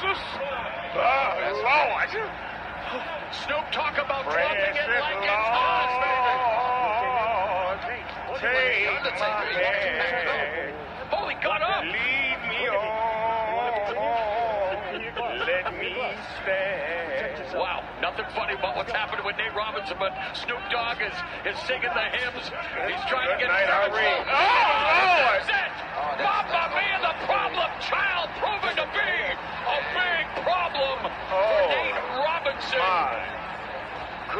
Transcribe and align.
Kansas. 0.00 0.22
The 0.94 1.00
Lord. 1.60 2.08
Snoop 3.44 3.66
talk 3.70 3.98
about 3.98 4.24
dropping 4.24 4.58
it 4.58 4.88
like 5.00 5.22
it's 5.22 5.28
hot, 5.28 5.92
baby. 6.00 6.40
Lord, 7.60 7.80
take 8.40 9.20
my 9.20 9.44
hand. 9.60 10.74
Holy, 11.10 11.34
got 11.42 11.62
up. 11.62 11.84
Lead 11.84 12.40
me 12.48 12.68
on. 12.68 12.80
Let 15.46 15.78
me 15.78 15.92
stand. 16.42 17.54
Wow, 17.54 17.84
nothing 18.00 18.24
funny 18.34 18.54
about 18.54 18.76
what's 18.76 18.92
happening 18.92 19.24
with 19.26 19.36
Nate 19.36 19.54
Robinson, 19.54 19.96
but 19.98 20.16
Snoop 20.34 20.62
Dogg 20.70 21.02
is, 21.02 21.12
is 21.44 21.58
singing 21.66 21.92
the 21.92 22.06
hymns. 22.16 22.50
He's 22.88 23.04
trying 23.10 23.28
to 23.28 23.36
get 23.36 23.50
Good 23.50 23.68
night, 23.68 23.68
Irene. 23.68 24.24
Fulton. 24.24 24.32
Oh, 24.32 24.48
Lord. 25.20 25.44
That's 25.44 25.50
it. 25.50 25.72
Oh, 25.92 26.16
Mamma 26.24 26.72
Mia, 26.72 26.98
the 27.04 27.14
problem 27.26 27.68
child 27.82 28.30
to 28.80 28.86
be 28.96 29.10
a 29.68 29.78
big 29.92 30.24
problem 30.40 30.98
for 31.04 31.36
Oh, 31.36 31.68
Nate 31.68 32.00
Robinson. 32.16 32.78
My 32.80 33.20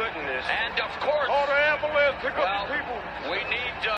goodness. 0.01 0.45
And 0.49 0.79
of 0.79 0.89
course, 0.99 1.27
Call 1.27 1.45
the 1.45 1.53
ambulance. 1.53 2.15
Pick 2.21 2.35
well, 2.35 2.47
up 2.47 2.67
the 2.67 2.73
people. 2.73 2.97
we 3.29 3.37
need 3.49 3.87
uh, 3.87 3.97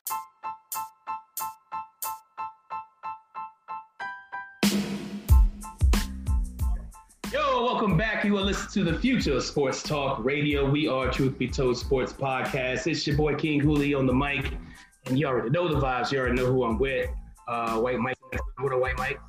Yo, 7.31 7.63
welcome 7.63 7.97
back. 7.97 8.25
You 8.25 8.37
are 8.37 8.41
listening 8.41 8.85
to 8.85 8.91
the 8.91 8.99
Future 8.99 9.33
of 9.35 9.43
Sports 9.43 9.81
Talk 9.81 10.23
Radio. 10.23 10.69
We 10.69 10.87
are 10.87 11.09
Truth 11.09 11.37
Be 11.37 11.47
Told 11.47 11.77
Sports 11.77 12.11
Podcast. 12.11 12.85
It's 12.85 13.07
your 13.07 13.15
boy 13.15 13.35
King 13.35 13.61
Hulie 13.61 13.97
on 13.97 14.05
the 14.05 14.13
mic, 14.13 14.51
and 15.05 15.17
you 15.17 15.25
already 15.25 15.51
know 15.51 15.67
the 15.69 15.79
vibes. 15.79 16.11
You 16.11 16.19
already 16.19 16.35
know 16.35 16.51
who 16.51 16.63
I'm 16.63 16.77
with. 16.77 17.09
Uh, 17.47 17.79
White 17.79 17.99
Mike. 17.99 18.17
What 18.59 18.73
up, 18.73 18.81
White 18.81 18.97
Mike? 18.97 19.19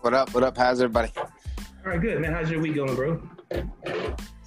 What 0.00 0.14
up? 0.14 0.34
What 0.34 0.42
up? 0.42 0.56
How's 0.56 0.80
everybody? 0.80 1.12
All 1.16 1.30
right, 1.84 2.00
good 2.00 2.20
man. 2.20 2.32
How's 2.32 2.50
your 2.50 2.60
week 2.60 2.74
going, 2.74 2.94
bro? 2.96 3.22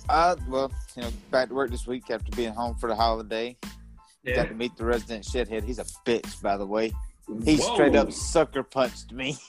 Uh, 0.10 0.36
well, 0.48 0.72
you 0.96 1.02
know, 1.04 1.10
back 1.32 1.50
to 1.50 1.56
work 1.56 1.72
this 1.72 1.88
week 1.88 2.10
after 2.12 2.32
being 2.36 2.54
home 2.54 2.76
for 2.76 2.88
the 2.88 2.96
holiday. 2.96 3.58
Yeah. 4.24 4.36
Got 4.36 4.48
to 4.50 4.54
meet 4.56 4.76
the 4.78 4.86
resident 4.86 5.24
shithead. 5.24 5.64
He's 5.64 5.80
a 5.80 5.84
bitch, 6.06 6.42
by 6.42 6.58
the 6.58 6.66
way. 6.66 6.92
He 7.44 7.58
Whoa. 7.58 7.74
straight 7.74 7.96
up 7.96 8.12
sucker 8.12 8.64
punched 8.64 9.12
me. 9.12 9.38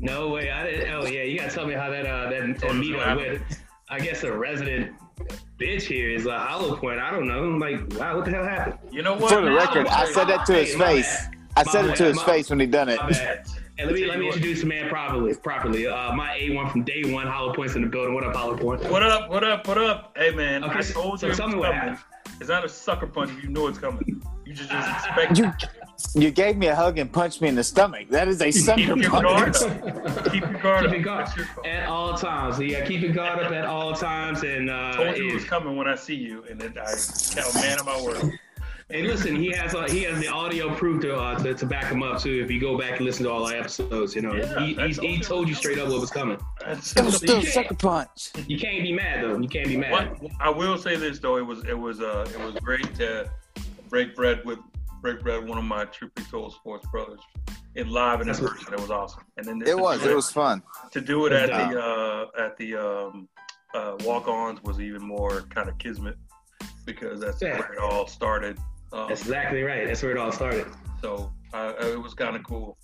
No 0.00 0.30
way. 0.30 0.50
I 0.50 0.64
didn't. 0.64 0.92
Oh 0.92 1.06
yeah, 1.06 1.22
you 1.22 1.38
gotta 1.38 1.54
tell 1.54 1.64
me 1.64 1.72
how 1.74 1.88
that 1.88 2.04
uh 2.04 2.28
that, 2.30 2.58
that 2.58 2.70
meetup 2.72 3.16
with. 3.16 3.42
I 3.88 4.00
guess 4.00 4.24
a 4.24 4.36
resident 4.36 4.92
bitch 5.56 5.82
here 5.82 6.10
is 6.10 6.26
uh, 6.26 6.36
Hollow 6.36 6.74
Point. 6.76 6.98
I 6.98 7.12
don't 7.12 7.28
know. 7.28 7.44
I'm 7.44 7.60
Like, 7.60 7.96
wow, 7.96 8.16
what 8.16 8.24
the 8.24 8.32
hell 8.32 8.42
happened? 8.44 8.92
You 8.92 9.02
know 9.02 9.14
what? 9.14 9.30
For 9.30 9.36
the 9.36 9.42
man? 9.42 9.54
record, 9.54 9.86
I 9.86 10.10
said 10.10 10.24
that 10.24 10.44
to 10.46 10.54
his 10.54 10.72
Hey, 10.72 10.78
my 10.78 10.84
face. 10.94 11.16
bad. 11.26 11.36
I 11.58 11.62
My 11.64 11.70
said 11.72 11.84
it 11.84 11.96
to 11.96 12.04
his 12.06 12.16
My- 12.16 12.24
face 12.24 12.50
when 12.50 12.58
he 12.58 12.66
done 12.66 12.88
it. 12.88 12.98
My 13.78 13.84
bad. 13.84 13.88
And 13.88 13.90
let 13.90 13.94
me 14.00 14.06
let 14.06 14.18
me 14.18 14.26
introduce 14.26 14.60
the 14.60 14.66
man 14.66 14.88
properly. 14.88 15.34
Properly, 15.34 15.86
uh, 15.86 16.12
my 16.14 16.36
A 16.36 16.50
one 16.50 16.68
from 16.70 16.82
day 16.84 17.02
one. 17.12 17.26
Hollow 17.26 17.54
Points 17.54 17.74
in 17.74 17.82
the 17.82 17.88
building. 17.88 18.14
What 18.14 18.24
up, 18.24 18.34
Hollow 18.34 18.56
points? 18.56 18.84
What 18.88 19.02
up? 19.02 19.30
What 19.30 19.44
up? 19.44 19.66
What 19.68 19.78
up? 19.78 20.14
Hey 20.16 20.30
man, 20.34 20.64
Okay, 20.64 20.78
I 20.78 20.80
so- 20.82 20.94
told 20.94 21.20
so 21.20 21.28
you 21.28 21.34
tell 21.34 21.48
me 21.48 21.56
what 21.56 21.72
coming. 21.72 21.80
happened. 21.94 21.98
It's 22.40 22.48
not 22.48 22.64
a 22.64 22.68
sucker 22.68 23.06
punch 23.06 23.30
if 23.32 23.42
you 23.42 23.48
know 23.50 23.66
it's 23.66 23.78
coming. 23.78 24.22
You 24.44 24.54
just 24.54 24.70
just 24.70 25.06
expect. 25.06 25.38
You 25.38 25.52
you 26.14 26.30
gave 26.30 26.56
me 26.56 26.68
a 26.68 26.74
hug 26.76 26.98
and 26.98 27.12
punched 27.12 27.40
me 27.42 27.48
in 27.48 27.54
the 27.56 27.64
stomach. 27.64 28.08
That 28.10 28.28
is 28.28 28.40
a 28.40 28.50
sucker 28.52 28.78
Keep 28.80 28.96
your 28.98 29.10
guard 29.10 29.54
punch. 29.54 29.62
up. 29.62 30.24
Keep 30.32 30.42
your 30.42 30.52
guard 30.60 30.80
Keep 30.84 30.88
up. 30.90 30.92
your 30.94 31.02
guard 31.02 31.28
your 31.36 31.66
at 31.66 31.88
all 31.88 32.16
times. 32.16 32.56
So 32.56 32.62
yeah, 32.62 32.84
keep 32.86 33.00
your 33.00 33.12
guard 33.12 33.40
up 33.40 33.50
at 33.50 33.64
all 33.64 33.94
times. 33.94 34.44
And 34.44 34.70
uh, 34.70 34.92
told 34.94 35.16
you 35.16 35.30
it 35.30 35.34
was 35.34 35.44
coming 35.44 35.76
when 35.76 35.88
I 35.88 35.96
see 35.96 36.14
you, 36.14 36.44
and 36.48 36.60
then 36.60 36.74
I 36.78 36.94
count 37.34 37.54
man 37.56 37.80
of 37.80 37.86
my 37.86 38.00
word. 38.00 38.38
Hey, 38.90 39.02
listen, 39.02 39.36
he 39.36 39.50
has 39.52 39.74
uh, 39.74 39.86
he 39.86 40.02
has 40.04 40.18
the 40.18 40.28
audio 40.28 40.74
proof 40.74 41.02
to, 41.02 41.14
uh, 41.14 41.38
to 41.42 41.52
to 41.52 41.66
back 41.66 41.92
him 41.92 42.02
up 42.02 42.22
too. 42.22 42.42
If 42.42 42.50
you 42.50 42.58
go 42.58 42.78
back 42.78 42.96
and 42.96 43.04
listen 43.04 43.24
to 43.24 43.30
all 43.30 43.46
our 43.46 43.52
episodes, 43.54 44.14
you 44.16 44.22
know, 44.22 44.34
Yeah, 44.34 44.60
he, 44.60 44.72
he, 44.74 45.16
he 45.16 45.20
told 45.20 45.46
you 45.46 45.54
straight 45.54 45.78
up 45.78 45.88
what 45.90 46.00
was 46.00 46.10
coming. 46.10 46.38
That's 46.64 46.96
It 46.96 47.04
was 47.04 47.16
still 47.16 47.36
a 47.36 47.42
sucker 47.44 47.74
punch. 47.74 48.30
You 48.46 48.58
can't 48.58 48.82
be 48.82 48.92
mad 48.94 49.22
though. 49.24 49.38
You 49.38 49.48
can't 49.48 49.68
be 49.68 49.76
mad. 49.76 49.92
What 50.22 50.32
I 50.40 50.48
will 50.48 50.78
say 50.78 50.96
this 50.96 51.18
though, 51.18 51.36
it 51.36 51.42
was 51.44 51.64
it 51.66 51.78
was 51.78 52.00
uh 52.00 52.26
it 52.32 52.40
was 52.42 52.54
great 52.62 52.94
to 52.94 53.30
break 53.90 54.16
bread 54.16 54.40
with 54.46 54.58
break 55.02 55.20
bread 55.22 55.40
with 55.40 55.50
one 55.50 55.58
of 55.58 55.64
my 55.64 55.84
Triple 55.84 56.24
Told 56.30 56.54
Sports 56.54 56.86
brothers 56.90 57.20
in 57.74 57.90
live 57.90 58.20
and 58.20 58.22
in 58.22 58.26
That's 58.28 58.40
what- 58.40 58.52
person. 58.56 58.72
It 58.72 58.80
was 58.80 58.90
awesome. 58.90 59.22
And 59.36 59.44
then 59.46 59.62
It 59.66 59.78
was. 59.78 60.02
It 60.02 60.16
was 60.16 60.30
fun. 60.30 60.62
to 60.92 61.02
do 61.02 61.26
it 61.26 61.32
at 61.32 61.50
Yeah. 61.50 61.68
the 61.72 61.78
uh, 61.84 62.26
at 62.42 62.56
the 62.56 62.76
um, 62.76 63.28
uh, 63.74 63.96
walk-ons 64.00 64.62
was 64.62 64.80
even 64.80 65.02
more 65.02 65.42
kind 65.50 65.68
of 65.68 65.76
kismet 65.76 66.16
because 66.86 67.20
that's 67.20 67.42
Yeah. 67.42 67.58
where 67.58 67.74
it 67.74 67.78
all 67.80 68.06
started. 68.06 68.56
Um, 68.92 69.06
That's 69.08 69.20
exactly 69.22 69.62
right. 69.62 69.86
That's 69.86 70.02
where 70.02 70.12
it 70.12 70.18
all 70.18 70.32
started. 70.32 70.66
so 71.02 71.32
uh, 71.54 71.72
it 71.80 72.00
was 72.00 72.14
kind 72.14 72.36
of 72.36 72.42
cool. 72.44 72.76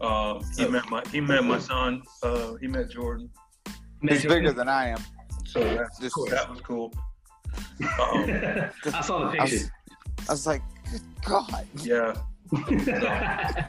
Um, 0.00 0.42
he 0.56 0.66
met 0.68 0.88
my 0.90 1.02
he 1.12 1.20
met 1.20 1.44
my 1.44 1.58
son. 1.58 2.02
Uh, 2.22 2.54
he 2.60 2.66
met 2.66 2.90
Jordan. 2.90 3.30
He's 4.02 4.24
bigger 4.24 4.52
than 4.52 4.68
I 4.68 4.88
am. 4.88 5.02
So 5.46 5.60
that's 5.60 5.98
Just- 6.00 6.16
that 6.30 6.48
was 6.50 6.60
cool. 6.60 6.92
Um, 8.00 8.30
I 8.94 9.00
saw 9.02 9.30
the 9.30 9.40
I 9.40 9.46
picture. 9.46 9.56
was, 9.56 10.28
I 10.28 10.32
was 10.32 10.46
like, 10.46 10.62
good 10.90 11.00
God. 11.24 11.66
yeah, 11.82 12.14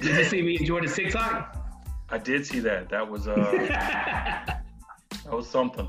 Did 0.00 0.16
you 0.16 0.24
see 0.24 0.42
me 0.42 0.56
and 0.56 0.66
Jordan's 0.66 0.94
TikTok? 0.96 1.56
I 2.08 2.18
did 2.18 2.44
see 2.46 2.58
that. 2.60 2.88
That 2.88 3.08
was 3.08 3.28
uh, 3.28 3.34
that 3.68 4.64
was 5.30 5.48
something. 5.48 5.88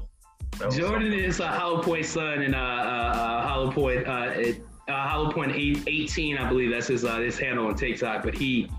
That 0.59 0.67
was 0.67 0.75
Jordan 0.77 1.11
something. 1.11 1.19
is 1.19 1.39
a 1.39 1.47
Hollow 1.47 1.81
Point 1.81 2.05
son 2.05 2.41
and 2.43 2.53
a, 2.53 2.57
uh, 2.57 2.61
uh, 2.61 3.47
Hollow 3.47 3.71
Point 3.71 4.07
uh, 4.07 4.31
it- 4.35 4.63
uh, 4.91 5.07
Hollow 5.07 5.31
Point 5.31 5.53
eight, 5.53 5.83
18, 5.87 6.37
I 6.37 6.47
believe 6.47 6.71
that's 6.71 6.87
his 6.87 7.05
uh, 7.05 7.17
his 7.17 7.39
handle 7.39 7.67
on 7.67 7.75
TikTok. 7.75 8.23
But 8.23 8.35
he 8.35 8.69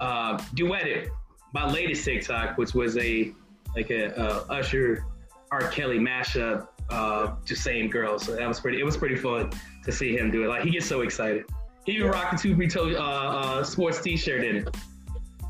uh, 0.00 0.38
duetted 0.54 1.08
my 1.52 1.66
latest 1.70 2.04
TikTok, 2.04 2.58
which 2.58 2.74
was 2.74 2.96
a 2.98 3.32
like 3.74 3.90
a 3.90 4.16
uh, 4.18 4.44
Usher 4.50 5.06
R. 5.50 5.68
Kelly 5.68 5.98
mashup, 5.98 6.68
uh, 6.90 7.34
to 7.46 7.56
same 7.56 7.88
girl. 7.88 8.18
So 8.18 8.36
that 8.36 8.46
was 8.46 8.60
pretty. 8.60 8.80
It 8.80 8.84
was 8.84 8.96
pretty 8.96 9.16
fun 9.16 9.50
to 9.84 9.92
see 9.92 10.16
him 10.16 10.30
do 10.30 10.44
it. 10.44 10.48
Like 10.48 10.62
he 10.62 10.70
gets 10.70 10.86
so 10.86 11.00
excited. 11.00 11.44
He 11.86 11.92
even 11.92 12.08
rocked 12.08 12.44
a 12.44 12.66
two 12.66 12.96
uh, 12.96 13.00
uh, 13.00 13.64
sports 13.64 14.00
T-shirt 14.00 14.44
in 14.44 14.56
it. 14.56 14.76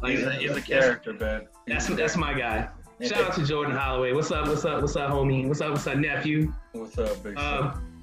Like 0.03 0.17
He's 0.17 0.27
a, 0.27 0.33
he's 0.35 0.51
a 0.51 0.61
character, 0.61 1.13
man. 1.15 1.47
That's 1.67 1.87
that's 1.87 2.17
my 2.17 2.35
guy. 2.35 2.69
Shout 3.03 3.25
out 3.25 3.35
to 3.35 3.45
Jordan 3.45 3.75
Holloway. 3.75 4.13
What's 4.13 4.31
up? 4.31 4.47
What's 4.47 4.65
up? 4.65 4.81
What's 4.81 4.97
up, 4.97 5.11
homie? 5.11 5.49
What's 5.49 5.61
up? 5.61 5.71
What's 5.71 5.87
up, 5.87 5.99
nephew? 5.99 6.53
What's 6.73 6.97
up, 6.99 7.23
big? 7.23 7.37
Um, 7.39 7.94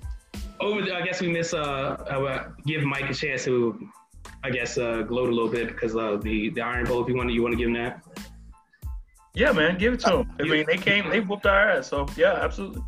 over, 0.61 0.81
the, 0.81 0.95
I 0.95 1.01
guess 1.01 1.21
we 1.21 1.29
miss. 1.29 1.53
Uh, 1.53 1.57
uh, 1.59 2.49
give 2.65 2.83
Mike 2.83 3.09
a 3.09 3.13
chance 3.13 3.45
to, 3.45 3.89
I 4.43 4.49
guess, 4.49 4.77
uh, 4.77 5.01
gloat 5.03 5.29
a 5.29 5.31
little 5.31 5.49
bit 5.49 5.67
because 5.67 5.95
uh, 5.95 6.17
the 6.21 6.49
the 6.49 6.61
Iron 6.61 6.85
Bowl. 6.85 7.01
If 7.01 7.09
you 7.09 7.15
want 7.15 7.29
to, 7.29 7.33
you 7.33 7.41
want 7.41 7.53
to 7.53 7.57
give 7.57 7.67
him 7.67 7.75
that. 7.75 8.03
Yeah, 9.33 9.51
man, 9.51 9.77
give 9.77 9.93
it 9.93 10.01
to 10.01 10.09
them. 10.09 10.31
I 10.39 10.43
mean, 10.43 10.65
they 10.67 10.77
came, 10.77 11.09
they 11.09 11.21
whooped 11.21 11.45
our 11.45 11.71
ass. 11.71 11.87
So 11.87 12.05
yeah, 12.17 12.33
absolutely. 12.33 12.81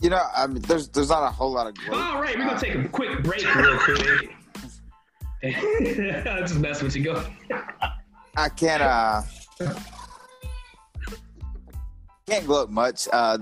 You 0.00 0.10
know, 0.10 0.22
I 0.36 0.46
mean, 0.46 0.62
there's 0.62 0.88
there's 0.88 1.08
not 1.08 1.22
a 1.22 1.30
whole 1.30 1.52
lot 1.52 1.66
of 1.66 1.74
gloat. 1.74 2.00
All 2.00 2.20
right, 2.20 2.38
we're 2.38 2.46
gonna 2.46 2.60
take 2.60 2.74
a 2.74 2.88
quick 2.88 3.22
break 3.22 3.54
real 3.54 3.78
quick. 3.78 4.30
I'll 6.26 6.42
just 6.42 6.58
mess 6.58 6.82
with 6.82 6.96
you. 6.96 7.04
Go. 7.04 7.26
I 8.36 8.48
can't 8.50 8.82
uh 8.82 9.22
can't 12.26 12.46
gloat 12.46 12.70
much. 12.70 13.08
Uh 13.12 13.38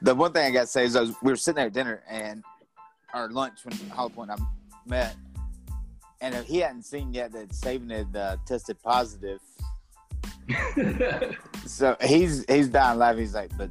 the 0.00 0.14
one 0.14 0.32
thing 0.32 0.46
I 0.46 0.50
gotta 0.50 0.66
say 0.66 0.84
is 0.84 0.96
I 0.96 1.02
was, 1.02 1.14
we 1.22 1.32
were 1.32 1.36
sitting 1.36 1.56
there 1.56 1.66
at 1.66 1.72
dinner 1.72 2.02
and 2.08 2.42
our 3.14 3.28
lunch 3.30 3.64
when 3.64 3.76
Hollow 3.90 4.10
Point 4.10 4.30
and 4.30 4.40
I 4.40 4.44
met 4.86 5.16
and 6.20 6.34
if 6.34 6.46
he 6.46 6.58
hadn't 6.58 6.84
seen 6.84 7.12
yet 7.12 7.32
that 7.32 7.50
Saban 7.50 7.90
had 7.90 8.16
uh, 8.16 8.36
tested 8.46 8.80
positive. 8.82 9.40
So 11.66 11.96
he's 12.00 12.46
he's 12.48 12.68
dying 12.68 12.98
laughing. 12.98 13.20
He's 13.20 13.34
like, 13.34 13.50
but 13.58 13.68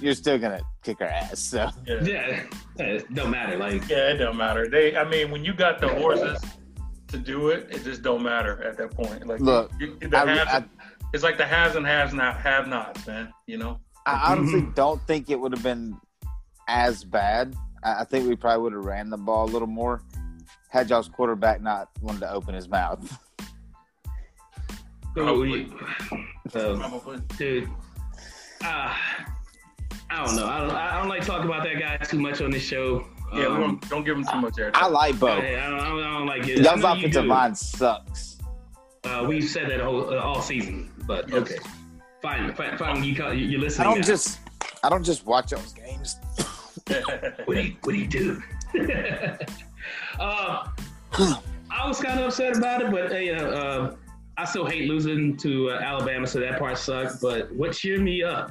you're 0.00 0.14
still 0.14 0.38
gonna 0.38 0.62
kick 0.82 1.02
our 1.02 1.06
ass. 1.06 1.40
So 1.40 1.68
Yeah. 1.86 2.02
yeah, 2.02 2.42
it 2.78 3.12
don't 3.12 3.30
matter. 3.30 3.58
Like 3.58 3.86
Yeah, 3.86 4.12
it 4.12 4.16
don't 4.16 4.38
matter. 4.38 4.66
They, 4.66 4.96
I 4.96 5.04
mean, 5.06 5.30
when 5.30 5.44
you 5.44 5.52
got 5.52 5.78
the 5.78 5.88
horses 5.88 6.40
to 7.08 7.18
do 7.18 7.50
it, 7.50 7.68
it 7.70 7.84
just 7.84 8.00
don't 8.00 8.22
matter 8.22 8.62
at 8.64 8.78
that 8.78 8.92
point. 8.92 9.26
Like, 9.26 9.40
Look, 9.40 9.72
you, 9.78 9.98
the 10.00 10.16
I, 10.16 10.26
haves, 10.26 10.50
I, 10.50 10.64
it's 11.12 11.22
like 11.22 11.36
the 11.36 11.44
haves 11.44 11.76
and 11.76 11.86
haves 11.86 12.14
not 12.14 12.38
have 12.38 12.66
nots, 12.66 13.06
man. 13.06 13.30
You 13.46 13.58
know, 13.58 13.78
I 14.06 14.32
honestly 14.32 14.66
don't 14.74 15.02
think 15.06 15.28
it 15.28 15.38
would 15.38 15.52
have 15.52 15.62
been 15.62 15.98
as 16.66 17.04
bad. 17.04 17.54
I, 17.84 18.00
I 18.00 18.04
think 18.04 18.28
we 18.28 18.34
probably 18.36 18.62
would 18.62 18.72
have 18.72 18.84
ran 18.84 19.10
the 19.10 19.16
ball 19.16 19.44
a 19.44 19.50
little 19.50 19.68
more 19.68 20.02
had 20.68 20.90
y'all's 20.90 21.08
quarterback 21.08 21.60
not 21.60 21.88
wanted 22.02 22.18
to 22.20 22.32
open 22.32 22.52
his 22.52 22.68
mouth. 22.68 23.16
Probably. 25.14 25.68
Probably. 26.50 27.18
dude. 27.38 27.68
Uh, 28.64 28.92
I 30.10 30.24
don't 30.24 30.34
know. 30.36 30.46
I 30.46 30.60
don't. 30.60 30.70
I 30.72 30.98
don't 30.98 31.08
like 31.08 31.24
talking 31.24 31.46
about 31.48 31.62
that 31.64 31.78
guy 31.78 31.96
too 31.98 32.18
much 32.18 32.40
on 32.40 32.50
this 32.50 32.62
show. 32.62 33.06
Yeah, 33.32 33.46
Um, 33.46 33.60
don't, 33.60 33.88
don't 33.88 34.04
give 34.04 34.16
him 34.16 34.24
too 34.24 34.40
much 34.40 34.54
airtime. 34.54 34.72
I 34.74 34.86
like 34.88 35.14
I, 35.14 35.18
Bo. 35.18 35.26
I 35.28 35.40
don't, 35.40 35.44
I 35.44 35.88
don't, 35.88 36.02
I 36.02 36.18
don't 36.18 36.26
like 36.26 36.48
it. 36.48 36.58
Y'all's 36.58 36.80
know 36.82 36.92
you 36.94 36.98
offensive 37.00 37.24
line 37.26 37.54
sucks. 37.54 38.38
Uh, 39.04 39.24
we've 39.28 39.44
said 39.48 39.70
that 39.70 39.80
whole, 39.80 40.12
uh, 40.12 40.18
all 40.18 40.40
season, 40.40 40.90
but 41.06 41.28
Yes. 41.28 41.42
okay. 41.42 41.56
Fine, 42.22 42.54
fine, 42.54 42.78
fine. 42.78 43.04
You 43.04 43.14
call, 43.14 43.32
you- 43.34 43.46
you're 43.58 43.70
I 43.80 43.84
don't 43.84 43.96
now. 44.00 44.02
just 44.06 44.40
I 44.82 44.88
don't 44.88 45.04
just 45.04 45.26
watch 45.26 45.52
y'all's 45.52 45.72
games. 45.72 46.16
What 47.46 47.54
do 47.56 47.62
you, 47.62 47.76
what 47.82 47.92
do 47.92 47.98
you 47.98 48.06
do? 48.06 48.42
uh, 50.20 50.68
I 51.70 51.88
was 51.88 52.00
kind 52.00 52.20
of 52.20 52.26
upset 52.26 52.56
about 52.56 52.82
it, 52.82 52.90
but 52.90 53.12
uh, 53.12 53.16
you 53.16 53.36
know, 53.36 53.50
uh, 53.50 53.96
I 54.36 54.44
still 54.44 54.66
hate 54.66 54.88
losing 54.88 55.36
to 55.38 55.70
uh, 55.70 55.80
Alabama, 55.80 56.26
so 56.26 56.40
that 56.40 56.58
part 56.58 56.76
sucked. 56.76 57.22
But 57.22 57.52
what 57.54 57.72
cheered 57.72 58.02
me 58.02 58.22
up 58.22 58.50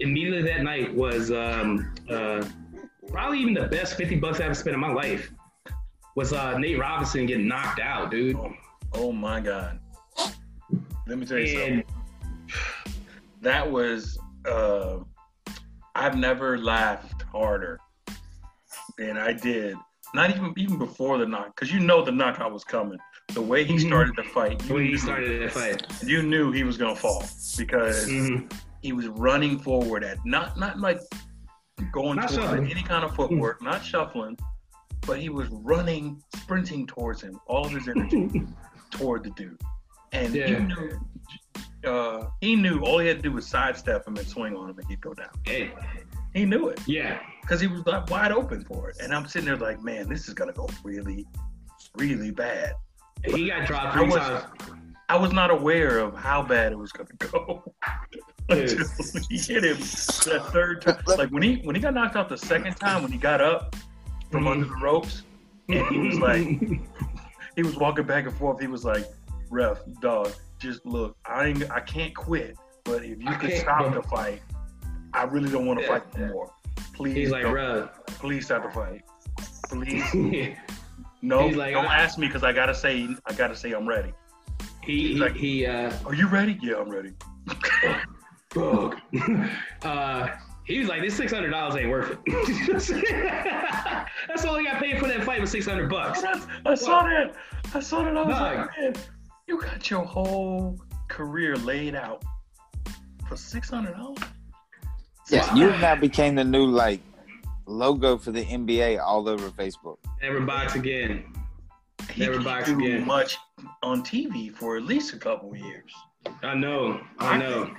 immediately 0.00 0.42
that 0.42 0.62
night 0.62 0.92
was 0.94 1.30
um, 1.30 1.92
uh, 2.10 2.44
probably 3.08 3.38
even 3.40 3.54
the 3.54 3.68
best 3.68 3.96
50 3.96 4.16
bucks 4.16 4.40
I 4.40 4.44
ever 4.44 4.54
spent 4.54 4.74
in 4.74 4.80
my 4.80 4.92
life 4.92 5.30
was 6.16 6.32
uh, 6.32 6.58
Nate 6.58 6.78
Robinson 6.78 7.26
getting 7.26 7.48
knocked 7.48 7.80
out, 7.80 8.10
dude. 8.10 8.36
Oh, 8.36 8.52
oh 8.94 9.12
my 9.12 9.40
God. 9.40 9.78
Let 11.06 11.18
me 11.18 11.26
tell 11.26 11.38
you 11.38 11.48
something. 11.48 11.84
That 13.42 13.70
was, 13.70 14.18
uh, 14.50 14.98
I've 15.94 16.16
never 16.16 16.58
laughed 16.58 17.22
harder 17.22 17.78
than 18.98 19.16
I 19.16 19.32
did. 19.32 19.76
Not 20.14 20.30
even 20.30 20.52
even 20.56 20.78
before 20.78 21.18
the 21.18 21.26
knock, 21.26 21.54
because 21.54 21.72
you 21.72 21.80
know 21.80 22.04
the 22.04 22.12
knockout 22.12 22.52
was 22.52 22.64
coming. 22.64 22.98
The 23.32 23.42
way 23.42 23.64
he 23.64 23.74
Mhm. 23.74 23.86
started 23.86 24.16
the 24.16 24.24
fight, 24.24 24.62
you, 24.64 24.74
when 24.74 24.84
he 24.84 24.90
knew, 24.90 24.98
started 24.98 25.42
that 25.42 25.52
fight, 25.52 25.86
you 26.04 26.22
knew 26.22 26.52
he 26.52 26.62
was 26.64 26.76
gonna 26.76 26.94
fall 26.94 27.24
because 27.56 28.06
Mhm. 28.08 28.52
he 28.82 28.92
was 28.92 29.08
running 29.08 29.58
forward 29.58 30.04
at 30.04 30.18
not 30.24 30.58
not 30.58 30.78
like 30.78 31.00
going 31.92 32.16
Not 32.16 32.30
towards 32.30 32.70
any 32.70 32.82
kind 32.82 33.04
of 33.04 33.14
footwork, 33.14 33.62
not 33.62 33.84
shuffling, 33.84 34.36
but 35.06 35.18
he 35.18 35.28
was 35.28 35.48
running, 35.50 36.22
sprinting 36.36 36.86
towards 36.86 37.20
him, 37.22 37.38
all 37.46 37.66
of 37.66 37.72
his 37.72 37.88
energy 37.88 38.28
toward 38.90 39.24
the 39.24 39.30
dude. 39.30 39.60
And 40.12 40.34
Yeah. 40.34 40.46
he 40.46 40.64
knew 40.64 40.90
uh, 41.84 42.26
he 42.40 42.56
knew 42.56 42.80
all 42.80 42.98
he 42.98 43.06
had 43.08 43.16
to 43.18 43.22
do 43.22 43.32
was 43.32 43.46
sidestep 43.46 44.06
him 44.06 44.16
and 44.16 44.26
swing 44.26 44.56
on 44.56 44.70
him 44.70 44.78
and 44.78 44.88
he'd 44.88 45.00
go 45.00 45.14
down. 45.14 45.28
Hey, 45.44 45.70
He 46.34 46.44
knew 46.44 46.68
it 46.68 46.80
yeah, 46.86 47.20
because 47.42 47.60
he 47.60 47.66
was 47.66 47.84
like 47.86 48.10
wide 48.10 48.32
open 48.32 48.64
for 48.64 48.90
it. 48.90 48.96
And 49.00 49.14
I'm 49.14 49.26
sitting 49.26 49.46
there 49.46 49.56
like, 49.56 49.82
man, 49.82 50.08
this 50.08 50.26
is 50.28 50.34
gonna 50.34 50.52
go 50.52 50.68
really, 50.82 51.26
really 51.96 52.30
bad. 52.30 52.74
he 53.24 53.48
got 53.48 53.66
dropped 53.66 53.96
I 53.96 53.98
three 53.98 54.06
was- 54.08 54.16
times. 54.16 54.44
I 55.10 55.16
was 55.16 55.32
not 55.34 55.50
aware 55.50 55.98
of 55.98 56.16
how 56.16 56.42
bad 56.42 56.72
it 56.72 56.78
was 56.78 56.90
gonna 56.90 57.10
go 57.18 57.62
until 58.48 58.86
he 59.28 59.36
hit 59.36 59.62
him 59.62 59.76
that 59.78 60.48
third 60.50 60.80
time. 60.82 60.96
Like 61.06 61.28
when 61.30 61.42
he 61.42 61.56
when 61.64 61.74
he 61.76 61.80
got 61.82 61.92
knocked 61.94 62.16
out 62.16 62.28
the 62.30 62.38
second 62.38 62.74
time, 62.76 63.02
when 63.02 63.12
he 63.12 63.18
got 63.18 63.40
up 63.42 63.76
from 64.30 64.44
Mhm. 64.44 64.50
under 64.52 64.66
the 64.66 64.76
ropes, 64.76 65.22
and 65.68 65.86
he 65.88 65.98
was 65.98 66.18
like, 66.18 66.46
he 67.56 67.62
was 67.62 67.76
walking 67.76 68.06
back 68.06 68.24
and 68.26 68.34
forth. 68.34 68.60
He 68.60 68.66
was 68.66 68.84
like, 68.84 69.04
"Ref, 69.50 69.78
dog, 70.00 70.32
just 70.64 70.84
look. 70.86 71.16
I 71.26 71.46
ain't, 71.46 71.70
I 71.70 71.80
can't 71.80 72.14
quit, 72.16 72.56
but 72.84 73.04
if 73.04 73.20
you 73.20 73.28
I 73.28 73.34
could 73.34 73.52
stop 73.52 73.80
bro." 73.92 74.00
the 74.00 74.08
fight, 74.08 74.40
I 75.12 75.24
really 75.24 75.50
don't 75.50 75.66
want 75.66 75.78
to 75.80 75.84
Yeah. 75.84 75.98
fight 75.98 76.16
anymore. 76.16 76.50
Please, 76.94 77.14
He's 77.14 77.30
like, 77.30 77.42
bro. 77.44 77.88
please 78.06 78.46
stop 78.46 78.62
the 78.64 78.70
fight. 78.70 79.02
Please, 79.68 80.02
no, 81.22 81.46
like, 81.48 81.74
don't 81.74 81.86
I- 81.86 81.98
ask 82.02 82.18
me 82.18 82.26
because 82.26 82.42
I 82.44 82.52
gotta 82.52 82.74
say, 82.74 83.06
I 83.26 83.32
gotta 83.34 83.54
say 83.54 83.72
I'm 83.72 83.86
ready. 83.86 84.12
he 84.82 85.16
like- 85.16 85.36
he 85.36 85.66
uh, 85.66 85.92
Are 86.06 86.14
you 86.14 86.26
ready? 86.28 86.58
Yeah, 86.62 86.76
I'm 86.78 86.88
ready. 86.90 87.12
Bro. 88.50 88.92
uh, 89.82 90.28
he 90.64 90.78
was 90.78 90.88
like, 90.88 91.02
"This 91.02 91.14
six 91.16 91.30
hundred 91.32 91.50
dollars 91.50 91.74
ain't 91.76 91.90
worth 91.90 92.16
it." 92.24 94.04
That's 94.28 94.44
all 94.44 94.56
he 94.56 94.64
got 94.64 94.80
paid 94.80 94.98
for 94.98 95.08
that 95.08 95.24
fight 95.24 95.40
was 95.40 95.50
six 95.50 95.66
hundred 95.66 95.90
bucks. 95.90 96.22
I 96.64 96.74
saw 96.74 97.02
that. 97.02 97.34
I 97.74 97.80
saw 97.80 98.04
that. 98.04 98.16
I 98.16 98.22
was 98.22 98.34
Dog. 98.36 98.56
like, 98.56 98.68
man, 98.78 98.94
you 99.46 99.60
got 99.60 99.90
your 99.90 100.04
whole 100.04 100.78
career 101.08 101.56
laid 101.56 101.94
out 101.94 102.22
for 103.28 103.36
six 103.36 103.70
hundred 103.70 103.96
dollars. 103.96 104.18
Yeah, 105.30 105.54
you 105.54 105.70
now 105.70 105.94
became 105.96 106.34
the 106.34 106.44
new 106.44 106.66
like 106.66 107.00
logo 107.66 108.18
for 108.18 108.30
the 108.30 108.44
NBA 108.44 109.02
all 109.02 109.28
over 109.28 109.48
Facebook. 109.50 109.96
Never 110.22 110.40
box 110.40 110.74
again. 110.74 111.24
He 112.12 112.20
Never 112.20 112.34
can't 112.34 112.44
box 112.44 112.66
do 112.68 112.78
again. 112.78 113.06
much 113.06 113.38
on 113.82 114.02
TV 114.02 114.54
for 114.54 114.76
at 114.76 114.84
least 114.84 115.14
a 115.14 115.18
couple 115.18 115.50
of 115.52 115.58
years. 115.58 115.90
I 116.42 116.54
know. 116.54 117.00
I 117.18 117.38
know. 117.38 117.70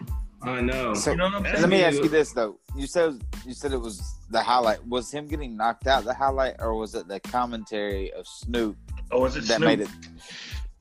I 0.41 0.61
know. 0.61 0.93
So 0.95 1.11
You 1.11 1.17
know 1.17 1.25
what 1.25 1.35
I'm 1.35 1.43
let 1.43 1.61
me 1.69 1.77
me. 1.77 1.83
ask 1.83 1.97
you 2.01 2.09
this 2.09 2.31
though: 2.31 2.59
you 2.75 2.87
said 2.87 3.21
you 3.45 3.53
said 3.53 3.71
it 3.71 3.77
was 3.79 4.15
the 4.31 4.41
highlight. 4.41 4.85
Was 4.87 5.11
him 5.11 5.27
getting 5.27 5.55
knocked 5.55 5.87
out 5.87 6.03
the 6.03 6.13
highlight, 6.13 6.55
or 6.59 6.75
was 6.75 6.95
it 6.95 7.07
the 7.07 7.19
commentary 7.19 8.11
of 8.13 8.27
Snoop 8.27 8.75
Oh, 9.11 9.21
was 9.21 9.35
it 9.37 9.41
that 9.45 9.57
Snoop? 9.57 9.67
made 9.67 9.81
it? 9.81 9.89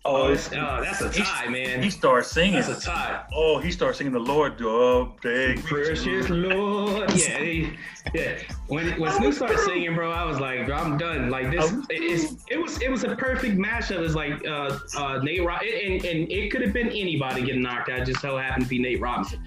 Oh, 0.07 0.25
Oh, 0.25 0.33
it's, 0.33 0.53
oh, 0.53 0.81
that's 0.83 1.01
a 1.01 1.11
tie, 1.11 1.49
man. 1.49 1.83
he 1.83 1.89
starts 1.89 2.31
singing. 2.31 2.61
That's 2.61 2.69
a 2.69 2.81
tie. 2.81 3.25
Oh, 3.35 3.59
he 3.59 3.71
starts 3.71 3.97
singing 3.99 4.13
the 4.13 4.19
Lord, 4.19 4.59
dog. 4.59 5.21
Take 5.23 5.57
me 5.57 5.63
Precious 5.63 6.29
Lord. 6.29 7.11
Yeah, 7.13 7.39
he, 7.39 7.71
yeah. 8.13 8.39
When 8.67 9.01
when 9.01 9.13
Snoop 9.13 9.33
started 9.33 9.59
singing, 9.61 9.95
bro, 9.95 10.11
I 10.11 10.25
was 10.25 10.39
like, 10.39 10.67
bro, 10.67 10.77
I'm 10.77 10.99
done. 10.99 11.31
Like 11.31 11.51
this, 11.51 11.73
it, 11.73 11.87
it's, 11.91 12.35
it 12.51 12.59
was 12.59 12.83
it 12.83 12.91
was 12.91 13.05
a 13.05 13.17
perfect 13.17 13.57
matchup. 13.57 14.05
It's 14.05 14.15
like 14.15 14.47
uh, 14.47 14.79
uh, 14.95 15.21
Nate 15.23 15.43
Rob, 15.43 15.63
and, 15.63 16.05
and 16.05 16.31
it 16.31 16.51
could 16.51 16.61
have 16.61 16.75
been 16.75 16.89
anybody 16.89 17.43
getting 17.43 17.63
knocked 17.63 17.89
out. 17.89 18.05
Just 18.05 18.21
so 18.21 18.37
happened 18.37 18.65
to 18.65 18.69
be 18.69 18.79
Nate 18.79 19.01
Robinson 19.01 19.43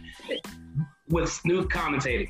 with 1.10 1.32
Snoop 1.32 1.70
commentating. 1.70 2.30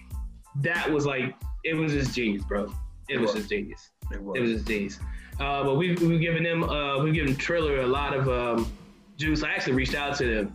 That 0.64 0.92
was 0.92 1.06
like 1.06 1.34
it 1.64 1.76
was 1.76 1.94
just 1.94 2.14
genius, 2.14 2.44
bro. 2.44 2.74
It 3.08 3.22
was 3.22 3.32
just 3.34 3.50
genius. 3.50 3.90
It 4.12 4.22
was. 4.22 4.36
It 4.36 4.42
was 4.42 4.52
just 4.52 4.68
genius. 4.68 5.00
Uh, 5.40 5.64
but 5.64 5.76
we've, 5.76 6.02
we've 6.02 6.22
given 6.22 6.44
them, 6.44 6.64
uh, 6.64 7.02
we've 7.04 7.14
given 7.14 7.36
Triller 7.36 7.82
a 7.82 7.88
lot 7.88 8.16
of 8.16 8.28
um, 8.28 8.72
juice. 9.18 9.44
I 9.44 9.52
actually 9.52 9.74
reached 9.74 9.96
out 9.96 10.18
to 10.18 10.26
them 10.26 10.54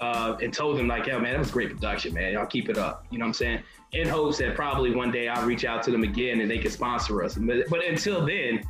uh, 0.00 0.36
and 0.42 0.52
told 0.52 0.78
them 0.78 0.88
like, 0.88 1.06
yo, 1.06 1.18
man, 1.20 1.32
that 1.32 1.38
was 1.38 1.50
great 1.50 1.70
production, 1.70 2.14
man. 2.14 2.32
Y'all 2.32 2.46
keep 2.46 2.68
it 2.68 2.78
up. 2.78 3.06
You 3.10 3.18
know 3.18 3.24
what 3.24 3.28
I'm 3.28 3.34
saying? 3.34 3.62
In 3.92 4.08
hopes 4.08 4.38
that 4.38 4.54
probably 4.54 4.94
one 4.94 5.10
day 5.10 5.28
I'll 5.28 5.46
reach 5.46 5.64
out 5.64 5.82
to 5.84 5.90
them 5.90 6.02
again 6.02 6.40
and 6.40 6.50
they 6.50 6.58
can 6.58 6.70
sponsor 6.70 7.22
us. 7.22 7.34
But, 7.34 7.68
but 7.68 7.84
until 7.84 8.24
then, 8.24 8.62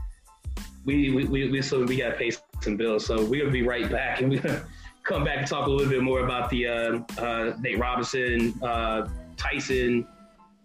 we 0.85 1.11
we 1.11 1.25
we, 1.25 1.51
we 1.51 1.63
so 1.63 1.85
we 1.85 1.97
gotta 1.97 2.17
pay 2.17 2.33
some 2.61 2.77
bills. 2.77 3.07
So 3.07 3.25
we're 3.25 3.41
gonna 3.41 3.53
be 3.53 3.63
right 3.63 3.91
back 3.91 4.21
and 4.21 4.31
we're 4.31 4.41
gonna 4.41 4.65
come 5.05 5.25
back 5.25 5.39
and 5.39 5.47
talk 5.47 5.67
a 5.67 5.71
little 5.71 5.91
bit 5.91 6.03
more 6.03 6.21
about 6.21 6.51
the 6.51 6.67
uh, 6.67 6.99
uh, 7.19 7.57
Nate 7.61 7.79
Robinson, 7.79 8.55
uh, 8.63 9.09
Tyson, 9.37 10.07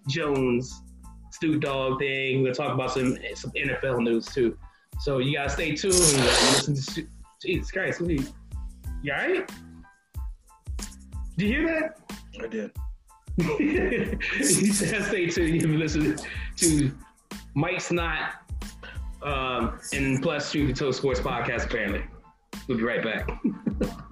Jones, 0.08 0.82
Stu 1.32 1.60
Dog 1.60 2.00
thing. 2.00 2.42
We're 2.42 2.54
gonna 2.54 2.56
talk 2.56 2.74
about 2.74 2.92
some 2.92 3.18
some 3.36 3.52
NFL 3.52 4.04
news 4.04 4.26
too. 4.26 4.58
So 5.00 5.20
you 5.20 5.38
gotta 5.38 5.50
stay 5.50 5.76
tuned. 5.76 5.96
and, 5.96 6.22
uh, 6.22 6.26
listen 6.26 6.76
to 6.76 7.08
Jesus 7.42 7.72
Christ, 7.72 8.02
what 8.02 8.10
are 8.10 8.14
you, 8.14 8.26
you 9.04 9.14
all 9.14 9.20
right? 9.20 9.52
Did 11.38 11.50
you 11.50 11.58
hear 11.58 11.80
that? 11.80 12.00
I 12.44 12.48
did. 12.48 12.72
he 14.38 14.72
said, 14.72 15.04
stay 15.04 15.28
tuned. 15.28 15.54
You've 15.54 15.64
been 15.64 15.80
listening 15.80 16.18
to 16.58 16.92
Mike's 17.54 17.92
not, 17.92 18.42
um, 19.22 19.80
and 19.94 20.22
plus 20.22 20.52
Truth 20.52 20.80
Be 20.80 20.92
Sports 20.94 21.20
Podcast, 21.20 21.66
apparently. 21.66 22.04
We'll 22.68 22.78
be 22.78 22.84
right 22.84 23.04
back. 23.04 23.30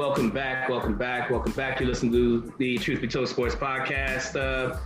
welcome 0.00 0.30
back, 0.30 0.66
welcome 0.70 0.96
back, 0.96 1.28
welcome 1.28 1.52
back. 1.52 1.78
You 1.78 1.86
listen 1.86 2.10
to 2.10 2.54
the 2.56 2.78
Truth 2.78 3.02
Be 3.02 3.06
Told 3.06 3.28
Sports 3.28 3.54
Podcast. 3.54 4.34
Uh, 4.34 4.78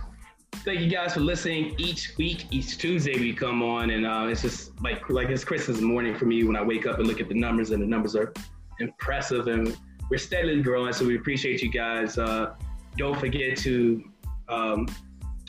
thank 0.65 0.81
you 0.81 0.89
guys 0.89 1.13
for 1.13 1.21
listening 1.21 1.73
each 1.77 2.17
week, 2.17 2.47
each 2.51 2.77
Tuesday 2.77 3.17
we 3.17 3.31
come 3.31 3.63
on, 3.63 3.91
and 3.91 4.05
uh, 4.05 4.27
it's 4.29 4.41
just 4.41 4.77
like 4.81 5.09
like 5.09 5.29
it's 5.29 5.45
Christmas 5.45 5.79
morning 5.79 6.17
for 6.17 6.25
me 6.25 6.43
when 6.43 6.57
I 6.57 6.61
wake 6.61 6.85
up 6.85 6.99
and 6.99 7.07
look 7.07 7.21
at 7.21 7.29
the 7.29 7.33
numbers, 7.33 7.71
and 7.71 7.81
the 7.81 7.87
numbers 7.87 8.13
are 8.17 8.33
impressive, 8.81 9.47
and 9.47 9.77
we're 10.11 10.17
steadily 10.17 10.61
growing. 10.61 10.91
So 10.91 11.05
we 11.05 11.15
appreciate 11.15 11.61
you 11.61 11.69
guys. 11.69 12.17
Uh, 12.17 12.55
don't 12.97 13.17
forget 13.17 13.57
to 13.59 14.03
um, 14.49 14.85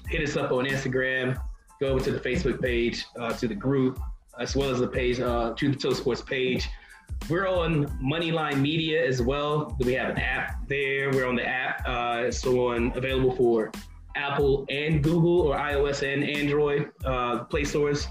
hit 0.06 0.22
us 0.22 0.36
up 0.36 0.52
on 0.52 0.66
Instagram. 0.66 1.42
Go 1.80 1.88
over 1.88 2.04
to 2.04 2.12
the 2.12 2.20
Facebook 2.20 2.62
page, 2.62 3.04
uh, 3.18 3.32
to 3.32 3.48
the 3.48 3.54
group, 3.56 3.98
as 4.38 4.54
well 4.54 4.70
as 4.70 4.78
the 4.78 4.86
page, 4.86 5.18
uh, 5.18 5.54
Truth 5.54 5.72
Be 5.72 5.78
Told 5.80 5.96
Sports 5.96 6.22
page. 6.22 6.68
We're 7.28 7.48
on 7.48 7.86
Moneyline 8.00 8.60
Media 8.60 9.04
as 9.04 9.20
well. 9.20 9.76
We 9.80 9.94
have 9.94 10.10
an 10.10 10.18
app 10.18 10.68
there. 10.68 11.10
We're 11.10 11.26
on 11.26 11.34
the 11.34 11.46
app. 11.46 11.82
Uh, 11.86 12.30
on 12.46 12.92
available 12.96 13.34
for 13.34 13.72
Apple 14.14 14.64
and 14.70 15.02
Google 15.02 15.40
or 15.40 15.56
iOS 15.56 16.02
and 16.02 16.22
Android 16.24 16.90
uh, 17.04 17.44
Play 17.44 17.64
stores. 17.64 18.06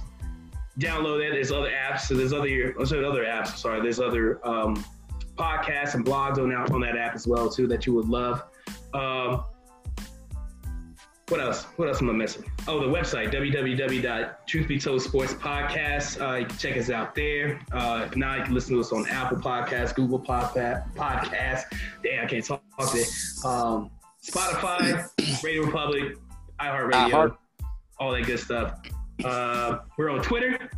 Download 0.80 1.20
that. 1.20 1.34
There's 1.34 1.52
other 1.52 1.72
apps. 1.72 2.02
So 2.02 2.16
there's 2.16 2.34
other 2.34 2.74
there's 2.78 2.92
other 2.92 3.24
apps. 3.24 3.58
Sorry, 3.58 3.82
there's 3.82 4.00
other 4.02 4.46
um, 4.46 4.84
podcasts 5.36 5.96
and 5.96 6.06
blogs 6.06 6.38
on 6.38 6.50
that 6.50 6.72
on 6.72 6.82
that 6.82 6.98
app 6.98 7.16
as 7.16 7.28
well 7.28 7.50
too 7.50 7.68
that 7.68 7.86
you 7.86 7.94
would 7.94 8.10
love. 8.10 8.44
Um, 8.94 9.46
what 11.30 11.40
else? 11.42 11.64
What 11.78 11.88
else 11.88 12.02
am 12.02 12.10
I 12.10 12.14
missing? 12.14 12.44
Oh, 12.68 12.80
the 12.80 12.88
website, 12.88 13.32
www.truthbetoldsportspodcast. 13.34 16.22
Uh, 16.22 16.36
you 16.38 16.46
can 16.46 16.58
check 16.58 16.78
us 16.78 16.90
out 16.90 17.16
there. 17.16 17.60
Uh, 17.72 18.04
if 18.06 18.16
not, 18.16 18.40
you 18.40 18.44
can 18.46 18.54
listen 18.54 18.76
to 18.76 18.82
us 18.82 18.92
on 18.94 19.08
Apple 19.08 19.38
Podcasts, 19.38 19.96
Google 19.96 20.20
Podca- 20.20 20.84
Podcasts. 20.94 21.64
Damn, 22.04 22.26
I 22.26 22.28
can't 22.28 22.46
talk 22.46 22.62
today. 22.92 23.04
Um, 23.44 23.90
Spotify, 24.24 25.08
RadioPublic, 25.20 26.16
iHeartRadio, 26.60 27.10
iHeart. 27.12 27.38
all 28.00 28.12
that 28.12 28.26
good 28.26 28.40
stuff. 28.40 28.80
Uh, 29.24 29.80
we're 29.98 30.10
on 30.10 30.22
Twitter 30.22 30.70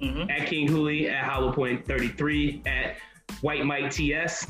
hmm 0.00 0.22
at 0.30 0.46
King 0.46 0.68
Hulie, 0.68 1.10
at 1.10 1.24
Hollow 1.24 1.52
Point 1.52 1.84
33, 1.86 2.62
at 2.66 2.96
White 3.40 3.64
Mike 3.66 3.90
TS. 3.90 4.46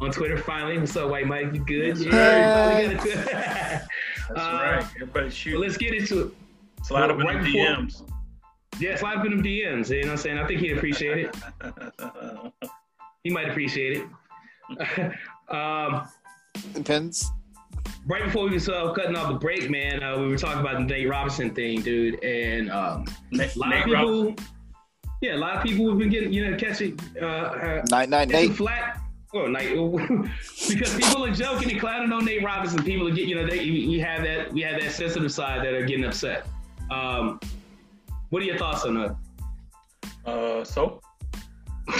on 0.00 0.10
Twitter. 0.10 0.36
Finally, 0.36 0.76
what's 0.78 0.96
up, 0.96 1.08
White 1.10 1.26
Mike? 1.28 1.54
You 1.54 1.64
good? 1.64 1.98
Yeah. 1.98 3.86
finally 4.34 4.58
got 4.58 4.64
it. 4.64 4.76
That's 4.80 4.84
Uh, 4.84 4.86
right. 4.86 4.94
Everybody 4.96 5.24
Well, 5.24 5.30
shoot. 5.30 5.60
let's 5.60 5.76
get 5.76 5.94
into 5.94 6.26
it. 6.26 6.32
Slide 6.84 7.10
up 7.10 7.18
in 7.20 7.26
right 7.26 7.42
the 7.42 7.52
before- 7.52 7.66
DMs. 7.76 8.02
Yeah, 8.78 8.96
slide 8.96 9.16
up 9.18 9.24
in 9.26 9.32
them 9.32 9.42
DMs. 9.42 9.90
You 9.90 10.02
know 10.02 10.08
what 10.08 10.12
I'm 10.12 10.16
saying? 10.18 10.38
I 10.38 10.46
think 10.46 10.60
he'd 10.60 10.76
appreciate 10.76 11.18
it. 11.18 11.36
He 13.24 13.30
might 13.30 13.48
appreciate 13.48 13.98
it. 13.98 15.12
um, 15.54 16.06
Depends. 16.72 17.30
right 18.06 18.24
before 18.24 18.44
we 18.44 18.52
was 18.54 18.68
uh, 18.68 18.92
cutting 18.92 19.16
off 19.16 19.28
the 19.32 19.38
break, 19.38 19.68
man, 19.68 20.02
uh, 20.02 20.16
we 20.18 20.28
were 20.28 20.36
talking 20.38 20.60
about 20.60 20.74
the 20.78 20.84
Nate 20.84 21.08
Robinson 21.08 21.52
thing, 21.54 21.82
dude, 21.82 22.22
and 22.22 22.70
um, 22.70 23.04
Nate, 23.32 23.54
a 23.56 23.58
lot 23.58 23.68
Nate 23.70 23.84
of 23.86 23.90
Rob- 23.90 24.06
people, 24.06 24.44
yeah, 25.20 25.34
a 25.34 25.36
lot 25.36 25.56
of 25.56 25.62
people 25.64 25.88
have 25.90 25.98
been 25.98 26.10
getting, 26.10 26.32
you 26.32 26.48
know, 26.48 26.56
catching, 26.56 26.98
uh, 27.20 27.24
uh, 27.26 27.82
Night, 27.90 28.08
night, 28.08 28.30
catching 28.30 28.48
Nate. 28.50 28.56
flat. 28.56 29.00
Well, 29.32 29.48
Nate, 29.48 29.74
because 30.68 30.94
people 30.94 31.24
are 31.24 31.30
joking 31.30 31.70
and 31.70 31.78
clowning 31.78 32.12
on 32.12 32.24
Nate 32.24 32.42
Robinson. 32.42 32.82
People 32.82 33.08
are 33.08 33.10
getting, 33.10 33.28
you 33.28 33.34
know, 33.34 33.46
they, 33.46 33.58
we 33.58 33.98
have 33.98 34.22
that, 34.22 34.52
we 34.52 34.62
have 34.62 34.80
that 34.80 34.90
sensitive 34.90 35.30
side 35.30 35.64
that 35.64 35.74
are 35.74 35.84
getting 35.84 36.06
upset. 36.06 36.46
Um, 36.90 37.38
what 38.30 38.42
are 38.42 38.46
your 38.46 38.56
thoughts 38.56 38.84
on 38.84 38.94
that? 38.94 39.16
Uh, 40.24 40.64
so 40.64 41.00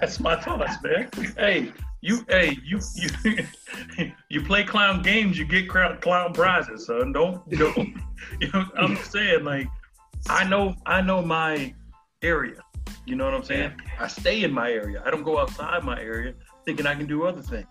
that's 0.00 0.20
my 0.20 0.36
thoughts, 0.36 0.76
man. 0.82 1.08
Hey, 1.38 1.72
you, 2.02 2.24
hey, 2.28 2.58
you, 2.62 2.80
you, 3.24 4.12
you 4.28 4.42
play 4.42 4.64
clown 4.64 5.02
games, 5.02 5.38
you 5.38 5.46
get 5.46 5.68
clown, 5.68 5.98
clown 6.00 6.34
prizes, 6.34 6.86
son. 6.86 7.12
Don't, 7.12 7.48
don't. 7.50 7.94
You 8.40 8.50
know, 8.52 8.64
I'm 8.76 8.96
saying 8.96 9.44
like, 9.44 9.68
I 10.28 10.44
know, 10.44 10.74
I 10.84 11.00
know 11.00 11.22
my 11.22 11.74
area. 12.22 12.62
You 13.04 13.14
know 13.16 13.24
what 13.24 13.34
I'm 13.34 13.44
saying? 13.44 13.72
I 14.00 14.08
stay 14.08 14.42
in 14.42 14.52
my 14.52 14.70
area. 14.70 15.02
I 15.04 15.10
don't 15.10 15.22
go 15.22 15.38
outside 15.38 15.84
my 15.84 16.00
area 16.00 16.34
thinking 16.64 16.86
I 16.86 16.94
can 16.94 17.06
do 17.06 17.24
other 17.24 17.42
things. 17.42 17.66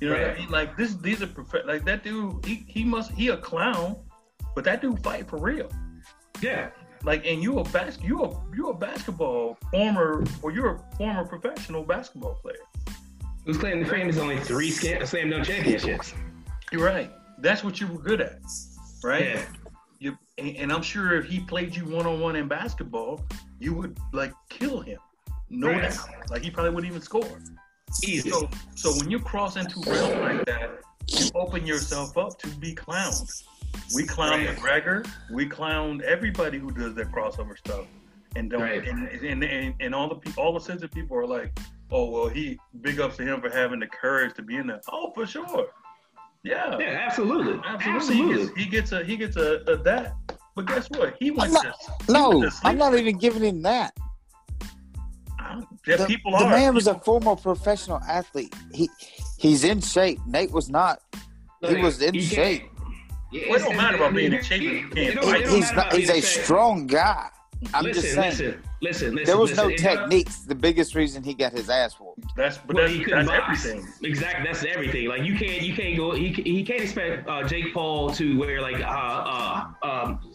You 0.00 0.08
know 0.08 0.18
what 0.18 0.30
I 0.30 0.38
mean? 0.38 0.48
Like 0.50 0.76
this, 0.76 0.94
these 0.94 1.22
are 1.22 1.26
prof- 1.26 1.66
like 1.66 1.84
that 1.84 2.02
dude. 2.02 2.44
He, 2.46 2.64
he 2.66 2.84
must, 2.84 3.10
he 3.12 3.28
a 3.28 3.36
clown, 3.36 3.96
but 4.54 4.64
that 4.64 4.80
dude 4.80 5.02
fight 5.02 5.28
for 5.28 5.38
real. 5.38 5.70
Yeah, 6.40 6.70
Like, 7.04 7.26
and 7.26 7.42
you 7.42 7.58
a 7.58 7.64
bas- 7.64 7.98
you 8.02 8.22
a 8.24 8.30
you 8.56 8.68
a 8.70 8.74
basketball 8.74 9.58
former, 9.70 10.24
or 10.40 10.50
you're 10.52 10.74
a 10.76 10.96
former 10.96 11.24
professional 11.26 11.82
basketball 11.82 12.34
player. 12.36 12.56
who's 13.44 13.58
claiming 13.58 13.84
the 13.84 13.90
fame 13.90 14.08
is 14.08 14.16
only 14.16 14.38
three 14.40 14.70
slam 14.70 15.28
dunk 15.30 15.44
championships? 15.44 16.14
You're 16.72 16.84
right. 16.84 17.10
That's 17.38 17.62
what 17.62 17.78
you 17.80 17.86
were 17.88 17.98
good 17.98 18.22
at, 18.22 18.38
right? 19.04 19.24
Yeah, 19.34 19.42
You 19.98 20.18
and, 20.38 20.56
and 20.56 20.72
I'm 20.72 20.82
sure 20.82 21.14
if 21.18 21.26
he 21.26 21.40
played 21.40 21.76
you 21.76 21.84
one 21.84 22.06
on 22.06 22.20
one 22.20 22.36
in 22.36 22.48
basketball, 22.48 23.22
you 23.60 23.74
would 23.74 23.96
like 24.12 24.32
kill 24.48 24.80
him, 24.80 24.98
no 25.48 25.68
Right. 25.68 25.82
doubt. 25.82 26.08
Like 26.30 26.42
he 26.42 26.50
probably 26.50 26.70
wouldn't 26.74 26.90
even 26.90 27.02
score. 27.02 27.38
easy. 28.04 28.30
So, 28.30 28.48
so 28.74 28.90
when 28.98 29.10
you 29.10 29.18
cross 29.20 29.56
into 29.56 29.80
realms 29.86 30.14
like 30.20 30.44
that, 30.46 30.80
you 31.08 31.28
open 31.34 31.66
yourself 31.66 32.16
up 32.16 32.38
to 32.38 32.48
be 32.56 32.74
clowned. 32.74 33.28
We 33.94 34.04
clown 34.06 34.44
Right. 34.44 34.56
McGregor. 34.56 35.08
We 35.30 35.46
clown 35.46 36.00
everybody 36.06 36.58
who 36.58 36.70
does 36.70 36.94
that 36.94 37.10
crossover 37.12 37.58
stuff, 37.58 37.86
and 38.36 38.48
don't. 38.50 38.62
Right. 38.62 38.86
And, 38.86 39.08
and, 39.08 39.42
and 39.44 39.74
and 39.80 39.94
all 39.94 40.08
the 40.08 40.14
people, 40.16 40.42
all 40.42 40.52
the 40.52 40.60
sensitive 40.60 40.92
people 40.92 41.16
are 41.16 41.26
like, 41.26 41.56
"Oh 41.90 42.08
well, 42.10 42.28
he 42.28 42.58
big 42.80 43.00
ups 43.00 43.16
to 43.18 43.24
him 43.24 43.40
for 43.40 43.50
having 43.50 43.80
the 43.80 43.86
courage 43.88 44.34
to 44.34 44.42
be 44.42 44.56
in 44.56 44.66
there." 44.68 44.80
Oh, 44.90 45.12
for 45.14 45.26
sure. 45.26 45.66
Yeah, 46.42 46.78
Yeah, 46.78 47.04
absolutely, 47.06 47.60
absolutely. 47.66 47.96
absolutely. 47.96 48.62
He 48.64 48.70
gets, 48.70 48.92
he 48.92 48.92
gets 48.92 48.92
a 48.92 49.04
he 49.04 49.16
gets 49.16 49.36
a, 49.36 49.72
a 49.72 49.76
that. 49.82 50.14
But 50.64 50.74
guess 50.74 50.90
what? 50.90 51.16
He 51.18 51.30
went 51.30 51.52
not- 51.52 51.64
to. 52.06 52.12
No, 52.12 52.38
went 52.38 52.52
to 52.52 52.58
I'm 52.66 52.76
not 52.78 52.94
even 52.96 53.18
giving 53.18 53.42
him 53.42 53.62
that. 53.62 53.92
The, 55.86 56.04
people 56.06 56.32
the 56.32 56.44
are. 56.44 56.50
man 56.50 56.74
was 56.74 56.86
a 56.86 56.94
former 57.00 57.34
professional 57.34 58.00
athlete. 58.08 58.54
He 58.72 58.88
he's 59.38 59.64
in 59.64 59.80
shape. 59.80 60.20
Nate 60.26 60.50
was 60.52 60.68
not. 60.68 61.00
He 61.60 61.68
Like, 61.74 61.82
was 61.82 62.00
in 62.02 62.14
you 62.14 62.20
can't- 62.20 62.32
shape. 62.32 62.62
Yeah, 63.32 63.42
Well, 63.48 63.56
it 63.56 63.58
don't 63.60 63.70
it's- 63.72 63.76
matter 63.76 63.96
about 63.96 64.14
being 64.14 64.32
in 64.32 64.38
it- 64.38 64.44
shape 64.44 64.62
if 64.62 64.70
you 64.72 64.78
it- 64.78 64.82
can't 64.94 64.98
it 64.98 65.14
don't- 65.14 65.24
fight. 65.24 65.40
it 65.40 65.44
don't 65.46 65.54
He's 65.56 65.72
not. 65.72 65.92
He's 65.92 66.10
a 66.10 66.20
strong 66.20 66.86
guy. 66.86 67.28
I'm 67.74 67.84
listen, 67.84 68.02
just 68.02 68.14
saying. 68.14 68.30
listen, 68.30 68.62
listen, 68.80 69.14
listen. 69.14 69.24
There 69.26 69.36
was 69.38 69.50
listen. 69.50 69.68
no 69.68 69.70
It- 69.74 69.78
techniques. 69.78 70.38
The 70.40 70.54
biggest 70.54 70.94
reason 70.94 71.22
he 71.22 71.34
got 71.34 71.52
his 71.52 71.68
ass 71.68 71.94
whooped. 72.00 72.34
That's 72.36 72.56
but 72.58 72.76
Well, 72.76 72.84
that's, 72.86 72.96
he 72.96 73.04
couldn't 73.04 73.26
that's 73.26 73.38
box. 73.46 73.66
everything. 73.66 73.92
Exactly, 74.02 74.44
that's 74.46 74.64
everything. 74.64 75.08
Like 75.08 75.22
you 75.24 75.36
can't, 75.36 75.60
you 75.62 75.74
can't 75.74 75.96
go. 75.96 76.12
He, 76.12 76.28
he 76.28 76.64
can't 76.64 76.80
expect 76.80 77.28
uh, 77.28 77.42
Jake 77.46 77.74
Paul 77.74 78.10
to 78.12 78.38
wear 78.38 78.62
like 78.62 78.80
uh, 78.80 78.86
uh, 78.86 79.66
um, 79.82 80.32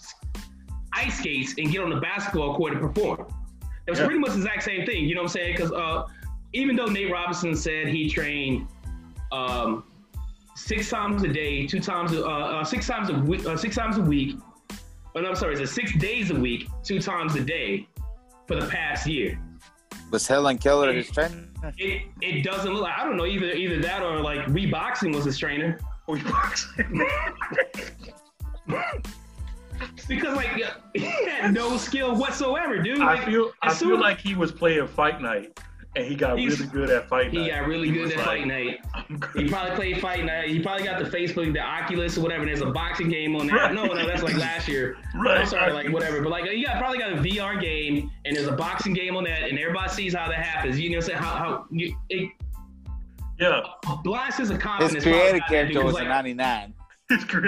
ice 0.94 1.18
skates 1.20 1.56
and 1.58 1.72
get 1.72 1.82
on 1.82 1.90
the 1.90 2.00
basketball 2.00 2.56
court 2.56 2.74
and 2.74 2.82
perform. 2.82 3.22
It 3.88 3.90
was 3.92 4.00
Yeah. 4.00 4.06
pretty 4.06 4.20
much 4.20 4.32
the 4.32 4.38
exact 4.38 4.64
same 4.64 4.86
thing. 4.86 5.06
You 5.06 5.16
know 5.16 5.22
what 5.22 5.32
I'm 5.32 5.34
saying? 5.34 5.56
Because 5.56 5.72
uh, 5.72 6.04
even 6.54 6.76
though 6.76 6.86
Nate 6.86 7.12
Robinson 7.12 7.56
said 7.56 7.88
he 7.88 8.10
trained 8.10 8.68
um, 9.32 9.84
six 10.56 10.90
times 10.90 11.24
a 11.24 11.28
day, 11.28 11.66
two 11.68 11.80
times, 11.80 12.14
uh, 12.14 12.24
uh, 12.24 12.64
six 12.64 12.88
times 12.88 13.10
a 13.10 13.14
week, 13.16 13.46
uh, 13.46 13.58
six 13.58 13.76
times 13.76 13.98
a 13.98 14.02
week. 14.02 14.38
Oh, 15.16 15.22
no, 15.22 15.30
I'm 15.30 15.36
sorry, 15.36 15.56
it's 15.56 15.72
six 15.72 15.96
days 15.96 16.30
a 16.32 16.36
week, 16.36 16.68
two 16.84 17.00
times 17.00 17.36
a 17.36 17.42
day 17.42 17.88
for 18.48 18.56
the 18.60 18.68
past 18.68 19.08
year. 19.08 19.40
Was 20.12 20.28
Helen 20.28 20.58
Keller 20.58 20.92
his 20.94 21.10
trainer? 21.10 21.48
It 21.78 22.04
it 22.22 22.44
doesn't 22.44 22.72
look 22.74 22.84
like 22.84 22.98
I 22.98 23.06
don't 23.06 23.18
know 23.18 23.26
either 23.26 23.48
either 23.54 23.80
that 23.82 24.04
or 24.04 24.20
like 24.20 24.46
reboxing 24.48 25.16
was 25.16 25.26
his 25.26 25.38
trainer 25.38 25.80
We 26.08 26.22
because 30.08 30.36
like 30.36 30.50
he 30.94 31.02
had 31.26 31.54
no 31.54 31.78
skill 31.78 32.16
whatsoever, 32.16 32.78
dude. 32.82 33.00
Like, 33.00 33.22
I 33.22 33.26
feel 33.26 33.52
I 33.64 33.74
feel 33.74 33.94
as- 33.96 34.00
like 34.00 34.20
he 34.20 34.36
was 34.36 34.52
playing 34.52 34.88
fight 34.88 35.22
night, 35.22 35.60
and 35.96 36.06
he 36.06 36.16
got 36.16 36.38
He's- 36.38 36.60
really 36.60 36.72
good 36.72 36.90
at 36.90 37.08
fight 37.08 37.32
night. 37.34 37.44
he 37.44 37.50
got 37.52 37.68
really 37.68 37.88
He 37.90 37.94
good 37.94 38.12
at 38.12 38.18
like, 38.18 38.26
fight 38.26 38.48
night. 38.48 38.80
He 39.36 39.48
probably 39.50 39.76
played 39.76 40.02
fight 40.02 40.26
night. 40.26 40.50
He 40.50 40.60
probably 40.60 40.84
got 40.84 41.00
the 41.00 41.10
Facebook, 41.10 41.54
the 41.54 41.60
Oculus 41.62 42.18
or 42.18 42.22
whatever. 42.22 42.42
And 42.42 42.50
there's 42.50 42.62
a 42.62 42.72
boxing 42.72 43.10
game 43.10 43.36
on 43.36 43.48
there. 43.48 43.56
Right. 43.56 43.74
No, 43.74 43.86
no, 43.86 44.06
that's 44.06 44.24
like 44.24 44.36
last 44.38 44.68
year. 44.68 44.98
Right. 45.16 45.40
I'm 45.42 45.46
sorry, 45.46 45.72
like 45.72 45.90
whatever. 45.90 46.22
But 46.22 46.30
like, 46.32 46.46
you 46.52 46.66
got 46.66 46.78
probably 46.78 46.98
got 47.00 47.14
a 47.14 47.16
VR 47.18 47.60
game 47.62 48.12
and 48.26 48.36
there's 48.36 48.48
a 48.48 48.52
boxing 48.56 48.94
game 48.94 49.16
on 49.16 49.24
that, 49.26 49.44
and 49.50 49.58
everybody 49.58 49.90
sees 49.90 50.14
how 50.14 50.28
that 50.28 50.38
happens. 50.46 50.78
You 50.80 50.90
know, 50.90 50.98
what 50.98 51.10
how 51.12 51.36
how 51.36 51.66
you, 51.72 51.96
it 52.10 52.30
Yeah, 53.40 53.62
blasts 54.04 54.40
his 54.40 54.50
confidence. 54.58 54.94
His 54.94 55.04
probably 55.04 55.20
creative 55.20 55.40
not 55.42 55.50
character 55.50 55.74
dude, 55.74 55.82
'cause, 55.84 55.94
was 55.94 56.02
a 56.02 56.06
like, 56.06 56.08
99. 56.10 56.74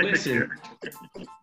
Listen. 0.03 0.49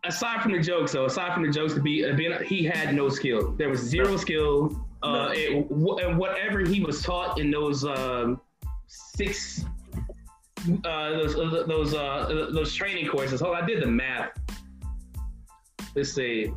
aside 0.04 0.42
from 0.42 0.52
the 0.52 0.61
jokes, 0.61 0.92
though, 0.92 1.06
aside 1.06 1.34
from 1.34 1.42
the 1.42 1.50
jokes, 1.50 1.75
to 1.75 1.80
be, 1.80 2.04
uh, 2.04 2.14
being, 2.14 2.32
he 2.44 2.64
had 2.64 2.94
no 2.94 3.08
skill. 3.08 3.52
There 3.58 3.68
was 3.68 3.80
zero 3.80 4.11
No. 4.11 4.16
skill. 4.16 4.87
Uh, 5.04 5.30
it, 5.34 5.52
and 5.52 6.18
whatever 6.18 6.61
he 6.61 6.80
was 6.80 7.02
taught 7.02 7.38
in 7.38 7.50
those 7.50 7.84
um, 7.84 8.40
six, 8.87 9.62
uh, 10.84 11.11
those 11.11 11.37
uh, 11.37 11.64
those 11.66 11.92
uh, 11.92 12.49
those 12.52 12.75
training 12.75 13.06
courses. 13.06 13.40
Hold, 13.40 13.54
on, 13.54 13.62
I 13.62 13.66
did 13.66 13.82
the 13.82 13.87
math. 13.87 14.30
Let's 15.94 16.12
see, 16.12 16.50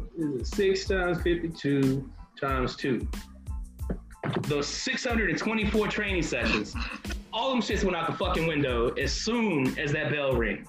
six 0.44 0.86
times 0.86 1.22
fifty-two 1.22 2.10
times 2.40 2.78
two. 2.78 3.06
Those 4.44 4.68
624 4.68 5.88
training 5.88 6.24
sessions, 6.24 6.76
all 7.32 7.50
them 7.52 7.62
shits 7.62 7.84
went 7.84 7.96
out 7.96 8.08
the 8.08 8.18
fucking 8.18 8.48
window 8.48 8.90
as 8.94 9.14
soon 9.14 9.78
as 9.78 9.92
that 9.94 10.12
bell 10.12 10.36
rang. 10.36 10.68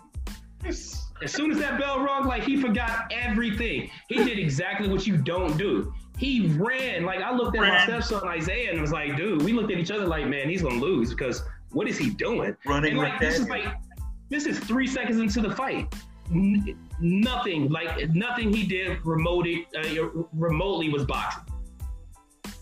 As 0.65 1.07
soon 1.27 1.51
as 1.51 1.59
that 1.59 1.79
bell 1.79 2.01
rung, 2.01 2.27
like 2.27 2.45
he 2.45 2.57
forgot 2.61 3.11
everything. 3.13 3.91
He 4.09 4.17
did 4.17 4.39
exactly 4.39 4.89
what 4.89 5.07
you 5.07 5.17
don't 5.17 5.57
do. 5.57 5.93
He 6.19 6.49
ran. 6.57 7.05
Like 7.05 7.23
I 7.23 7.33
looked 7.33 7.57
at 7.57 7.63
my 7.63 7.85
stepson 7.85 8.27
Isaiah 8.27 8.73
and 8.73 8.81
was 8.81 8.93
like, 8.93 9.17
dude, 9.17 9.43
we 9.43 9.53
looked 9.53 9.71
at 9.73 9.79
each 9.79 9.91
other 9.91 10.07
like, 10.07 10.27
man, 10.27 10.49
he's 10.49 10.63
gonna 10.63 10.75
lose 10.75 11.11
because 11.11 11.45
what 11.71 11.89
is 11.89 11.97
he 11.97 12.11
doing? 12.11 12.57
Running 12.67 12.93
and 12.93 12.99
like 12.99 13.21
this 13.21 13.39
is 13.39 13.49
like 13.49 13.67
this 14.29 14.47
is 14.47 14.59
three 14.59 14.87
seconds 14.87 15.19
into 15.19 15.41
the 15.41 15.55
fight. 15.55 15.95
N- 16.31 16.77
nothing, 17.01 17.71
like 17.71 18.11
nothing 18.11 18.53
he 18.53 18.67
did 18.67 19.05
remotely, 19.05 19.67
uh, 19.77 20.09
remotely 20.33 20.91
was 20.91 21.05
boxing. 21.05 21.45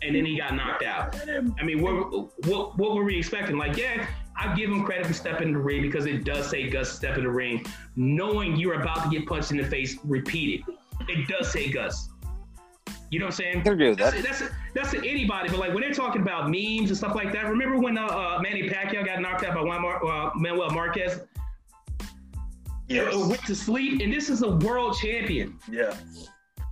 And 0.03 0.15
then 0.15 0.25
he 0.25 0.37
got 0.37 0.55
knocked 0.55 0.85
out. 0.85 1.17
I 1.29 1.65
mean, 1.65 1.81
what, 1.81 2.13
what 2.47 2.79
what 2.79 2.95
were 2.95 3.03
we 3.03 3.19
expecting? 3.19 3.57
Like, 3.57 3.77
yeah, 3.77 4.07
I 4.37 4.55
give 4.55 4.71
him 4.71 4.85
credit 4.85 5.07
for 5.07 5.15
stepping 5.15 5.49
in 5.49 5.55
the 5.55 5.59
ring 5.59 5.83
because 5.83 6.07
it 6.07 6.25
does 6.25 6.49
say 6.49 6.69
Gus 6.69 6.93
step 6.93 7.17
in 7.17 7.25
the 7.25 7.31
ring, 7.31 7.65
knowing 7.97 8.57
you're 8.57 8.81
about 8.81 9.05
to 9.05 9.11
get 9.11 9.27
punched 9.27 9.51
in 9.51 9.57
the 9.57 9.65
face 9.65 9.97
repeated. 10.05 10.65
It 11.09 11.27
does 11.27 11.51
say 11.51 11.71
Gus. 11.71 12.11
You 13.11 13.21
know 13.21 13.27
what 13.27 13.35
I'm 13.35 13.37
saying? 13.37 13.59
I 13.59 13.63
can 13.63 13.73
agree 13.75 13.89
with 13.91 13.99
That's, 13.99 14.17
that. 14.17 14.25
that's 14.25 14.43
that's 14.75 14.91
to 14.91 14.99
anybody, 14.99 15.49
but 15.49 15.59
like 15.59 15.73
when 15.73 15.81
they're 15.81 15.95
talking 15.95 16.23
about 16.23 16.51
memes 16.51 16.91
and 16.91 16.97
stuff 16.97 17.15
like 17.15 17.33
that. 17.33 17.47
Remember 17.49 17.79
when 17.79 17.97
uh, 17.97 18.07
uh, 18.07 18.39
Manny 18.43 18.69
Pacquiao 18.69 19.05
got 19.07 19.21
knocked 19.21 19.45
out 19.45 19.55
by 19.55 19.63
Juan 19.63 19.83
Mar- 19.83 20.05
uh, 20.05 20.31
Manuel 20.35 20.71
Marquez? 20.71 21.21
Yes. 22.89 23.15
Went 23.15 23.45
to 23.47 23.55
sleep, 23.55 24.01
and 24.01 24.13
this 24.13 24.29
is 24.29 24.43
a 24.43 24.51
world 24.51 24.97
champion. 24.97 25.59
Yeah. 25.71 25.95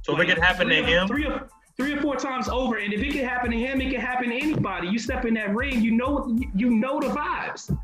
So 0.03 0.15
if 0.15 0.21
it 0.21 0.27
could 0.27 0.43
happen 0.43 0.69
to 0.69 0.83
three 0.83 0.95
or- 0.95 1.01
him, 1.01 1.09
three 1.09 1.27
or 1.27 1.49
three 1.77 1.93
or 1.93 2.01
four 2.01 2.17
times 2.17 2.49
over, 2.49 2.77
and 2.77 2.93
if 2.93 3.01
it 3.01 3.13
can 3.13 3.25
happen 3.25 3.51
to 3.51 3.57
him, 3.57 3.81
it 3.81 3.91
can 3.91 4.01
happen 4.01 4.29
to 4.29 4.37
anybody. 4.37 4.89
You 4.89 4.99
step 4.99 5.25
in 5.25 5.35
that 5.35 5.55
ring, 5.55 5.81
you 5.81 5.93
know 5.93 6.37
you 6.55 6.71
know 6.71 7.01
the 7.01 7.09
vibes, 7.09 7.77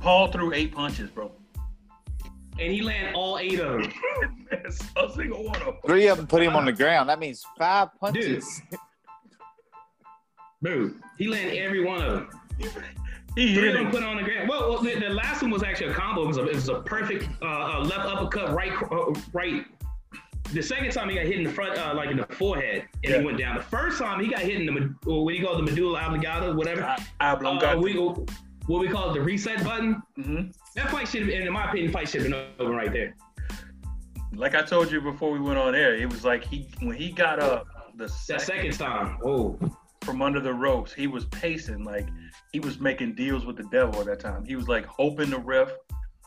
Paul 0.00 0.28
threw 0.28 0.52
eight 0.52 0.74
punches, 0.74 1.10
bro. 1.10 1.30
And 2.60 2.72
he 2.72 2.82
landed 2.82 3.14
all 3.14 3.38
eight 3.38 3.58
of 3.58 3.82
them. 3.82 3.92
a 4.96 5.10
single 5.14 5.44
one 5.44 5.56
of 5.56 5.64
them. 5.66 5.74
Three 5.86 6.06
of 6.08 6.18
them 6.18 6.26
put 6.26 6.42
him 6.42 6.54
on 6.54 6.64
the 6.66 6.72
ground. 6.72 7.08
That 7.08 7.18
means 7.18 7.44
five 7.58 7.88
punches. 7.98 8.62
Dude, 10.62 11.00
he 11.16 11.26
landed 11.28 11.56
every 11.58 11.84
one 11.84 12.02
of 12.02 12.12
them. 12.12 12.30
He 13.36 13.54
Three 13.54 13.68
of 13.68 13.74
them 13.74 13.86
him. 13.86 13.90
put 13.92 14.02
on 14.02 14.16
the 14.16 14.22
ground. 14.22 14.48
Well, 14.48 14.68
well 14.70 14.82
the, 14.82 14.94
the 14.98 15.08
last 15.08 15.40
one 15.40 15.50
was 15.50 15.62
actually 15.62 15.92
a 15.92 15.94
combo. 15.94 16.24
It 16.24 16.26
was 16.28 16.36
a, 16.36 16.46
it 16.48 16.54
was 16.54 16.68
a 16.68 16.80
perfect 16.80 17.28
uh, 17.40 17.46
uh, 17.46 17.84
left 17.84 18.00
uppercut, 18.00 18.52
right, 18.54 18.72
uh, 18.90 19.14
right. 19.32 19.64
The 20.52 20.62
second 20.62 20.90
time 20.90 21.08
he 21.08 21.14
got 21.14 21.24
hit 21.26 21.38
in 21.38 21.44
the 21.44 21.50
front, 21.52 21.78
uh, 21.78 21.94
like 21.94 22.10
in 22.10 22.16
the 22.16 22.26
forehead, 22.26 22.84
and 23.04 23.12
Yeah. 23.12 23.18
he 23.20 23.24
went 23.24 23.38
down. 23.38 23.56
The 23.56 23.62
first 23.62 23.98
time 23.98 24.20
he 24.22 24.28
got 24.30 24.40
hit 24.40 24.56
in 24.60 24.66
the, 24.66 24.72
med- 24.72 24.96
or 25.06 25.24
what 25.24 25.30
do 25.32 25.36
you 25.38 25.46
call 25.46 25.54
it, 25.54 25.64
the 25.64 25.70
medulla 25.70 26.00
oblongata, 26.02 26.52
whatever. 26.52 26.82
I, 26.82 26.96
Uh, 27.20 27.36
Oblongata. 27.36 27.78
we, 27.78 27.92
what 28.70 28.80
we 28.80 28.88
call 28.88 29.12
the 29.12 29.20
reset 29.20 29.64
button. 29.64 30.00
Mhm. 30.16 30.54
That 30.76 30.90
fight 30.90 31.08
should 31.08 31.22
have, 31.22 31.28
in 31.28 31.52
my 31.52 31.68
opinion, 31.68 31.92
fight 31.92 32.08
should 32.08 32.22
have 32.22 32.30
been 32.30 32.44
over 32.60 32.72
right 32.72 32.92
there. 32.92 33.16
Like 34.32 34.54
I 34.54 34.62
told 34.62 34.92
you 34.92 35.00
before 35.00 35.32
we 35.32 35.40
went 35.40 35.58
on 35.58 35.74
air, 35.74 35.94
it 35.96 36.08
was 36.08 36.24
like 36.24 36.44
he 36.44 36.68
when 36.80 36.96
he 36.96 37.10
got 37.10 37.40
up 37.40 37.66
the 37.96 38.08
second 38.08 38.44
second 38.44 38.72
time, 38.78 39.18
oh, 39.24 39.58
from 40.02 40.22
under 40.22 40.38
the 40.38 40.54
ropes, 40.54 40.92
he 40.92 41.08
was 41.08 41.24
pacing 41.26 41.82
like 41.82 42.08
he 42.52 42.60
was 42.60 42.78
making 42.78 43.16
deals 43.16 43.44
with 43.44 43.56
the 43.56 43.64
devil 43.64 44.00
at 44.00 44.06
that 44.06 44.20
time. 44.20 44.44
He 44.44 44.54
was 44.54 44.68
like 44.68 44.86
hoping 44.86 45.30
the 45.30 45.38
ref 45.38 45.72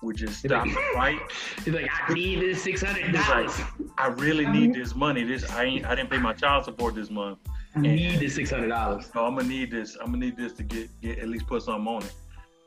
would 0.01 0.17
just 0.17 0.39
stop 0.39 0.65
the 0.65 0.81
fight. 0.93 1.19
he's 1.63 1.73
like, 1.73 1.89
I 2.09 2.13
need 2.13 2.41
this 2.41 2.61
six 2.61 2.83
hundred 2.83 3.13
dollars. 3.13 3.57
I 3.97 4.07
really 4.07 4.45
need 4.45 4.73
this 4.73 4.95
money. 4.95 5.23
This 5.23 5.49
I 5.49 5.63
ain't 5.63 5.85
I 5.85 5.95
didn't 5.95 6.09
pay 6.09 6.17
my 6.17 6.33
child 6.33 6.65
support 6.65 6.93
this 6.95 7.09
month. 7.09 7.39
I 7.73 7.79
need 7.79 8.19
this 8.19 8.35
six 8.35 8.51
hundred 8.51 8.67
dollars. 8.67 9.09
So 9.13 9.25
I'm 9.25 9.35
gonna 9.35 9.47
need 9.47 9.71
this. 9.71 9.95
I'm 9.95 10.07
gonna 10.07 10.17
need 10.17 10.35
this 10.35 10.51
to 10.53 10.63
get, 10.63 10.89
get 11.01 11.19
at 11.19 11.29
least 11.29 11.47
put 11.47 11.63
something 11.63 11.87
on 11.87 12.03
it. 12.03 12.13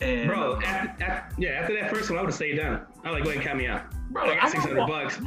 And 0.01 0.29
Bro, 0.29 0.55
uh, 0.57 0.61
after, 0.65 1.05
after, 1.05 1.35
yeah, 1.41 1.51
after 1.51 1.75
that 1.81 1.91
first 1.91 2.11
one, 2.11 2.19
I 2.19 2.23
would 2.23 2.29
have 2.29 2.35
stayed 2.35 2.57
down. 2.57 2.87
I 3.05 3.11
like, 3.11 3.25
go 3.25 3.31
ahead 3.31 3.37
and 3.41 3.47
count 3.47 3.59
me 3.59 3.67
out. 3.67 3.85
bro, 4.11 4.25
I 4.25 4.33
I 4.33 4.35
got 4.41 4.51
six 4.51 4.63
hundred 4.63 4.77
don't- 4.77 4.89
bucks. 4.89 5.21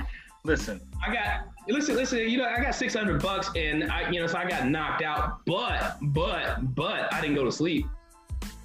Listen, 0.45 0.79
I 1.05 1.13
got 1.13 1.47
listen, 1.67 1.95
listen. 1.95 2.19
You 2.19 2.37
know, 2.37 2.45
I 2.45 2.61
got 2.61 2.73
six 2.73 2.93
hundred 2.93 3.21
bucks, 3.21 3.49
and 3.55 3.91
I, 3.91 4.09
you 4.09 4.21
know, 4.21 4.27
so 4.27 4.37
I 4.37 4.47
got 4.47 4.67
knocked 4.67 5.01
out. 5.03 5.45
But, 5.45 5.97
but, 6.01 6.75
but, 6.75 7.13
I 7.13 7.19
didn't 7.19 7.35
go 7.35 7.43
to 7.43 7.51
sleep. 7.51 7.85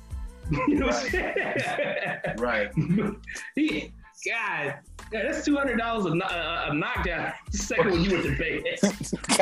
you 0.69 0.75
know 0.77 0.87
what 0.87 0.95
I'm 0.97 1.11
saying? 1.11 1.35
right? 2.39 2.71
he, 3.57 3.93
God, 4.25 4.75
yeah, 5.13 5.23
that's 5.23 5.45
two 5.45 5.57
hundred 5.57 5.79
dollars 5.79 6.07
of, 6.07 6.15
kno- 6.15 6.27
uh, 6.27 6.67
of 6.69 6.77
knockdown. 6.77 7.33
The 7.51 7.59
second 7.59 7.91
one 7.91 8.05
you 8.05 8.11
went 8.13 8.25
to 8.25 8.37
bed. 8.37 8.63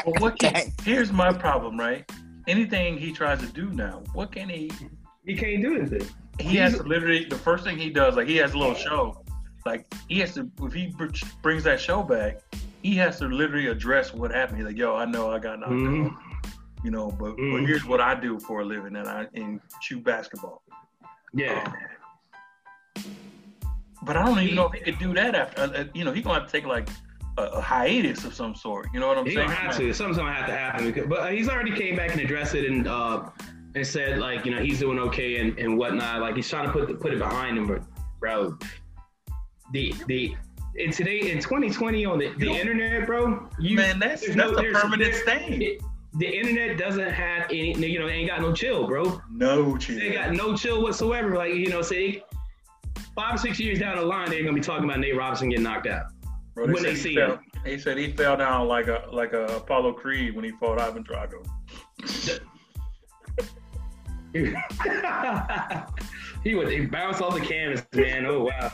Well, 0.07 0.14
what 0.19 0.38
can, 0.38 0.73
here's 0.85 1.12
my 1.12 1.33
problem, 1.33 1.78
right? 1.78 2.11
Anything 2.49 2.97
he 2.97 3.12
tries 3.12 3.40
to 3.40 3.47
do 3.47 3.69
now, 3.71 4.02
what 4.14 4.33
can 4.33 4.49
he? 4.49 4.71
He 5.25 5.37
can't 5.37 5.62
do 5.62 5.76
anything. 5.76 6.09
He 6.42 6.56
has 6.56 6.76
to 6.76 6.82
literally 6.82 7.25
the 7.25 7.37
first 7.38 7.64
thing 7.64 7.78
he 7.78 7.90
does, 7.90 8.16
like 8.16 8.26
he 8.28 8.37
has 8.37 8.54
a 8.54 8.58
little 8.58 8.75
show, 8.75 9.25
like 9.66 9.87
he 10.08 10.18
has 10.20 10.34
to 10.34 10.50
if 10.62 10.72
he 10.72 10.88
br- 10.88 11.06
brings 11.42 11.64
that 11.64 11.80
show 11.80 12.02
back, 12.02 12.40
he 12.82 12.94
has 12.96 13.18
to 13.18 13.26
literally 13.26 13.68
address 13.68 14.12
what 14.12 14.30
happened. 14.32 14.58
He's 14.58 14.66
like, 14.66 14.76
"Yo, 14.76 14.96
I 14.96 15.04
know 15.04 15.30
I 15.30 15.38
got 15.38 15.61
knocked 15.61 15.72
Mhm. 15.72 16.06
out, 16.12 16.18
you 16.84 16.90
know, 16.90 17.11
but 17.11 17.37
but 17.37 17.38
Mhm. 17.38 17.66
here's 17.66 17.84
what 17.84 18.00
I 18.00 18.14
do 18.18 18.40
for 18.40 18.61
a 18.61 18.64
living, 18.64 18.96
and 18.96 19.06
I 19.08 19.26
and 19.34 19.61
shoot 19.80 20.02
basketball." 20.04 20.62
Yeah. 21.34 21.62
Um, 21.64 23.04
but 24.02 24.16
I 24.16 24.25
don't 24.25 24.38
even 24.40 24.56
know 24.56 24.66
if 24.66 24.72
he 24.72 24.80
could 24.80 24.99
do 24.99 25.14
that 25.14 25.34
after. 25.34 25.62
Uh, 25.62 25.66
uh, 25.68 25.84
you 25.94 26.04
know, 26.04 26.12
he's 26.12 26.25
gonna 26.25 26.40
have 26.40 26.46
to 26.50 26.52
take 26.52 26.66
like 26.66 26.88
a, 27.38 27.42
a 27.44 27.61
hiatus 27.61 28.25
of 28.25 28.34
some 28.34 28.54
sort. 28.54 28.88
You 28.92 28.99
know 29.00 29.06
what 29.06 29.16
I'm 29.18 29.26
He 29.26 29.34
saying? 29.34 29.46
gonna 29.49 29.58
have 29.61 29.76
to. 29.76 29.92
Something's 29.94 30.18
gonna 30.18 30.32
have 30.32 30.46
to 30.46 30.56
happen. 30.56 30.87
Because, 30.87 31.06
but 31.08 31.32
he's 31.32 31.49
already 31.49 31.70
came 31.72 31.96
back 31.96 32.11
and 32.12 32.20
addressed 32.20 32.54
it 32.56 32.68
and 32.70 32.87
uh, 32.88 33.30
and 33.74 33.86
said 33.86 34.18
like 34.18 34.44
you 34.44 34.54
know 34.54 34.62
he's 34.62 34.78
doing 34.80 34.98
okay 34.98 35.36
and, 35.38 35.58
and 35.58 35.76
whatnot. 35.76 36.20
Like 36.20 36.36
he's 36.36 36.48
trying 36.48 36.66
to 36.66 36.72
put 36.72 36.88
the, 36.88 36.94
put 36.94 37.12
it 37.12 37.18
behind 37.18 37.56
him, 37.58 37.66
but 37.66 37.82
bro, 38.20 38.56
the 39.72 39.94
the 40.06 40.34
in 40.76 40.90
today 40.90 41.30
in 41.30 41.38
2020 41.38 42.04
on 42.06 42.18
the, 42.18 42.32
the 42.38 42.50
internet, 42.50 43.06
bro, 43.06 43.48
you 43.58 43.76
Man, 43.76 43.98
that's 43.98 44.22
that's 44.22 44.36
no- 44.36 44.50
a 44.52 44.72
permanent 44.72 45.14
stain. 45.14 45.62
it- 45.62 45.82
the 46.14 46.26
internet 46.26 46.76
doesn't 46.76 47.10
have 47.10 47.44
any, 47.44 47.74
you 47.74 47.98
know, 47.98 48.06
ain't 48.06 48.28
got 48.28 48.42
no 48.42 48.52
chill, 48.52 48.86
bro. 48.86 49.18
No 49.30 49.78
chill. 49.78 49.98
They 49.98 50.12
got 50.12 50.32
no 50.34 50.54
chill 50.54 50.82
whatsoever. 50.82 51.34
Like 51.34 51.54
you 51.54 51.70
know, 51.70 51.80
say 51.80 52.22
five 53.14 53.36
or 53.36 53.38
six 53.38 53.58
years 53.58 53.78
down 53.78 53.96
the 53.96 54.02
line, 54.04 54.28
they're 54.28 54.42
gonna 54.42 54.52
be 54.52 54.60
talking 54.60 54.84
about 54.84 55.00
Nate 55.00 55.16
Robinson 55.16 55.48
getting 55.48 55.64
knocked 55.64 55.86
out. 55.86 56.06
Bro, 56.54 56.66
when 56.66 56.82
they 56.82 56.94
see 56.94 57.14
fell, 57.14 57.32
him. 57.36 57.40
He 57.64 57.78
said 57.78 57.96
he 57.96 58.12
fell 58.12 58.36
down 58.36 58.68
like 58.68 58.88
a 58.88 59.06
like 59.10 59.32
a 59.32 59.44
Apollo 59.56 59.94
Creed 59.94 60.36
when 60.36 60.44
he 60.44 60.50
fought 60.50 60.78
Ivan 60.78 61.02
Drago. 61.02 61.46
He 66.45 66.55
would 66.55 66.71
he 66.71 66.87
bounced 66.87 67.21
off 67.21 67.35
the 67.35 67.40
canvas, 67.40 67.85
man. 67.95 68.27
Oh 68.27 68.45
wow. 68.45 68.73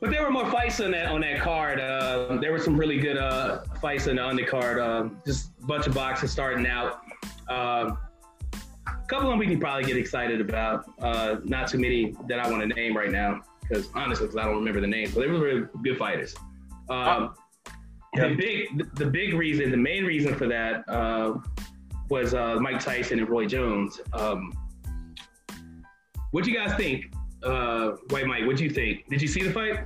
But 0.00 0.10
there 0.10 0.22
were 0.22 0.30
more 0.30 0.50
fights 0.50 0.80
on 0.80 0.92
that 0.92 1.06
on 1.06 1.20
that 1.22 1.40
card. 1.40 1.78
Uh, 1.80 2.36
there 2.40 2.52
were 2.52 2.58
some 2.58 2.76
really 2.78 2.98
good 2.98 3.16
uh, 3.18 3.60
fights 3.82 4.08
on 4.08 4.16
the 4.16 4.22
undercard. 4.22 4.80
Uh, 4.80 5.10
just 5.26 5.50
a 5.62 5.66
bunch 5.66 5.86
of 5.86 5.94
boxes 5.94 6.30
starting 6.30 6.66
out. 6.66 7.00
Um, 7.48 7.98
a 8.86 9.06
couple 9.08 9.26
of 9.26 9.32
them 9.32 9.38
we 9.38 9.46
can 9.46 9.60
probably 9.60 9.84
get 9.84 9.96
excited 9.96 10.40
about. 10.40 10.84
Uh, 11.00 11.36
not 11.44 11.68
too 11.68 11.78
many 11.78 12.14
that 12.28 12.38
I 12.38 12.48
want 12.50 12.62
to 12.62 12.68
name 12.68 12.96
right 12.96 13.10
now, 13.10 13.42
because 13.60 13.88
honestly, 13.94 14.26
'cause 14.26 14.36
I 14.36 14.44
don't 14.44 14.56
remember 14.56 14.80
the 14.80 14.86
names. 14.86 15.12
But 15.14 15.20
they 15.22 15.26
were 15.28 15.38
really 15.38 15.66
good 15.82 15.98
fighters. 15.98 16.34
Um, 16.88 17.34
Yeah. 18.16 18.28
The 18.30 18.34
big, 18.34 18.94
the 18.96 19.06
big 19.06 19.34
reason, 19.34 19.70
the 19.70 19.76
main 19.76 20.04
reason 20.04 20.34
for 20.34 20.48
that 20.48 20.82
uh, 20.88 21.34
was 22.10 22.34
uh, 22.34 22.56
Mike 22.60 22.80
Tyson 22.80 23.18
and 23.20 23.28
Roy 23.28 23.46
Jones. 23.46 24.00
Um, 24.12 24.52
what 26.32 26.44
do 26.44 26.50
you 26.50 26.58
guys 26.58 26.74
think? 26.76 27.12
Uh, 27.42 27.92
White 28.10 28.26
Mike, 28.26 28.46
what 28.46 28.56
do 28.56 28.64
you 28.64 28.70
think? 28.70 29.08
Did 29.08 29.22
you 29.22 29.28
see 29.28 29.42
the 29.42 29.52
fight? 29.52 29.84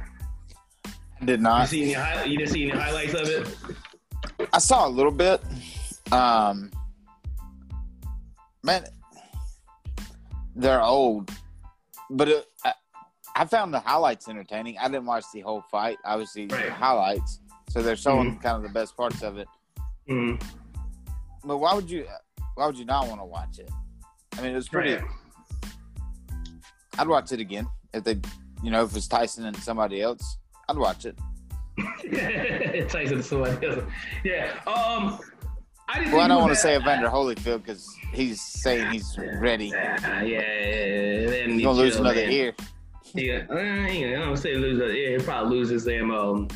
Did 1.25 1.39
You 1.39 1.45
not. 1.45 1.69
see 1.69 1.95
any? 1.95 2.31
You 2.31 2.39
didn't 2.39 2.53
see 2.53 2.69
any 2.71 2.79
highlights 2.79 3.15
of 3.15 3.29
it? 3.29 3.57
I 4.53 4.59
saw 4.59 4.87
a 4.87 4.91
little 4.91 5.13
bit. 5.13 5.41
Um, 6.13 6.71
man, 8.63 8.85
they're 10.57 10.83
old, 10.83 11.31
but 12.11 12.29
it, 12.29 12.45
I, 12.65 12.73
I 13.37 13.45
found 13.47 13.73
the 13.73 13.81
highlights 13.81 14.29
entertaining. 14.29 14.77
I 14.79 14.89
didn't 14.89 15.07
watch 15.07 15.25
the 15.33 15.41
whole 15.41 15.63
fight. 15.71 15.99
Obviously, 16.05 16.47
Right. 16.47 16.67
the 16.67 16.73
highlights. 16.73 17.41
So 17.71 17.83
they're 17.83 17.97
showing 17.97 18.39
kind 18.39 18.57
of 18.57 18.63
the 18.63 18.69
best 18.69 18.97
parts 18.97 19.23
of 19.23 19.39
it. 19.39 19.49
Mm, 20.09 20.41
But 21.45 21.59
why 21.59 21.75
would 21.75 21.91
you? 21.91 22.07
Why 22.55 22.67
would 22.67 22.79
you 22.79 22.85
not 22.85 23.09
want 23.09 23.21
to 23.21 23.25
watch 23.25 23.59
it? 23.59 23.71
I 24.39 24.43
mean, 24.43 24.53
it 24.53 24.57
was 24.57 24.69
pretty. 24.69 25.03
I'd 26.99 27.09
watch 27.09 27.33
it 27.33 27.41
again 27.41 27.67
if 27.93 28.05
they, 28.05 28.21
you 28.63 28.71
know, 28.71 28.85
if 28.85 28.95
it's 28.97 29.09
Tyson 29.09 29.45
and 29.47 29.57
somebody 29.57 30.01
else. 30.01 30.39
I'd 30.69 30.77
watch 30.77 31.05
it. 31.05 31.19
Tyson 32.89 33.17
to 33.19 33.23
somebody 33.23 33.67
else. 33.67 33.85
Yeah. 34.25 34.53
Um, 34.67 35.19
I 35.89 35.99
didn't. 35.99 36.13
Well, 36.13 36.23
I 36.23 36.29
don't 36.29 36.41
want 36.41 36.53
to 36.53 36.59
say 36.59 36.77
Evander 36.77 37.09
Holyfield 37.09 37.63
because 37.65 37.87
he's 38.13 38.41
saying 38.41 38.91
he's 38.93 39.19
ready. 39.39 39.67
Yeah, 39.69 40.23
yeah, 40.23 40.41
yeah. 40.41 41.31
Then 41.31 41.51
He's 41.51 41.63
gonna 41.65 41.79
lose 41.79 41.97
another 41.97 42.15
man. 42.23 42.31
ear. 42.33 42.55
Yeah, 43.13 43.45
uh, 43.51 43.55
yeah, 43.57 44.21
I 44.23 44.25
don't 44.25 44.37
say 44.37 44.57
lose. 44.57 44.81
a- 44.81 44.97
Yeah, 44.97 45.11
he'll 45.11 45.21
probably 45.25 45.59
lose 45.59 45.69
his 45.69 45.85
damn 45.85 46.11
um, 46.11 46.49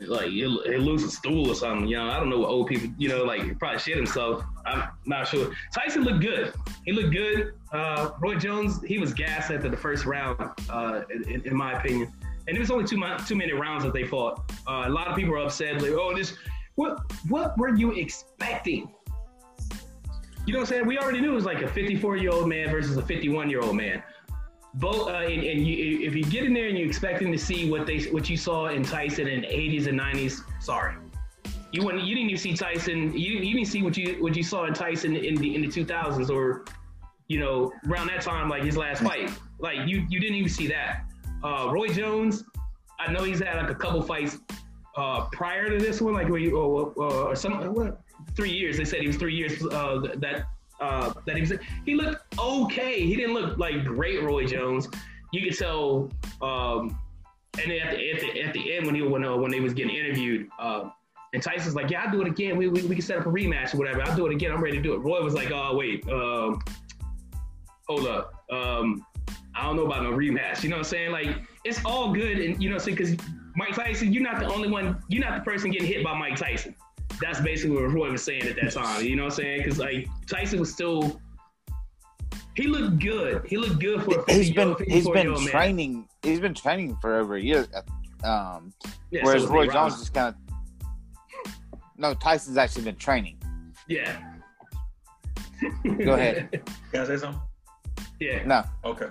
like 0.00 0.28
he'll, 0.28 0.62
he'll 0.62 0.80
lose 0.80 1.02
a 1.02 1.10
stool 1.10 1.50
or 1.50 1.54
something. 1.54 1.88
You 1.88 1.96
know, 1.96 2.08
I 2.08 2.18
don't 2.18 2.30
know 2.30 2.38
what 2.38 2.50
old 2.50 2.68
people. 2.68 2.88
You 2.98 3.08
know, 3.08 3.24
like 3.24 3.42
he 3.42 3.50
probably 3.52 3.80
shit 3.80 3.96
himself. 3.96 4.44
I'm 4.64 4.88
not 5.06 5.26
sure. 5.26 5.52
Tyson 5.74 6.02
looked 6.02 6.20
good. 6.20 6.52
He 6.84 6.92
looked 6.92 7.12
good. 7.12 7.54
Uh, 7.72 8.10
Roy 8.20 8.36
Jones, 8.36 8.82
he 8.82 8.98
was 8.98 9.12
gassed 9.12 9.50
after 9.50 9.68
the 9.68 9.76
first 9.76 10.04
round, 10.04 10.40
uh, 10.70 11.02
in, 11.10 11.42
in 11.44 11.56
my 11.56 11.78
opinion. 11.78 12.12
And 12.46 12.56
it 12.56 12.60
was 12.60 12.70
only 12.70 12.84
two 12.84 13.02
two 13.26 13.34
minute 13.34 13.56
rounds 13.56 13.84
that 13.84 13.92
they 13.92 14.04
fought. 14.04 14.50
Uh, 14.66 14.84
a 14.86 14.90
lot 14.90 15.08
of 15.08 15.16
people 15.16 15.32
were 15.32 15.38
upset, 15.38 15.82
like, 15.82 15.92
oh, 15.92 16.14
this. 16.16 16.34
What 16.76 17.00
what 17.28 17.58
were 17.58 17.74
you 17.74 17.92
expecting? 17.92 18.88
You 20.46 20.54
know 20.54 20.60
what 20.60 20.68
I'm 20.68 20.74
saying? 20.74 20.86
We 20.86 20.96
already 20.96 21.20
knew 21.20 21.32
it 21.32 21.34
was 21.34 21.44
like 21.44 21.60
a 21.60 21.68
54 21.68 22.16
year 22.16 22.30
old 22.30 22.48
man 22.48 22.70
versus 22.70 22.96
a 22.96 23.02
51 23.02 23.50
year 23.50 23.60
old 23.60 23.76
man 23.76 24.02
both 24.74 25.08
uh, 25.08 25.12
and, 25.12 25.42
and 25.42 25.66
you, 25.66 26.00
if 26.00 26.14
you 26.14 26.24
get 26.24 26.44
in 26.44 26.52
there 26.52 26.68
and 26.68 26.78
you're 26.78 26.86
expecting 26.86 27.32
to 27.32 27.38
see 27.38 27.70
what 27.70 27.86
they 27.86 28.00
what 28.04 28.28
you 28.28 28.36
saw 28.36 28.66
in 28.66 28.82
Tyson 28.82 29.26
in 29.26 29.40
the 29.42 29.46
80s 29.46 29.86
and 29.86 29.98
90s, 29.98 30.42
sorry, 30.60 30.94
you 31.72 31.84
wouldn't 31.84 32.04
you 32.04 32.14
didn't 32.14 32.30
even 32.30 32.40
see 32.40 32.54
Tyson. 32.54 33.12
You, 33.16 33.38
you 33.38 33.54
didn't 33.54 33.68
see 33.68 33.82
what 33.82 33.96
you 33.96 34.22
what 34.22 34.36
you 34.36 34.42
saw 34.42 34.66
in 34.66 34.74
Tyson 34.74 35.16
in 35.16 35.36
the 35.36 35.54
in 35.54 35.62
the 35.62 35.68
2000s 35.68 36.30
or 36.30 36.64
you 37.28 37.40
know 37.40 37.72
around 37.88 38.08
that 38.08 38.20
time 38.20 38.48
like 38.48 38.62
his 38.62 38.76
last 38.76 39.02
fight. 39.02 39.30
Like 39.58 39.88
you 39.88 40.06
you 40.08 40.20
didn't 40.20 40.36
even 40.36 40.50
see 40.50 40.66
that. 40.68 41.04
Uh, 41.42 41.70
Roy 41.70 41.88
Jones, 41.88 42.44
I 42.98 43.12
know 43.12 43.22
he's 43.22 43.40
had 43.40 43.56
like 43.56 43.70
a 43.70 43.74
couple 43.74 44.02
fights 44.02 44.38
uh, 44.96 45.26
prior 45.32 45.70
to 45.70 45.78
this 45.78 46.00
one, 46.00 46.14
like 46.14 46.28
where 46.28 46.40
you 46.40 46.56
or, 46.56 46.92
or 46.96 47.36
some 47.36 47.74
what 47.74 48.00
three 48.36 48.50
years. 48.50 48.76
They 48.76 48.84
said 48.84 49.00
he 49.00 49.06
was 49.06 49.16
three 49.16 49.34
years 49.34 49.64
uh, 49.64 50.00
that 50.16 50.44
uh, 50.80 51.12
that 51.26 51.34
he 51.34 51.40
was. 51.40 51.52
He 51.84 51.94
looked 51.94 52.38
okay. 52.38 53.00
He 53.00 53.16
didn't 53.16 53.34
look 53.34 53.58
like 53.58 53.84
great, 53.84 54.22
Roy 54.22 54.46
Jones. 54.46 54.88
You 55.32 55.48
could 55.48 55.58
tell. 55.58 56.10
Um, 56.40 56.98
and 57.60 57.70
then 57.70 57.80
at 57.80 57.96
the, 57.96 58.10
at 58.12 58.20
the 58.20 58.42
at 58.42 58.52
the 58.54 58.76
end 58.76 58.86
when 58.86 58.94
he 58.94 59.02
when 59.02 59.24
uh, 59.24 59.36
when 59.36 59.50
they 59.50 59.60
was 59.60 59.74
getting 59.74 59.94
interviewed, 59.94 60.48
um, 60.58 60.92
and 61.32 61.42
Tyson's 61.42 61.74
like, 61.74 61.90
"Yeah, 61.90 62.04
I'll 62.04 62.12
do 62.12 62.20
it 62.22 62.28
again. 62.28 62.56
We, 62.56 62.68
we 62.68 62.82
we 62.82 62.94
can 62.94 63.02
set 63.02 63.18
up 63.18 63.26
a 63.26 63.30
rematch 63.30 63.74
or 63.74 63.78
whatever. 63.78 64.02
I'll 64.02 64.16
do 64.16 64.26
it 64.26 64.32
again. 64.32 64.52
I'm 64.52 64.62
ready 64.62 64.76
to 64.76 64.82
do 64.82 64.94
it." 64.94 64.98
Roy 64.98 65.22
was 65.22 65.34
like, 65.34 65.50
"Oh 65.50 65.76
wait, 65.76 66.06
um, 66.08 66.60
hold 67.88 68.06
up. 68.06 68.44
Um, 68.50 69.04
I 69.54 69.64
don't 69.64 69.76
know 69.76 69.86
about 69.86 70.04
no 70.04 70.12
rematch. 70.12 70.62
You 70.62 70.68
know 70.68 70.76
what 70.76 70.86
I'm 70.86 70.90
saying? 70.90 71.10
Like 71.10 71.36
it's 71.64 71.84
all 71.84 72.12
good, 72.12 72.38
and 72.38 72.62
you 72.62 72.68
know 72.68 72.76
what 72.76 72.82
I'm 72.82 72.96
saying? 72.96 72.96
Because 72.96 73.16
Mike 73.56 73.74
Tyson, 73.74 74.12
you're 74.12 74.22
not 74.22 74.38
the 74.38 74.46
only 74.46 74.70
one. 74.70 75.02
You're 75.08 75.24
not 75.24 75.36
the 75.36 75.44
person 75.44 75.70
getting 75.70 75.88
hit 75.88 76.04
by 76.04 76.16
Mike 76.16 76.36
Tyson. 76.36 76.74
That's 77.20 77.40
basically 77.40 77.76
what 77.76 77.92
Roy 77.92 78.12
was 78.12 78.22
saying 78.22 78.42
at 78.42 78.56
that 78.56 78.72
time. 78.72 79.04
You 79.04 79.16
know 79.16 79.24
what 79.24 79.32
I'm 79.32 79.36
saying? 79.36 79.58
Because 79.62 79.78
like 79.78 80.08
Tyson 80.28 80.60
was 80.60 80.72
still 80.72 81.20
He 82.54 82.64
looked 82.64 82.98
good. 83.00 83.44
He 83.46 83.56
looked 83.56 83.80
good 83.80 84.02
for. 84.02 84.20
a 84.20 84.32
He's 84.32 84.50
been 84.52 84.76
he's 84.86 85.08
been 85.08 85.22
year 85.26 85.32
old 85.32 85.42
man. 85.42 85.50
training. 85.50 86.08
He's 86.22 86.40
been 86.40 86.54
training 86.54 86.96
for 87.00 87.16
over 87.16 87.36
a 87.36 87.40
year. 87.40 87.66
Um, 88.24 88.72
Yeah, 89.10 89.20
whereas 89.24 89.44
so 89.44 89.48
Roy 89.50 89.62
Nate 89.64 89.72
Jones 89.72 89.92
Roberts. 89.92 89.98
just 90.00 90.14
kind 90.14 90.34
of. 90.34 91.54
No, 91.96 92.14
Tyson's 92.14 92.56
actually 92.56 92.84
been 92.84 92.96
training. 92.96 93.40
Yeah. 93.88 94.16
Go 96.04 96.12
ahead. 96.14 96.50
Can 96.92 97.00
I 97.02 97.04
say 97.06 97.16
something? 97.16 97.40
Yeah. 98.20 98.44
No, 98.44 98.64
Okay. 98.84 99.08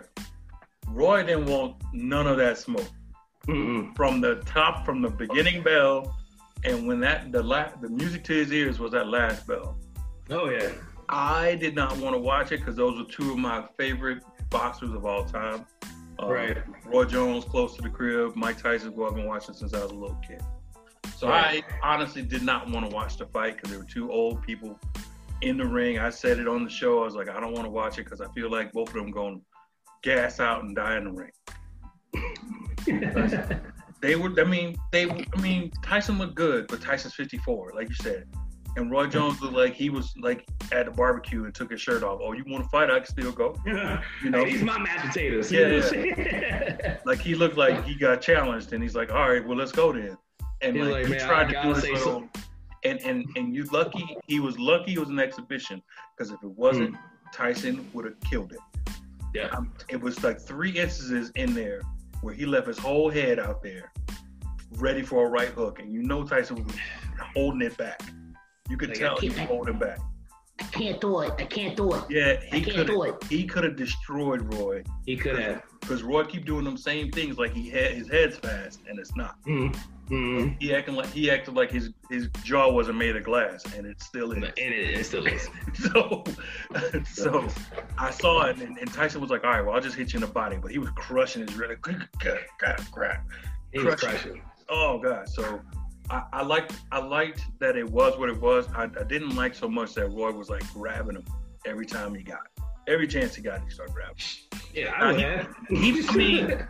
Roy 0.89 1.23
didn't 1.23 1.45
want 1.47 1.75
none 1.93 2.27
of 2.27 2.37
that 2.37 2.57
smoke 2.57 2.87
Mm-mm. 3.47 3.93
from 3.97 4.21
the 4.21 4.35
top, 4.45 4.85
from 4.85 5.01
the 5.01 5.09
beginning 5.09 5.61
bell, 5.63 6.15
and 6.63 6.87
when 6.87 6.99
that 7.01 7.31
the 7.31 7.41
la- 7.41 7.71
the 7.81 7.89
music 7.89 8.23
to 8.25 8.33
his 8.33 8.51
ears 8.51 8.79
was 8.79 8.91
that 8.91 9.07
last 9.07 9.45
bell. 9.47 9.77
Oh 10.29 10.49
yeah. 10.49 10.69
I 11.09 11.55
did 11.55 11.73
not 11.75 11.95
want 11.97 12.15
to 12.15 12.19
watch 12.19 12.51
it 12.51 12.57
because 12.59 12.75
those 12.75 12.97
were 12.97 13.05
two 13.09 13.31
of 13.31 13.37
my 13.37 13.65
favorite 13.77 14.23
boxers 14.49 14.91
of 14.91 15.05
all 15.05 15.23
time. 15.25 15.65
Um, 16.19 16.29
Right. 16.29 16.57
Roy 16.85 17.05
Jones, 17.05 17.45
close 17.45 17.75
to 17.75 17.81
the 17.81 17.89
crib. 17.89 18.35
Mike 18.35 18.61
Tyson, 18.61 18.91
who 18.91 19.05
I've 19.07 19.15
been 19.15 19.27
watching 19.27 19.53
since 19.53 19.73
I 19.73 19.81
was 19.83 19.91
a 19.91 19.95
little 19.95 20.19
kid. 20.27 20.41
So 21.15 21.29
Right. 21.29 21.63
I 21.83 21.93
honestly 21.93 22.23
did 22.23 22.43
not 22.43 22.69
want 22.69 22.89
to 22.89 22.93
watch 22.95 23.17
the 23.17 23.25
fight 23.27 23.55
because 23.55 23.69
there 23.69 23.79
were 23.79 23.85
two 23.85 24.11
old 24.11 24.41
people 24.41 24.77
in 25.41 25.57
the 25.57 25.65
ring. 25.65 25.99
I 25.99 26.09
said 26.09 26.39
it 26.39 26.47
on 26.47 26.63
the 26.63 26.69
show. 26.69 27.01
I 27.01 27.05
was 27.05 27.15
like, 27.15 27.29
I 27.29 27.39
don't 27.39 27.53
want 27.53 27.65
to 27.65 27.71
watch 27.71 27.97
it 27.99 28.03
because 28.05 28.19
I 28.19 28.27
feel 28.33 28.49
like 28.51 28.71
both 28.73 28.89
of 28.89 28.95
them 28.95 29.11
going 29.11 29.39
to 29.39 29.41
gas 30.01 30.39
out 30.39 30.63
and 30.63 30.75
die 30.75 30.97
in 30.97 31.03
the 31.05 31.11
ring. 31.11 31.31
They 34.01 34.15
were. 34.15 34.31
I 34.39 34.43
mean, 34.43 34.75
they. 34.91 35.09
I 35.09 35.41
mean, 35.41 35.71
Tyson 35.83 36.17
looked 36.17 36.35
good, 36.35 36.67
but 36.67 36.81
Tyson's 36.81 37.15
54, 37.15 37.71
like 37.75 37.89
you 37.89 37.95
said, 37.95 38.25
and 38.75 38.91
Roy 38.91 39.07
Jones 39.07 39.41
looked 39.41 39.55
like 39.55 39.73
he 39.73 39.89
was 39.89 40.13
like 40.21 40.47
at 40.71 40.85
the 40.85 40.91
barbecue 40.91 41.45
and 41.45 41.53
took 41.55 41.71
his 41.71 41.81
shirt 41.81 42.03
off. 42.03 42.19
Oh, 42.23 42.33
you 42.33 42.43
want 42.47 42.63
to 42.63 42.69
fight? 42.69 42.91
I 42.91 42.99
can 42.99 43.07
still 43.07 43.31
go. 43.31 43.55
You 44.23 44.29
know, 44.29 44.43
Hey, 44.45 44.51
these 44.53 44.63
my 44.63 44.77
mashed 44.77 45.07
potatoes. 45.07 45.51
Yeah, 45.51 46.97
like 47.05 47.19
he 47.19 47.33
looked 47.35 47.57
like 47.57 47.83
he 47.85 47.95
got 47.95 48.21
challenged, 48.21 48.73
and 48.73 48.83
he's 48.83 48.95
like, 48.95 49.11
"All 49.11 49.29
right, 49.29 49.45
well, 49.45 49.57
let's 49.57 49.71
go 49.71 49.91
then." 49.91 50.17
And 50.61 50.75
He's 50.75 50.85
like, 50.85 50.93
like, 50.93 51.05
he 51.05 51.11
"Man, 51.11 51.21
I 51.21 51.25
tried 51.27 51.49
to 51.49 51.61
do 51.63 51.69
his 51.73 51.83
little, 51.83 51.97
something." 51.99 52.43
and 52.83 52.99
and 53.01 53.25
and 53.35 53.55
you 53.55 53.63
lucky 53.65 54.15
he 54.27 54.39
was 54.39 54.59
lucky 54.59 54.93
it 54.93 54.99
was 54.99 55.09
an 55.09 55.19
exhibition 55.19 55.81
because 56.15 56.31
if 56.31 56.41
it 56.43 56.49
wasn't, 56.51 56.95
Hmm. 56.95 57.01
Tyson 57.33 57.89
would 57.93 58.05
have 58.05 58.19
killed 58.21 58.53
it. 58.53 58.59
yeah. 59.33 59.47
Um, 59.47 59.73
it 59.89 59.99
was 59.99 60.23
like 60.23 60.39
three 60.39 60.69
instances 60.71 61.31
in 61.35 61.53
there 61.55 61.81
where 62.21 62.33
he 62.33 62.45
left 62.45 62.67
his 62.67 62.77
whole 62.77 63.09
head 63.09 63.39
out 63.39 63.61
there, 63.61 63.91
ready 64.77 65.01
for 65.01 65.25
a 65.25 65.29
right 65.29 65.49
hook, 65.49 65.79
and 65.79 65.91
you 65.91 66.01
know 66.03 66.23
Tyson 66.23 66.63
was 66.63 66.75
holding 67.33 67.61
it 67.61 67.77
back. 67.77 68.01
You 68.69 68.77
could 68.77 68.89
Like, 68.89 68.97
tell 68.99 69.17
he 69.17 69.29
was 69.29 69.37
can't- 69.37 69.49
holding 69.49 69.79
back. 69.79 69.99
I 70.59 70.63
can't 70.63 70.99
do 70.99 71.21
it. 71.21 71.31
I 71.37 71.45
can't 71.45 71.77
do 71.77 71.93
it. 71.93 72.03
Yeah, 72.09 72.39
he 72.51 72.61
could 72.61 72.87
do 72.87 73.03
it. 73.03 73.23
he 73.29 73.45
could 73.45 73.63
have 73.63 73.75
destroyed 73.75 74.51
Roy 74.55 74.83
He 75.05 75.15
could 75.15 75.37
have. 75.37 75.61
because 75.79 76.01
Roy 76.01 76.23
keep 76.23 76.45
doing 76.45 76.65
them 76.65 76.75
same 76.77 77.11
things 77.11 77.37
like 77.37 77.53
he 77.53 77.69
had 77.69 77.91
his 77.91 78.09
head's 78.09 78.37
fast 78.37 78.79
and 78.89 78.97
it's 78.97 79.15
not. 79.15 79.35
Mm. 79.45 79.77
Mm. 80.09 80.55
He 80.61 80.73
acting 80.73 80.95
like 80.95 81.09
he 81.11 81.29
acted 81.29 81.53
like 81.55 81.69
his 81.71 81.91
his 82.09 82.29
jaw 82.43 82.71
wasn't 82.71 82.97
made 82.97 83.15
of 83.15 83.23
glass 83.23 83.63
and 83.75 83.85
it 83.85 84.01
still 84.01 84.31
is. 84.31 84.37
And 84.37 84.45
it, 84.55 84.99
it 84.99 85.05
still 85.05 85.25
is. 85.27 85.49
So, 85.73 86.23
so 87.05 87.47
I 87.97 88.09
saw 88.11 88.45
it, 88.45 88.57
and, 88.59 88.77
and 88.77 88.91
Tyson 88.93 89.19
was 89.21 89.29
like, 89.29 89.43
"All 89.43 89.51
right, 89.51 89.61
well, 89.61 89.75
I'll 89.75 89.81
just 89.81 89.95
hit 89.95 90.13
you 90.13 90.17
in 90.17 90.21
the 90.21 90.27
body," 90.27 90.57
but 90.61 90.71
he 90.71 90.77
was 90.79 90.89
crushing 90.95 91.45
his 91.45 91.55
red. 91.57 91.79
Crap. 91.81 93.27
He 93.73 93.79
was 93.79 93.95
Crushing. 93.95 94.09
crushing. 94.19 94.41
Oh 94.69 94.99
god. 94.99 95.27
So 95.29 95.61
I, 96.09 96.23
I 96.33 96.41
liked 96.43 96.73
I 96.91 96.99
liked 96.99 97.41
that 97.59 97.75
it 97.75 97.89
was 97.89 98.17
what 98.17 98.29
it 98.29 98.39
was. 98.41 98.67
I, 98.75 98.83
I 98.83 99.03
didn't 99.03 99.35
like 99.35 99.53
so 99.55 99.67
much 99.67 99.93
that 99.95 100.07
Roy 100.07 100.31
was 100.31 100.49
like 100.49 100.63
grabbing 100.73 101.15
him 101.17 101.25
every 101.65 101.85
time 101.85 102.15
he 102.15 102.23
got 102.23 102.47
every 102.87 103.07
chance 103.07 103.35
he 103.35 103.41
got, 103.41 103.61
he 103.63 103.69
started 103.69 103.93
grabbing. 103.93 104.15
Yeah, 104.73 104.93
I 104.97 105.07
would 105.07 105.15
he- 105.17 105.21
have. 105.23 105.55
he- 105.69 106.07
I 106.07 106.15
mean, 106.15 106.67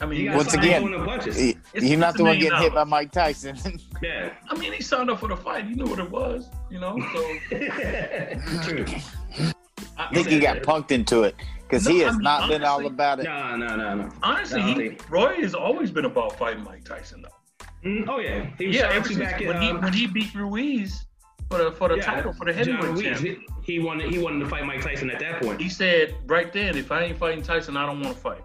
I 0.00 0.06
mean, 0.06 0.32
Once 0.32 0.54
again, 0.54 0.80
throwing 0.82 0.92
them 0.92 1.04
punches. 1.06 1.36
he, 1.36 1.50
It's- 1.50 1.82
you're 1.82 1.98
not 1.98 2.16
the 2.16 2.22
one 2.22 2.30
one 2.30 2.38
million 2.38 2.52
getting 2.52 2.64
hit 2.66 2.74
by. 2.74 2.84
Mike 2.84 3.10
Tyson. 3.10 3.58
Yeah. 4.00 4.32
I 4.48 4.56
mean, 4.56 4.72
he 4.72 4.80
signed 4.80 5.10
up 5.10 5.18
for 5.18 5.28
the 5.28 5.36
fight. 5.36 5.64
He 5.64 5.74
knew 5.74 5.86
what 5.86 5.98
it 5.98 6.08
was, 6.08 6.48
you 6.70 6.78
know. 6.78 6.96
So 7.12 7.20
True. 8.62 8.84
I, 9.96 10.06
I 10.06 10.14
think 10.14 10.28
he 10.28 10.38
got 10.38 10.58
punked 10.58 10.92
into 10.92 11.24
it 11.24 11.34
because 11.64 11.84
he 11.84 11.98
No, 11.98 12.04
I 12.04 12.06
has 12.06 12.14
mean, 12.14 12.22
not 12.22 12.48
been 12.48 12.62
all 12.62 12.86
about 12.86 13.18
it. 13.18 13.24
No, 13.24 13.56
no, 13.56 13.74
no, 13.74 13.94
no. 13.96 14.08
honestly, 14.22 14.60
No, 14.60 14.74
he, 14.78 14.96
Roy 15.10 15.40
has 15.40 15.52
always 15.52 15.90
been 15.90 16.04
about 16.04 16.38
fighting 16.38 16.62
Mike 16.62 16.84
Tyson, 16.84 17.22
though. 17.22 17.68
Mm, 17.84 18.08
oh 18.08 18.20
yeah, 18.20 18.46
he 18.56 18.68
was 18.68 18.76
Yeah, 18.76 18.82
shot 18.82 18.92
ever 18.92 19.08
you 19.08 19.14
since 19.16 19.30
back 19.32 19.40
in, 19.40 19.48
when 19.48 19.60
he 19.62 19.70
um, 19.70 19.80
when 19.80 19.92
he 19.92 20.06
beat 20.06 20.32
Ruiz 20.32 21.06
for 21.50 21.58
the 21.58 21.72
for 21.72 21.88
the 21.88 21.96
yeah, 21.96 22.04
title 22.04 22.32
for 22.32 22.44
the 22.44 22.52
heavyweight 22.52 22.82
Ruiz, 22.84 23.02
champion. 23.02 23.42
he, 23.64 23.72
he 23.74 23.78
wanted 23.80 24.10
he 24.12 24.18
wanted 24.20 24.38
to 24.40 24.46
fight 24.48 24.64
Mike 24.64 24.82
Tyson 24.82 25.10
at 25.10 25.18
that 25.18 25.42
point. 25.42 25.60
He 25.60 25.68
said 25.68 26.14
right 26.26 26.52
then, 26.52 26.76
if 26.76 26.92
I 26.92 27.02
ain't 27.02 27.18
fighting 27.18 27.42
Tyson, 27.42 27.76
I 27.76 27.84
don't 27.84 28.00
want 28.00 28.14
to 28.14 28.20
fight. 28.22 28.44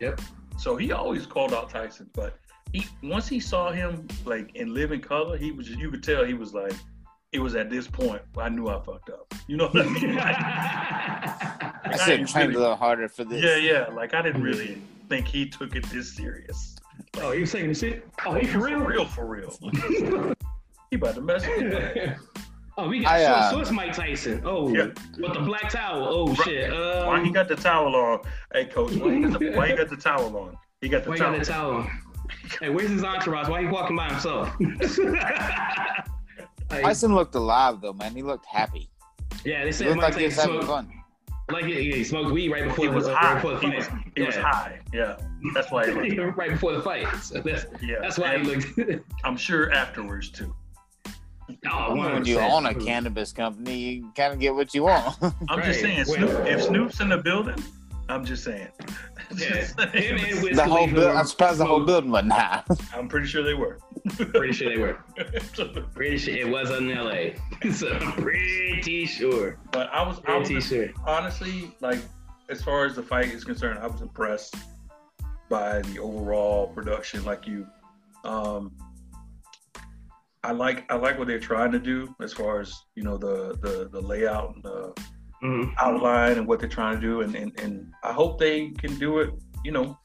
Yep. 0.00 0.20
So 0.62 0.76
he 0.76 0.92
always 0.92 1.26
called 1.26 1.52
out 1.52 1.70
Tyson, 1.70 2.08
but 2.14 2.38
he 2.72 2.86
once 3.02 3.26
he 3.26 3.40
saw 3.40 3.72
him 3.72 4.06
like 4.24 4.54
in 4.54 4.72
living 4.72 5.00
color, 5.00 5.36
he 5.36 5.50
was 5.50 5.68
you 5.68 5.90
could 5.90 6.04
tell 6.04 6.24
he 6.24 6.34
was 6.34 6.54
like, 6.54 6.72
it 7.32 7.40
was 7.40 7.56
at 7.56 7.68
this 7.68 7.88
point 7.88 8.22
I 8.38 8.48
knew 8.48 8.68
I 8.68 8.80
fucked 8.80 9.10
up. 9.10 9.34
You 9.48 9.56
know 9.56 9.66
what 9.66 9.84
I 9.84 9.88
mean? 9.88 10.14
Like, 10.14 10.36
I 10.38 11.80
I 11.84 11.90
should 11.96 12.00
have 12.00 12.18
ain't 12.20 12.28
trained 12.28 12.48
really- 12.50 12.58
a 12.58 12.60
little 12.60 12.76
harder 12.76 13.08
for 13.08 13.24
this. 13.24 13.42
yeah, 13.42 13.56
yeah. 13.56 13.86
Like 13.92 14.14
I 14.14 14.22
didn't 14.22 14.42
really 14.44 14.80
think 15.08 15.26
he 15.26 15.48
took 15.48 15.74
it 15.74 15.82
this 15.90 16.14
serious. 16.14 16.76
oh, 17.20 17.32
he 17.32 17.40
was 17.40 17.50
saying 17.50 17.66
the 17.66 17.74
shit. 17.74 18.08
Oh, 18.24 18.34
he 18.34 18.46
for 18.46 18.60
real? 18.60 18.78
real, 18.78 19.04
for 19.04 19.26
real. 19.26 19.58
he 20.90 20.96
about 20.96 21.16
to 21.16 21.22
mess 21.22 21.44
with 21.44 21.96
me. 21.96 22.12
Oh, 22.78 22.88
we 22.88 23.00
got 23.00 23.12
I, 23.12 23.24
short 23.24 23.38
uh, 23.38 23.50
shorts 23.50 23.70
Mike 23.70 23.92
Tyson. 23.92 24.42
Oh, 24.44 24.74
Yeah. 24.74 24.86
with 25.18 25.34
the 25.34 25.40
black 25.44 25.68
towel. 25.70 26.06
Oh 26.08 26.26
Right. 26.28 26.38
shit. 26.44 26.72
Um, 26.72 27.06
Why 27.06 27.22
he 27.24 27.30
got 27.30 27.48
the 27.48 27.56
towel 27.56 27.94
on? 27.94 28.20
Hey, 28.54 28.64
coach, 28.66 28.94
why 28.94 29.14
he 29.14 29.20
got 29.22 29.38
the, 29.38 29.50
why 29.56 29.68
he 29.68 29.76
got 29.76 29.88
the 29.90 29.96
towel 29.96 30.36
on? 30.36 30.56
He 30.80 30.88
got 30.88 31.04
the 31.04 31.10
why 31.10 31.16
he 31.16 31.20
towel. 31.22 31.32
got 31.32 31.38
the 31.46 31.52
towel? 31.52 31.70
on? 31.74 32.00
Hey, 32.60 32.70
where's 32.70 32.90
his 32.90 33.04
entourage? 33.04 33.48
Why 33.48 33.60
he 33.62 33.66
walking 33.68 33.96
by 33.96 34.08
himself? 34.08 34.50
Like, 36.70 36.82
Tyson 36.84 37.14
looked 37.14 37.34
alive 37.34 37.82
though, 37.82 37.92
man. 37.92 38.14
He 38.14 38.22
looked 38.22 38.46
happy. 38.46 38.88
yeah, 39.44 39.60
they 39.60 39.66
He 39.66 39.72
said 39.72 39.86
looked 39.88 39.96
Mike 39.98 40.12
like 40.12 40.18
he 40.20 40.24
was 40.24 40.36
Tyson 40.36 40.50
having 40.52 40.66
smoked, 40.66 40.88
fun. 40.88 41.02
like 41.50 41.64
he, 41.66 41.92
he 41.92 42.02
smoked 42.04 42.32
weed 42.32 42.48
right 42.50 42.64
before 42.64 42.86
He 42.86 42.90
the, 42.90 42.96
was 42.96 43.08
uh, 43.08 43.14
high. 43.14 43.34
right 43.34 43.42
before 43.42 43.50
the 43.54 43.60
He 43.60 43.66
fight. 43.66 43.76
was, 43.76 43.88
he 44.16 44.22
was 44.22 44.36
high. 44.36 44.80
Yeah, 44.90 45.16
that's 45.54 45.70
why. 45.70 45.84
He 45.86 46.10
looked, 46.18 46.38
right 46.38 46.50
before 46.50 46.72
the 46.72 46.80
fight. 46.80 47.06
So 47.16 47.42
that's 47.42 47.66
yeah, 47.82 47.96
that's 48.00 48.18
why 48.18 48.38
he 48.38 48.44
looked. 48.44 48.68
I'm 49.24 49.36
sure 49.36 49.70
afterwards 49.72 50.30
too. 50.30 50.54
Oh, 51.70 51.94
When 51.96 52.24
you 52.24 52.38
own 52.38 52.66
a 52.66 52.74
cannabis 52.74 53.32
company, 53.32 53.78
you 53.78 54.12
kind 54.16 54.32
of 54.32 54.38
get 54.40 54.54
what 54.54 54.74
you 54.74 54.84
want. 54.84 55.16
I'm 55.48 55.58
Right. 55.58 55.64
just 55.66 55.80
saying, 55.80 56.04
Snoop, 56.04 56.46
if 56.46 56.62
Snoop's 56.64 57.00
in 57.00 57.08
the 57.10 57.18
building, 57.18 57.62
I'm 58.08 58.24
just 58.24 58.44
saying. 58.44 58.68
Yeah. 59.34 59.64
Saying. 59.64 60.54
the 60.54 60.64
whole 60.64 60.76
Khalifa 60.80 60.94
building. 60.94 61.16
I'm 61.16 61.24
surprised 61.26 61.58
the 61.58 61.64
whole 61.64 61.86
building 61.86 62.10
wasn't 62.10 62.32
high. 62.34 62.62
I'm 62.94 63.08
pretty 63.08 63.26
sure 63.26 63.42
they 63.42 63.54
were. 63.54 63.78
Pretty 64.10 64.52
sure 64.52 64.68
they 64.68 64.76
were. 64.76 64.98
Pretty 65.94 66.18
sure 66.18 66.34
it 66.36 66.50
was 66.50 66.70
in 66.70 66.90
L.A. 66.90 67.36
so 67.72 67.88
I'm 67.94 68.12
pretty 68.12 69.06
sure. 69.06 69.56
but 69.70 69.88
I 69.90 70.06
was, 70.06 70.20
I 70.26 70.36
was 70.36 70.48
Pretty 70.48 70.60
sure. 70.60 70.88
honestly, 71.06 71.74
like, 71.80 72.00
as 72.50 72.62
far 72.62 72.84
as 72.84 72.94
the 72.96 73.02
fight 73.02 73.26
is 73.32 73.42
concerned, 73.42 73.78
I 73.78 73.86
was 73.86 74.02
impressed 74.02 74.54
by 75.48 75.80
the 75.80 75.98
overall 75.98 76.66
production. 76.66 77.24
Like 77.24 77.46
you, 77.46 77.66
um, 78.24 78.72
I 80.44 80.52
like 80.52 80.90
I 80.90 80.96
like 80.96 81.18
what 81.18 81.28
they're 81.28 81.38
trying 81.38 81.72
to 81.72 81.78
do 81.78 82.14
as 82.20 82.32
far 82.32 82.60
as 82.60 82.74
you 82.96 83.02
know 83.02 83.16
the 83.16 83.56
the 83.62 83.88
the 83.90 84.00
layout 84.00 84.54
and 84.54 84.62
the 84.64 84.92
Mhm. 85.42 85.72
outline 85.78 86.38
and 86.38 86.46
what 86.46 86.60
they're 86.60 86.68
trying 86.68 86.94
to 86.96 87.00
do, 87.00 87.20
and 87.22 87.34
and, 87.34 87.58
and 87.60 87.92
I 88.04 88.12
hope 88.12 88.38
they 88.38 88.70
can 88.70 88.94
do 88.96 89.18
it, 89.18 89.30
you 89.64 89.72
know, 89.72 89.98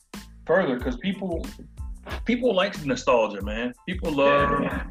further 0.48 0.78
because 0.78 0.98
people 0.98 1.46
people 2.26 2.56
like 2.56 2.84
nostalgia, 2.86 3.42
man. 3.42 3.74
People 3.88 4.12
love 4.12 4.62
Yeah. 4.62 4.84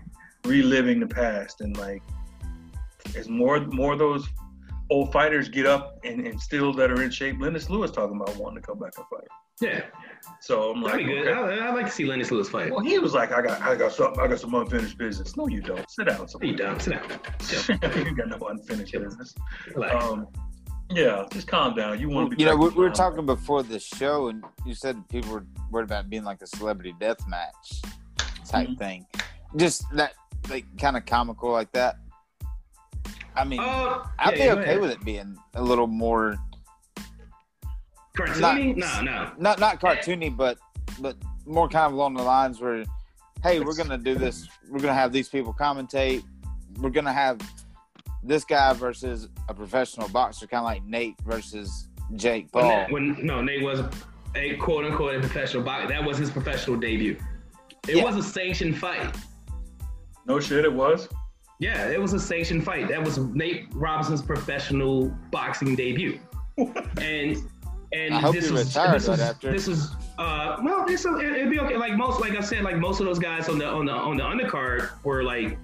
reliving 0.44 1.00
the 1.00 1.06
past 1.08 1.60
and 1.62 1.76
like 1.76 2.02
as 3.16 3.28
more 3.28 3.58
more 3.60 3.92
of 3.94 3.98
those 3.98 4.28
old 4.90 5.12
fighters 5.12 5.48
get 5.48 5.66
up 5.66 5.98
and, 6.04 6.24
and 6.26 6.40
still 6.40 6.72
that 6.74 6.90
are 6.92 7.02
in 7.02 7.10
shape. 7.10 7.40
Lennox 7.40 7.68
Lewis 7.68 7.90
talking 7.90 8.14
about 8.20 8.36
wanting 8.36 8.62
to 8.62 8.66
come 8.66 8.78
back 8.78 8.92
and 8.98 9.06
fight. 9.08 9.28
Yeah, 9.60 9.82
So 10.40 10.70
I'm 10.72 10.82
like, 10.82 10.92
that'd 10.92 11.06
be 11.06 11.12
good. 11.12 11.28
okay. 11.28 11.60
I, 11.60 11.68
I'd 11.68 11.74
like 11.74 11.86
to 11.86 11.92
see 11.92 12.04
Lennox 12.04 12.30
Lewis 12.30 12.48
fight. 12.48 12.70
well, 12.70 12.80
he 12.80 12.98
was 12.98 13.14
like, 13.14 13.32
I 13.32 13.42
got 13.42 13.60
I 13.62 13.74
got 13.74 13.92
something, 13.92 14.22
I 14.22 14.28
got 14.28 14.38
some 14.40 14.54
unfinished 14.54 14.96
business. 14.98 15.36
No, 15.36 15.48
you 15.48 15.60
don't. 15.60 15.88
Sit 15.90 16.06
down. 16.06 16.26
You 16.40 16.54
dumb. 16.56 16.78
Sit 16.80 16.92
down. 16.92 17.80
you 18.06 18.14
got 18.14 18.28
no 18.28 18.38
unfinished 18.48 18.92
business. 18.92 19.34
Relax. 19.74 20.04
Um, 20.04 20.26
yeah, 20.90 21.24
just 21.32 21.48
calm 21.48 21.74
down. 21.74 21.98
You 21.98 22.08
want 22.08 22.30
to 22.30 22.36
be. 22.36 22.42
You 22.42 22.48
know, 22.48 22.56
we, 22.56 22.68
we 22.68 22.76
were 22.84 22.90
talking 22.90 23.26
before 23.26 23.62
the 23.64 23.80
show, 23.80 24.28
and 24.28 24.44
you 24.64 24.72
said 24.74 24.96
people 25.08 25.32
were 25.32 25.46
worried 25.72 25.84
about 25.84 26.04
it 26.04 26.10
being 26.10 26.22
like 26.24 26.40
a 26.42 26.46
celebrity 26.46 26.94
death 27.00 27.26
match 27.26 27.82
type 28.48 28.68
Mhm. 28.68 28.78
thing. 28.78 29.06
Just 29.56 29.82
that, 29.94 30.12
like, 30.48 30.64
kind 30.78 30.96
of 30.96 31.04
comical 31.06 31.50
like 31.50 31.72
that. 31.72 31.96
I 33.34 33.44
mean, 33.44 33.58
Uh, 33.60 34.04
I'd 34.18 34.36
yeah, 34.36 34.54
be 34.54 34.60
okay 34.60 34.62
ahead. 34.62 34.80
with 34.80 34.90
it 34.92 35.04
being 35.04 35.36
a 35.54 35.62
little 35.62 35.86
more 35.88 36.36
Cartoony? 38.16 38.76
Not- 38.76 39.04
No, 39.04 39.12
no. 39.12 39.30
not 39.38 39.60
not 39.60 39.80
cartoony, 39.80 40.34
but 40.34 40.58
but 41.00 41.16
more 41.46 41.68
kind 41.68 41.86
of 41.86 41.92
along 41.92 42.14
the 42.14 42.22
lines 42.22 42.60
where, 42.60 42.84
hey, 43.42 43.60
we're 43.60 43.74
gonna 43.76 43.98
do 43.98 44.14
this. 44.14 44.48
We're 44.68 44.80
gonna 44.80 44.94
have 44.94 45.12
these 45.12 45.28
people 45.28 45.54
commentate. 45.54 46.24
We're 46.80 46.90
gonna 46.90 47.12
have 47.12 47.38
this 48.22 48.44
guy 48.44 48.72
versus 48.72 49.28
a 49.48 49.54
professional 49.54 50.08
boxer, 50.08 50.46
kind 50.46 50.60
of 50.60 50.64
like 50.64 50.84
Nate 50.84 51.14
versus 51.24 51.88
Jake 52.16 52.48
When, 52.52 52.64
Paul. 52.64 52.70
that- 52.70 52.90
when 52.90 53.16
no, 53.24 53.40
Nate 53.42 53.62
was 53.62 53.80
a 54.34 54.54
quote 54.56 54.84
unquote 54.84 55.14
a 55.16 55.20
professional 55.20 55.62
boxer. 55.62 55.88
That 55.88 56.04
was 56.04 56.18
his 56.18 56.30
professional 56.30 56.76
debut. 56.78 57.16
It 57.88 57.96
Yeah. 57.96 58.04
was 58.04 58.16
a 58.16 58.22
sanctioned 58.22 58.76
fight. 58.78 59.16
No 60.26 60.40
shit, 60.40 60.64
it 60.64 60.72
was. 60.72 61.08
Yeah, 61.60 61.88
it 61.88 62.00
was 62.00 62.12
a 62.12 62.20
sanctioned 62.20 62.64
fight. 62.64 62.88
That 62.88 63.02
was 63.02 63.16
Nate 63.18 63.68
Robinson's 63.72 64.20
professional 64.22 65.08
boxing 65.30 65.74
debut. 65.76 66.18
and 67.00 67.36
and 67.96 68.14
I 68.14 68.20
hope 68.20 68.34
this 68.34 68.46
he 68.46 68.52
was 68.52 68.66
retired 68.66 68.94
this 69.00 69.08
was 69.08 69.20
after. 69.20 69.52
this 69.52 69.66
was 69.66 69.80
uh 70.18 70.56
well 70.62 70.84
this 70.86 71.04
will, 71.04 71.18
it, 71.20 71.26
it'd 71.38 71.50
be 71.50 71.60
okay. 71.60 71.76
Like 71.76 71.94
most 71.96 72.20
like 72.20 72.34
I 72.36 72.40
said, 72.40 72.62
like 72.62 72.76
most 72.76 73.00
of 73.00 73.06
those 73.06 73.18
guys 73.18 73.48
on 73.48 73.58
the 73.58 73.66
on 73.66 73.86
the 73.86 73.92
on 73.92 74.16
the 74.16 74.24
undercard 74.24 74.90
were 75.04 75.22
like 75.22 75.58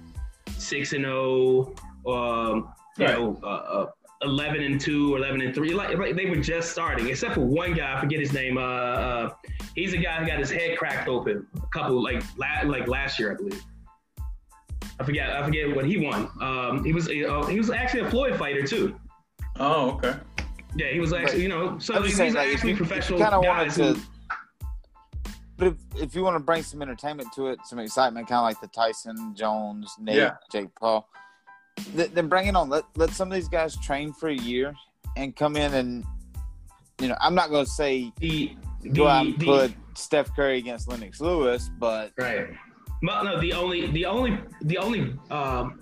six 0.57 0.93
and 0.93 1.05
oh, 1.05 1.73
um, 2.07 2.73
you 2.97 3.05
Right. 3.05 3.17
know, 3.17 3.39
uh, 3.43 3.47
uh, 3.47 3.85
eleven 4.21 4.61
and 4.63 4.79
two, 4.79 5.13
or 5.13 5.17
eleven 5.17 5.41
and 5.41 5.53
three. 5.55 5.73
Like, 5.73 5.97
like 5.97 6.15
they 6.15 6.27
were 6.27 6.37
just 6.53 6.71
starting, 6.71 7.09
except 7.09 7.33
for 7.35 7.41
one 7.41 7.73
guy. 7.73 7.97
I 7.97 7.99
forget 7.99 8.19
his 8.19 8.33
name. 8.33 8.57
Uh, 8.57 8.61
uh 8.61 9.29
he's 9.75 9.93
a 9.93 9.97
guy 9.97 10.19
who 10.19 10.27
got 10.27 10.39
his 10.39 10.51
head 10.51 10.77
cracked 10.77 11.07
open 11.09 11.47
a 11.55 11.67
couple 11.77 12.01
like 12.01 12.23
la- 12.37 12.69
like 12.69 12.87
last 12.87 13.19
year, 13.19 13.31
I 13.31 13.35
believe. 13.35 13.61
I 14.99 15.03
forget. 15.03 15.29
I 15.31 15.43
forget 15.43 15.75
what 15.75 15.85
he 15.85 15.97
won. 15.97 16.29
Um, 16.39 16.83
he 16.85 16.93
was 16.93 17.07
uh, 17.09 17.45
he 17.49 17.57
was 17.57 17.69
actually 17.71 18.01
a 18.01 18.09
Floyd 18.11 18.37
fighter 18.37 18.63
too. 18.65 18.95
Oh, 19.59 19.91
okay. 19.91 20.15
Yeah, 20.75 20.87
he 20.87 20.99
was 20.99 21.13
actually 21.13 21.43
you 21.43 21.49
know 21.49 21.77
so 21.79 21.99
these 22.01 22.15
saying, 22.17 22.33
like, 22.33 22.49
actually 22.49 22.71
you, 22.71 22.77
professional 22.77 23.19
kind 23.19 23.33
of 23.35 23.43
guys 23.43 23.75
to, 23.75 23.97
but 25.57 25.67
if, 25.67 25.75
if 26.01 26.15
you 26.15 26.23
want 26.23 26.35
to 26.35 26.39
bring 26.43 26.63
some 26.63 26.81
entertainment 26.81 27.31
to 27.33 27.47
it, 27.47 27.59
some 27.65 27.79
excitement, 27.79 28.27
kind 28.27 28.39
of 28.39 28.43
like 28.43 28.59
the 28.59 28.67
Tyson, 28.67 29.35
Jones, 29.35 29.95
Nate, 29.99 30.15
Yeah. 30.15 30.35
Jake 30.51 30.69
Paul, 30.79 31.07
th- 31.95 32.11
then 32.11 32.27
bring 32.27 32.47
it 32.47 32.55
on. 32.55 32.69
Let 32.69 32.85
let 32.95 33.11
some 33.11 33.27
of 33.29 33.35
these 33.35 33.47
guys 33.47 33.77
train 33.77 34.13
for 34.13 34.29
a 34.29 34.35
year 34.35 34.73
and 35.15 35.35
come 35.35 35.55
in 35.55 35.73
and, 35.75 36.03
you 36.99 37.07
know, 37.07 37.15
I'm 37.21 37.35
not 37.35 37.49
going 37.51 37.65
to 37.65 37.71
say 37.71 38.11
The, 38.17 38.55
the, 38.81 38.89
go 38.89 39.07
out 39.07 39.25
and 39.27 39.37
the- 39.39 39.45
put 39.45 39.73
Steph 39.95 40.35
Curry 40.35 40.57
against 40.57 40.87
Lennox 40.87 41.21
Lewis, 41.21 41.69
but 41.79 42.11
Right. 42.17 42.47
No, 43.03 43.39
the 43.39 43.53
only, 43.53 43.87
the 43.91 44.05
only, 44.05 44.39
the 44.61 44.77
only, 44.79 45.13
um, 45.29 45.79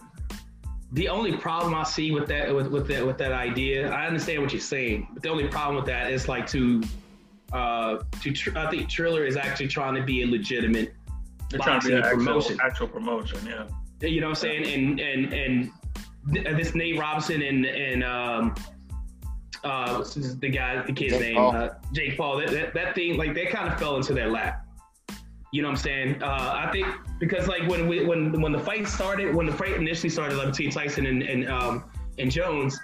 the 0.94 1.08
only 1.10 1.38
problem 1.38 1.74
I 1.74 1.84
see 1.84 2.12
with 2.12 2.28
that, 2.28 2.54
with, 2.54 2.68
with 2.68 2.88
that, 2.88 3.06
with 3.06 3.18
that 3.20 3.32
idea, 3.32 3.90
I 3.92 4.08
understand 4.08 4.42
what 4.42 4.52
you're 4.52 4.60
saying, 4.60 5.08
but 5.14 5.24
the 5.24 5.30
only 5.30 5.48
problem 5.48 5.76
with 5.78 5.86
that 5.86 6.12
is 6.12 6.28
like 6.28 6.46
to, 6.48 6.82
uh, 7.54 8.00
to, 8.22 8.32
tr- 8.34 8.58
I 8.58 8.70
think 8.70 8.90
Triller 8.90 9.26
is 9.26 9.38
actually 9.38 9.70
trying 9.70 9.96
to 9.96 10.04
be 10.04 10.24
a 10.24 10.28
legitimate 10.28 10.94
They're 11.50 11.60
trying 11.60 11.80
to 11.82 11.88
be 11.88 11.94
boxing 11.94 11.94
an 11.94 12.04
actual 12.04 12.18
promotion. 12.18 12.58
actual 12.64 12.88
promotion. 12.88 13.40
Yeah. 13.46 14.08
You 14.08 14.20
know 14.22 14.28
what 14.30 14.38
I'm 14.38 14.42
saying? 14.42 14.66
And 14.74 15.00
and 15.00 15.34
and 15.34 15.72
th- 16.34 16.58
this 16.58 16.74
Nate 16.74 16.98
Robinson 17.00 17.42
and 17.44 17.66
and 17.66 18.04
um 18.04 18.56
uh 19.64 20.04
the 20.40 20.50
guy 20.50 20.82
the 20.82 20.92
kid's 20.92 21.14
Jake 21.14 21.22
name 21.22 21.36
Paul. 21.36 21.56
uh, 21.56 21.70
Jake 21.94 22.18
Paul 22.18 22.38
that, 22.38 22.50
that 22.50 22.74
that 22.74 22.96
thing 22.96 23.16
like 23.18 23.36
they 23.36 23.46
kind 23.46 23.72
of 23.72 23.78
fell 23.78 23.96
into 23.98 24.14
their 24.14 24.30
lap. 24.30 24.66
You 25.52 25.62
know 25.62 25.68
what 25.68 25.80
I'm 25.80 25.84
saying? 25.84 26.24
Uh, 26.24 26.66
I 26.66 26.72
think 26.72 26.88
because 27.20 27.48
like 27.48 27.68
when 27.68 27.88
we 27.88 28.06
when 28.06 28.42
when 28.42 28.52
the 28.52 28.60
fight 28.60 28.88
started 28.88 29.36
when 29.36 29.46
the 29.46 29.52
fight 29.52 29.74
initially 29.74 30.10
started 30.10 30.38
like 30.38 30.48
between 30.48 30.72
Tyson 30.72 31.06
and 31.06 31.24
and 31.24 31.50
um 31.50 31.84
and 32.18 32.32
Jones. 32.32 32.80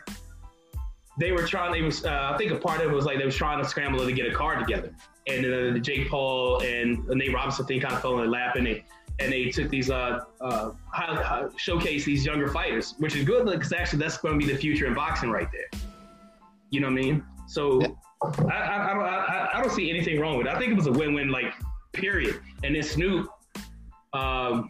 They 1.19 1.31
were 1.31 1.47
trying. 1.47 1.71
They 1.71 1.81
was. 1.81 2.05
Uh, 2.05 2.31
I 2.33 2.37
think 2.37 2.51
a 2.51 2.57
part 2.57 2.79
of 2.81 2.91
it 2.91 2.93
was 2.93 3.05
like 3.05 3.17
they 3.17 3.25
was 3.25 3.35
trying 3.35 3.61
to 3.63 3.67
scramble 3.67 4.05
to 4.05 4.11
get 4.11 4.27
a 4.27 4.35
card 4.35 4.59
together, 4.59 4.93
and 5.25 5.43
uh, 5.43 5.73
the 5.73 5.79
Jake 5.79 6.09
Paul 6.09 6.61
and 6.61 7.07
the 7.07 7.15
Nate 7.15 7.33
Robinson 7.33 7.65
thing 7.65 7.81
kind 7.81 7.93
of 7.95 8.01
fell 8.01 8.11
in 8.11 8.17
their 8.17 8.27
lap, 8.27 8.55
and 8.55 8.67
they 8.67 8.85
and 9.19 9.33
they 9.33 9.45
took 9.45 9.69
these 9.69 9.89
uh, 9.89 10.19
uh 10.41 10.71
high, 10.93 11.15
high, 11.23 11.45
showcase 11.55 12.05
these 12.05 12.23
younger 12.23 12.47
fighters, 12.49 12.93
which 12.99 13.15
is 13.15 13.23
good 13.23 13.45
because 13.47 13.73
actually 13.73 13.99
that's 13.99 14.17
going 14.17 14.39
to 14.39 14.45
be 14.45 14.51
the 14.51 14.59
future 14.59 14.85
in 14.85 14.93
boxing 14.93 15.31
right 15.31 15.47
there. 15.51 15.81
You 16.69 16.81
know 16.81 16.87
what 16.87 16.99
I 16.99 17.01
mean? 17.01 17.23
So 17.47 17.81
Yeah. 17.81 17.87
I, 18.21 18.55
I, 18.55 18.91
I, 18.91 19.57
I 19.57 19.61
don't 19.61 19.71
see 19.71 19.89
anything 19.89 20.19
wrong 20.19 20.37
with 20.37 20.47
it. 20.47 20.53
I 20.53 20.59
think 20.59 20.71
it 20.71 20.75
was 20.75 20.87
a 20.87 20.91
win-win, 20.91 21.29
like 21.29 21.53
period. 21.93 22.39
And 22.63 22.75
then 22.75 22.83
Snoop, 22.83 23.27
um, 24.13 24.69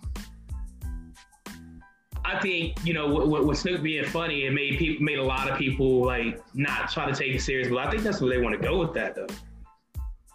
I 2.25 2.39
think 2.39 2.77
you 2.86 2.93
know 2.93 3.08
with, 3.13 3.45
with 3.45 3.58
Snoop 3.58 3.82
being 3.82 4.06
funny, 4.06 4.45
it 4.45 4.51
made 4.51 4.77
people 4.77 5.03
made 5.03 5.17
a 5.19 5.23
lot 5.23 5.49
of 5.49 5.58
people 5.58 6.06
like 6.06 6.41
not 6.53 6.91
try 6.91 7.10
to 7.10 7.15
take 7.15 7.34
it 7.34 7.41
serious. 7.41 7.69
But 7.69 7.77
I 7.80 7.89
think 7.89 8.03
that's 8.03 8.19
where 8.21 8.30
they 8.30 8.41
want 8.41 8.60
to 8.60 8.65
go 8.65 8.77
with 8.80 8.93
that, 8.95 9.15
though. 9.15 9.27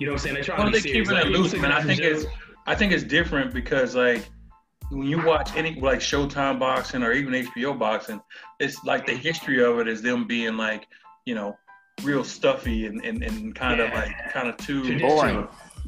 You 0.00 0.06
know 0.06 0.12
what 0.14 0.20
I'm 0.20 0.22
saying? 0.22 0.34
They're 0.34 0.44
trying 0.44 0.58
Well, 0.58 0.66
to 0.68 0.72
be 0.72 0.78
they 0.78 0.88
serious. 0.88 1.08
keeping 1.08 1.20
it 1.20 1.30
Like, 1.30 1.38
loose, 1.38 1.52
man. 1.54 1.70
I 1.72 1.82
think 1.82 2.00
it's 2.00 2.24
I 2.66 2.74
think 2.74 2.92
it's 2.92 3.04
different 3.04 3.52
because 3.52 3.94
like 3.94 4.28
when 4.90 5.06
you 5.06 5.24
watch 5.24 5.54
any 5.54 5.78
like 5.80 6.00
Showtime 6.00 6.58
boxing 6.58 7.02
or 7.02 7.12
even 7.12 7.32
HBO 7.46 7.78
boxing, 7.78 8.20
it's 8.58 8.82
like 8.84 9.06
the 9.06 9.14
history 9.14 9.62
of 9.62 9.78
it 9.78 9.86
is 9.88 10.00
them 10.02 10.26
being 10.26 10.56
like, 10.56 10.86
you 11.26 11.34
know, 11.34 11.56
real 12.02 12.24
stuffy 12.24 12.86
and, 12.86 13.04
and, 13.04 13.22
and 13.22 13.54
kind 13.54 13.80
of 13.80 13.90
like 13.92 14.14
kind 14.32 14.48
of 14.48 14.56
too. 14.56 14.98
Boring. 14.98 15.46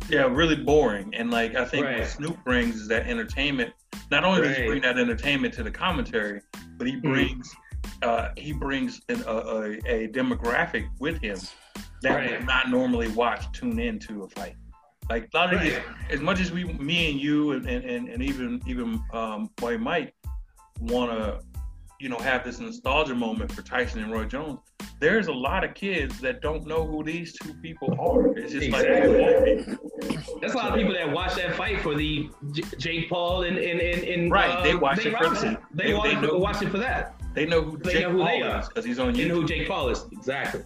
Yeah, 0.09 0.23
really 0.23 0.57
boring. 0.57 1.15
And 1.15 1.31
like 1.31 1.55
I 1.55 1.65
think 1.65 1.87
Right. 1.87 2.01
what 2.01 2.09
Snoop 2.09 2.43
brings 2.45 2.77
is 2.77 2.89
that 2.89 3.07
entertainment. 3.07 3.73
Not 4.11 4.25
only 4.25 4.43
does 4.43 4.57
he 4.57 4.67
bring 4.67 4.83
that 4.83 4.99
entertainment 4.99 5.55
to 5.55 5.63
the 5.63 5.71
commentary, 5.71 6.41
but 6.77 6.87
he 6.87 6.97
brings 6.97 7.55
uh, 8.03 8.31
he 8.37 8.53
brings 8.53 9.01
an, 9.09 9.23
a, 9.27 9.33
a, 9.37 9.63
a 9.87 10.09
demographic 10.09 10.89
with 11.01 11.21
him 11.21 11.39
that 12.03 12.15
Right. 12.15 12.31
would 12.33 12.47
not 12.47 12.71
normally 12.71 13.09
watch 13.09 13.51
tune 13.53 13.79
into 13.79 14.25
a 14.25 14.29
fight. 14.29 14.57
Like 15.11 15.29
a 15.33 15.37
lot 15.37 15.53
of 15.55 15.61
these, 15.61 15.77
as 16.11 16.21
much 16.21 16.41
as 16.41 16.51
we, 16.51 16.65
me 16.65 17.11
and 17.11 17.21
you, 17.21 17.53
and, 17.53 17.67
and, 17.67 18.09
and, 18.09 18.23
even 18.23 18.61
even 18.67 19.03
um, 19.13 19.51
White 19.61 19.81
Mike 19.81 20.15
want 20.81 21.11
to, 21.11 21.41
you 22.05 22.11
know, 22.11 22.19
have 22.19 22.45
this 22.45 22.61
nostalgia 22.61 23.15
moment 23.15 23.51
for 23.51 23.63
Tyson 23.63 24.03
and 24.03 24.13
Roy 24.13 24.27
Jones. 24.27 24.59
There's 25.01 25.29
a 25.29 25.33
lot 25.33 25.65
of 25.65 25.73
kids 25.73 26.21
that 26.21 26.43
don't 26.43 26.67
know 26.67 26.87
who 26.87 27.03
these 27.03 27.33
two 27.33 27.55
people 27.63 27.97
are. 27.99 28.37
It's 28.37 28.53
just 28.53 28.67
Exactly. 28.67 29.57
like 29.65 30.41
That's 30.43 30.53
a 30.53 30.57
lot 30.59 30.69
of 30.73 30.75
people 30.77 30.93
that 30.93 31.11
watch 31.11 31.35
that 31.37 31.55
fight 31.55 31.81
for 31.81 31.95
the 31.95 32.29
J- 32.53 32.63
Jake 32.77 33.09
Paul 33.09 33.45
and 33.45 33.57
and 33.57 33.81
and, 33.81 34.05
and 34.05 34.31
Right, 34.31 34.51
uh, 34.51 34.63
they 34.63 34.75
watch 34.75 34.99
Nate 34.99 35.07
it 35.07 35.17
for 35.17 35.25
Robinson. 35.25 35.55
that. 35.55 35.63
They, 35.73 35.85
They- 35.87 35.95
watch, 35.95 36.05
they 36.11 36.21
know- 36.21 36.37
watch 36.37 36.61
it 36.63 36.69
for 36.69 36.79
that. 36.79 37.15
they 37.33 37.47
know 37.47 37.63
who 37.63 37.79
They 37.79 37.93
Jake 37.95 38.03
know 38.03 38.11
who 38.11 38.19
Paul 38.19 38.27
they 38.27 38.43
are. 38.43 38.61
is 38.61 38.69
because 38.69 38.85
he's 38.85 38.99
on 38.99 39.15
You 39.15 39.29
know 39.29 39.37
who 39.37 39.47
Jake 39.47 39.67
Paul 39.67 39.89
is 39.89 40.05
exactly. 40.13 40.61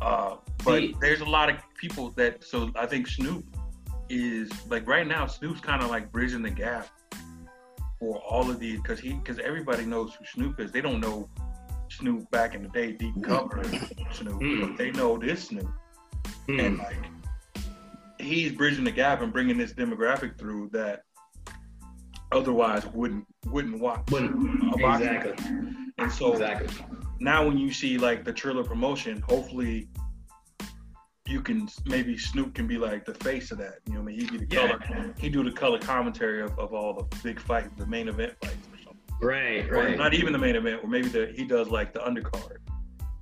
Uh, 0.00 0.36
but 0.64 0.78
See- 0.80 0.96
there's 1.02 1.20
a 1.20 1.26
lot 1.26 1.50
of 1.50 1.56
people 1.78 2.12
that. 2.12 2.42
So 2.42 2.70
I 2.76 2.86
think 2.86 3.06
Snoop 3.08 3.44
is 4.08 4.50
like 4.70 4.88
right 4.88 5.06
now. 5.06 5.26
Snoop's 5.26 5.60
kind 5.60 5.82
of 5.82 5.90
like 5.90 6.10
bridging 6.10 6.40
the 6.40 6.50
gap 6.50 6.88
for 7.98 8.18
all 8.18 8.50
of 8.50 8.58
these 8.58 8.76
because 8.80 9.00
he 9.00 9.14
because 9.14 9.38
everybody 9.38 9.84
knows 9.84 10.14
who 10.14 10.24
Snoop 10.24 10.60
is. 10.60 10.70
They 10.72 10.80
don't 10.80 11.00
know 11.00 11.28
Snoop 11.90 12.30
back 12.30 12.54
in 12.54 12.62
the 12.62 12.68
day, 12.68 12.92
deep 12.92 13.14
cover 13.22 13.62
Snoop. 14.12 14.40
Mm. 14.40 14.60
But 14.68 14.76
they 14.78 14.90
know 14.90 15.18
this 15.18 15.44
Snoop, 15.48 15.68
Hmm. 16.46 16.60
and 16.60 16.78
like 16.78 16.96
he's 18.18 18.52
bridging 18.52 18.84
the 18.84 18.90
gap 18.90 19.22
and 19.22 19.32
bringing 19.32 19.56
this 19.56 19.72
demographic 19.72 20.38
through 20.38 20.70
that 20.72 21.02
otherwise 22.32 22.84
wouldn't 22.92 23.24
wouldn't 23.46 23.80
watch 23.80 24.04
boxing 24.06 24.74
exactly, 24.80 25.46
And 25.98 26.12
so 26.12 26.32
exactly. 26.32 26.68
now 27.20 27.46
when 27.46 27.56
you 27.58 27.72
see 27.72 27.96
like 27.96 28.24
the 28.24 28.32
Triller 28.32 28.64
promotion, 28.64 29.22
hopefully 29.28 29.88
you 31.28 31.40
can 31.40 31.68
maybe 31.86 32.16
Snoop 32.16 32.54
can 32.54 32.66
be 32.66 32.78
like 32.78 33.04
the 33.04 33.14
face 33.14 33.50
of 33.50 33.58
that. 33.58 33.74
You 33.86 33.94
know, 33.94 34.00
what 34.00 34.12
I 34.12 34.16
mean, 34.16 34.20
he 34.20 34.38
be 34.38 34.44
the 34.44 34.54
Yeah. 34.54 34.78
color, 34.78 35.14
he 35.18 35.28
do 35.28 35.44
the 35.44 35.52
color 35.52 35.78
commentary 35.78 36.42
of, 36.42 36.58
of 36.58 36.72
all 36.72 36.94
the 36.94 37.16
big 37.22 37.38
fights, 37.40 37.68
the 37.76 37.86
main 37.86 38.08
event 38.08 38.34
fights 38.40 38.56
or 38.72 38.78
something. 38.78 39.00
Right, 39.20 39.68
Or 39.70 39.74
right, 39.74 39.98
not 39.98 40.14
even 40.14 40.32
the 40.32 40.38
main 40.38 40.56
event, 40.56 40.80
or 40.82 40.88
maybe 40.88 41.08
the 41.08 41.32
he 41.36 41.44
does 41.44 41.68
like 41.68 41.92
the 41.92 42.00
undercard. 42.00 42.58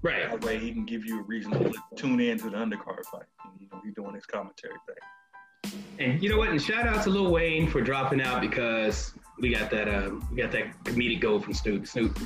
right. 0.03 0.31
That 0.31 0.45
way 0.45 0.59
he 0.59 0.73
can 0.73 0.85
give 0.85 1.05
you 1.05 1.21
a 1.21 1.23
reason 1.25 1.51
to 1.53 1.73
tune 1.97 2.21
in 2.21 2.39
to 2.39 2.51
the 2.51 2.57
undercard 2.57 3.05
fight. 3.07 3.25
You 3.61 3.67
know, 3.73 3.81
he's 3.85 3.95
doing 3.95 4.15
his 4.15 4.27
commentary 4.27 4.75
thing. 4.87 5.73
And 5.99 6.23
you 6.23 6.29
know 6.29 6.37
what? 6.39 6.51
And 6.51 6.63
shout 6.63 6.87
out 6.87 7.03
to 7.05 7.11
Lil 7.11 7.31
Wayne 7.33 7.69
for 7.69 7.81
dropping 7.81 8.21
out 8.21 8.41
because 8.41 9.15
we 9.41 9.53
got 9.53 9.71
that 9.71 9.89
um, 9.89 10.27
we 10.31 10.37
got 10.41 10.53
that 10.53 10.67
comedic 10.85 11.21
goal 11.21 11.41
from 11.41 11.55
Snoop. 11.55 11.87
Snoop 11.87 12.19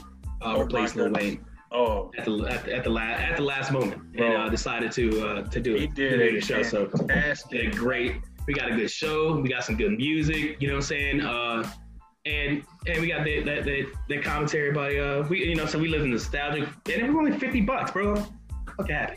uh, 0.43 0.55
Oh, 0.57 0.61
replaced 0.63 0.97
Lil. 0.97 1.11
Wayne 1.13 1.45
Oh, 1.73 2.11
at 2.19 2.25
the 2.25 2.33
at 2.49 2.65
the, 2.65 2.75
at 2.77 2.85
the 2.85 2.91
last 2.91 3.21
at 3.21 3.37
the 3.37 3.43
last 3.45 3.71
moment 3.73 4.03
and 4.03 4.17
Bro. 4.17 4.37
uh, 4.47 4.49
decided 4.49 4.91
to 4.93 5.27
uh, 5.29 5.43
to 5.51 5.61
do 5.61 5.77
it. 5.77 5.81
he 5.81 5.87
to 5.87 5.95
did 5.95 6.19
do 6.19 6.25
a 6.25 6.33
the 6.35 6.41
show. 6.41 6.63
So 6.63 6.87
did 7.51 7.77
great. 7.77 8.17
We 8.49 8.55
got 8.55 8.73
a 8.73 8.75
good 8.75 8.91
show. 8.91 9.37
We 9.37 9.49
got 9.49 9.65
some 9.65 9.77
good 9.77 9.93
music. 9.93 10.57
You 10.61 10.69
know 10.69 10.75
what 10.75 10.79
I'm 10.79 10.83
saying? 10.89 11.21
Uh, 11.21 11.71
and 12.27 12.65
and 12.87 13.01
we 13.01 13.07
got 13.09 13.25
the 13.25 13.41
the, 13.43 13.63
the, 13.63 13.87
the 14.09 14.21
commentary 14.21 14.73
by 14.73 14.97
uh 14.97 15.27
we 15.31 15.45
you 15.49 15.55
know 15.55 15.65
so 15.65 15.79
we 15.79 15.89
live 15.89 16.03
in 16.03 16.11
nostalgic 16.11 16.65
and 16.65 16.89
it 16.89 17.07
was 17.07 17.15
only 17.17 17.39
fifty 17.39 17.61
bucks, 17.61 17.93
bro. 17.93 18.17
Fucking 18.77 18.95
happy. 18.95 19.17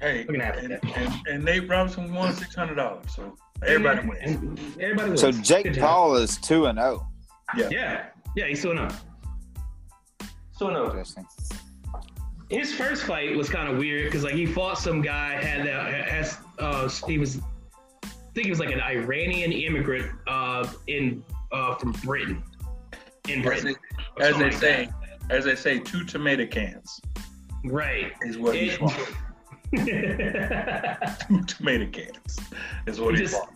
Hey, 0.00 0.24
Looking 0.26 0.40
at 0.40 0.58
and, 0.58 0.72
it. 0.72 0.80
and, 0.96 1.14
and 1.28 1.44
Nate 1.44 1.68
Robinson 1.68 2.12
won 2.14 2.34
six 2.34 2.54
hundred 2.54 2.76
dollars, 2.76 3.04
so 3.14 3.36
everybody 3.66 4.08
wins. 4.08 4.24
And 4.24 4.58
everybody 4.80 5.10
wins. 5.10 5.20
so 5.20 5.30
Jake. 5.32 5.78
Paul 5.78 6.16
is 6.16 6.38
two 6.38 6.64
and 6.66 6.78
oh. 6.78 7.06
zero. 7.54 7.70
Yeah, 7.70 7.78
yeah, 7.78 8.06
Yeah. 8.36 8.46
he's 8.46 8.60
two 8.60 8.60
still 8.60 8.74
no. 8.74 8.88
Still 10.52 10.70
no. 10.72 10.86
Interesting. 10.86 11.26
His 12.50 12.74
first 12.74 13.04
fight 13.04 13.36
was 13.36 13.48
kind 13.48 13.68
of 13.70 13.78
weird 13.78 14.06
because 14.06 14.24
like 14.24 14.34
he 14.34 14.44
fought 14.46 14.78
some 14.78 15.00
guy 15.02 15.40
had 15.42 15.66
that 15.66 16.08
has 16.08 16.38
uh 16.58 16.88
he 17.06 17.16
was 17.18 17.38
I 18.02 18.08
think 18.34 18.44
he 18.46 18.50
was 18.50 18.60
like 18.60 18.72
an 18.72 18.80
Iranian 18.80 19.52
immigrant 19.52 20.10
uh 20.26 20.66
in 20.88 21.22
uh 21.52 21.74
from 21.76 21.92
Britain 22.04 22.42
in 23.28 23.40
As 23.40 23.44
Britain. 23.46 23.76
they, 24.18 24.24
as 24.24 24.36
they 24.36 24.44
like 24.44 24.52
say, 24.52 24.88
that. 25.28 25.32
as 25.36 25.44
they 25.44 25.54
say, 25.54 25.78
two 25.78 26.04
tomato 26.04 26.46
cans 26.46 27.00
Right. 27.64 28.12
is 28.22 28.38
what 28.38 28.54
he 28.56 28.70
fought. 28.70 28.96
Two 29.76 31.42
tomato 31.46 31.86
cans 31.90 32.38
is 32.86 33.00
what 33.00 33.14
He 33.14 33.20
he, 33.20 33.26
just- 33.26 33.34
fought. 33.40 33.52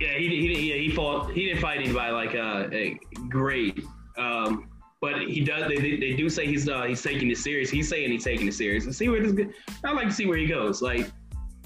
he, 0.00 0.06
he 0.06 0.48
didn't. 0.48 0.62
Yeah, 0.64 0.74
he 0.74 0.90
fought. 0.90 1.32
He 1.32 1.46
didn't 1.46 1.60
fight 1.62 1.78
anybody 1.80 2.12
like 2.12 2.34
uh, 2.34 2.68
a 2.72 2.98
great. 3.28 3.82
Um, 4.18 4.68
but 5.00 5.20
he 5.22 5.40
does. 5.40 5.68
They, 5.68 5.76
they, 5.76 5.96
they 5.98 6.12
do 6.14 6.28
say 6.28 6.46
he's 6.46 6.68
uh, 6.68 6.82
he's 6.84 7.02
taking 7.02 7.30
it 7.30 7.38
serious. 7.38 7.70
He's 7.70 7.88
saying 7.88 8.10
he's 8.10 8.24
taking 8.24 8.48
it 8.48 8.54
serious. 8.54 8.84
And 8.84 8.94
see 8.94 9.08
where 9.08 9.22
this. 9.22 9.32
go- 9.32 9.50
I'd 9.84 9.92
like 9.96 10.08
to 10.08 10.14
see 10.14 10.26
where 10.26 10.38
he 10.38 10.46
goes. 10.46 10.82
Like, 10.82 11.10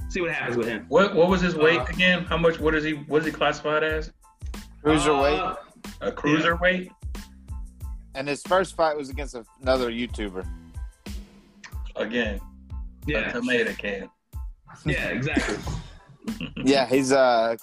see 0.08 0.20
what 0.20 0.30
happens 0.32 0.56
with 0.56 0.66
him. 0.68 0.86
What 0.88 1.14
what 1.14 1.28
was 1.28 1.40
his 1.40 1.54
weight 1.54 1.80
Uh, 1.80 1.84
again? 1.90 2.24
How 2.24 2.36
much? 2.36 2.58
What 2.58 2.74
is 2.74 2.84
he? 2.84 2.92
What 2.94 3.20
is 3.20 3.26
he 3.26 3.32
classified 3.32 3.84
as? 3.84 4.12
Cruiserweight. 4.84 5.38
Uh, 5.38 5.56
A 6.00 6.10
cruiserweight? 6.12 6.90
and 8.16 8.26
his 8.26 8.42
first 8.42 8.74
fight 8.76 8.96
was 8.96 9.08
against 9.08 9.36
another 9.62 9.90
YouTuber. 9.90 10.44
Again, 11.96 12.40
a 12.72 12.74
yeah. 13.06 13.32
tomato 13.32 13.72
can. 13.74 14.10
Yeah. 14.84 15.08
Exactly. 15.08 15.56
Yeah, 16.64 16.86
he's 16.86 17.12
a 17.12 17.18
uh 17.18 17.56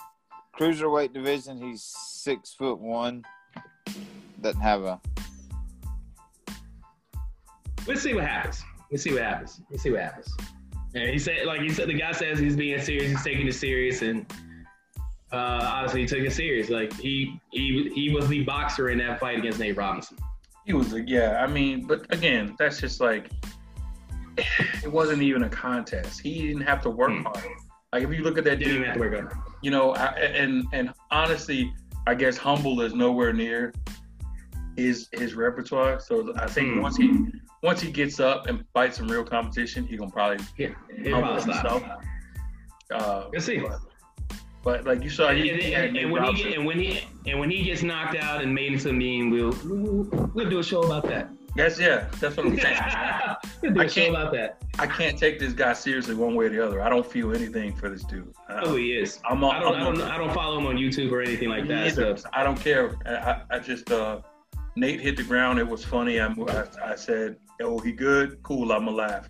cruiserweight 0.60 1.14
division. 1.14 1.62
He's 1.62 1.84
six 1.84 2.54
foot 2.54 2.80
one. 2.80 3.24
Doesn't 4.42 4.60
have 4.62 4.82
a 4.84 5.00
Let's 7.88 8.02
see 8.02 8.14
what 8.14 8.26
happens. 8.26 8.64
Let's 8.92 9.04
see 9.04 9.14
what 9.14 9.22
happens. 9.24 9.62
Let's 9.70 9.84
see 9.84 9.92
what 9.92 10.02
happens. 10.02 10.36
And 10.96 11.10
he 11.10 11.20
said, 11.20 11.46
like 11.46 11.62
he 11.62 11.70
said, 11.70 11.88
the 11.90 11.94
guy 11.94 12.12
says 12.12 12.40
he's 12.40 12.56
being 12.56 12.82
serious. 12.82 13.12
He's 13.12 13.24
taking 13.24 13.48
it 13.48 13.54
serious, 13.54 14.02
and 14.02 14.26
uh, 15.32 15.60
obviously 15.64 16.02
he 16.02 16.08
took 16.08 16.20
it 16.20 16.32
serious. 16.32 16.70
Like 16.70 16.94
he 16.94 17.40
he 17.52 17.92
he 17.94 18.14
was 18.14 18.28
the 18.28 18.44
boxer 18.44 18.90
in 18.90 18.98
that 19.00 19.20
fight 19.20 19.38
against 19.38 19.60
Nate 19.60 19.76
Robinson. 19.78 20.18
He 20.66 20.74
was 20.74 20.94
yeah, 21.06 21.42
I 21.44 21.48
mean, 21.48 21.86
but 21.86 22.12
again, 22.14 22.56
that's 22.58 22.80
just 22.80 23.00
like 23.00 23.30
it 24.84 24.92
wasn't 24.92 25.22
even 25.22 25.44
a 25.44 25.50
contest. 25.50 26.22
He 26.22 26.48
didn't 26.48 26.64
have 26.64 26.82
to 26.84 26.90
work 26.90 27.12
Hmm. 27.12 27.24
hard. 27.24 27.44
Like 27.94 28.04
if 28.04 28.12
you 28.12 28.24
look 28.24 28.38
at 28.38 28.44
that 28.46 28.60
dude, 28.60 28.86
have 28.86 28.96
to 28.96 29.00
work 29.00 29.18
on 29.18 29.44
you 29.62 29.72
know, 29.72 29.94
I, 29.94 30.08
and 30.16 30.66
and 30.74 30.94
honestly, 31.12 31.74
I 32.06 32.16
guess 32.16 32.38
humble 32.38 32.82
is 32.82 32.94
nowhere 32.94 33.34
near 33.34 33.74
his 34.78 35.10
his 35.12 35.36
repertoire. 35.36 36.00
So 36.00 36.34
I 36.38 36.48
think 36.48 36.74
Hmm. 36.76 36.82
once 36.82 36.98
he 36.98 37.26
once 37.64 37.82
he 37.82 37.92
gets 37.92 38.20
up 38.20 38.48
and 38.48 38.64
fights 38.74 38.98
some 38.98 39.08
real 39.08 39.24
competition, 39.24 39.86
he 39.86 39.98
gonna 39.98 40.12
probably 40.12 40.46
Yeah, 40.58 40.70
humble 41.12 41.42
himself. 41.42 41.84
Uh, 42.94 43.26
Let's 43.34 43.46
see. 43.46 43.58
But, 43.60 43.80
but 44.64 44.86
like 44.86 45.04
you 45.04 45.10
saw, 45.10 45.30
And, 45.30 45.38
he, 45.40 45.50
and- 45.74 45.94
Nate 45.94 46.04
and 46.04 46.12
when 46.12 46.24
he 46.24 46.44
get, 46.44 46.54
and 46.58 46.66
when 46.66 46.80
he 46.80 47.04
and 47.26 47.40
when 47.40 47.50
he 47.50 47.64
gets 47.64 47.84
knocked 47.84 48.16
out 48.16 48.42
and 48.42 48.54
made 48.54 48.74
into 48.74 48.90
a 48.90 48.94
meme, 48.94 49.30
we'll 49.30 49.54
we'll, 50.34 50.50
do 50.50 50.60
a 50.60 50.64
show 50.64 50.82
about 50.84 51.04
that. 51.10 51.30
That's 51.56 51.80
yeah, 51.80 52.08
that's 52.20 52.38
what 52.38 52.46
I'm 52.46 52.60
saying. 52.60 52.78
we'll 53.62 53.74
do 53.74 53.82
I 53.82 53.86
a 53.86 53.90
show 53.90 54.02
can't- 54.02 54.16
about 54.16 54.34
that. 54.34 54.62
I 54.80 54.86
can't 54.86 55.18
take 55.18 55.40
this 55.40 55.54
guy 55.54 55.74
seriously 55.74 56.14
one 56.14 56.36
way 56.36 56.46
or 56.46 56.50
the 56.50 56.64
other. 56.66 56.82
I 56.84 56.90
don't 56.90 57.06
feel 57.06 57.34
anything 57.36 57.76
for 57.76 57.90
this 57.90 58.04
dude. 58.04 58.32
I, 58.48 58.62
Oh, 58.62 58.76
he 58.76 58.92
is. 58.92 59.20
I'm 59.28 59.44
on, 59.44 59.56
I 59.56 59.60
don't, 59.60 59.74
I 59.74 59.78
I'm 59.80 59.84
don't, 59.96 60.02
on- 60.04 60.12
I 60.12 60.18
don't 60.20 60.34
follow 60.34 60.60
him 60.60 60.68
on 60.68 60.76
YouTube 60.78 61.12
or 61.12 61.22
anything 61.22 61.50
like 61.50 61.68
that. 61.68 61.96
So 61.96 62.16
I 62.34 62.44
don't 62.44 62.60
care. 62.60 62.96
I, 63.08 63.16
I, 63.16 63.42
I 63.56 63.60
just 63.60 63.92
uh, 63.92 64.22
Nate 64.76 65.00
hit 65.02 65.18
the 65.18 65.24
ground. 65.24 65.58
It 65.58 65.68
was 65.68 65.84
funny. 65.84 66.20
I, 66.20 66.28
I, 66.28 66.66
I 66.92 66.96
said, 66.96 67.38
"Oh, 67.62 67.80
he 67.80 67.92
good? 67.92 68.42
Cool. 68.44 68.72
I'ma 68.72 68.92
laugh." 68.92 69.30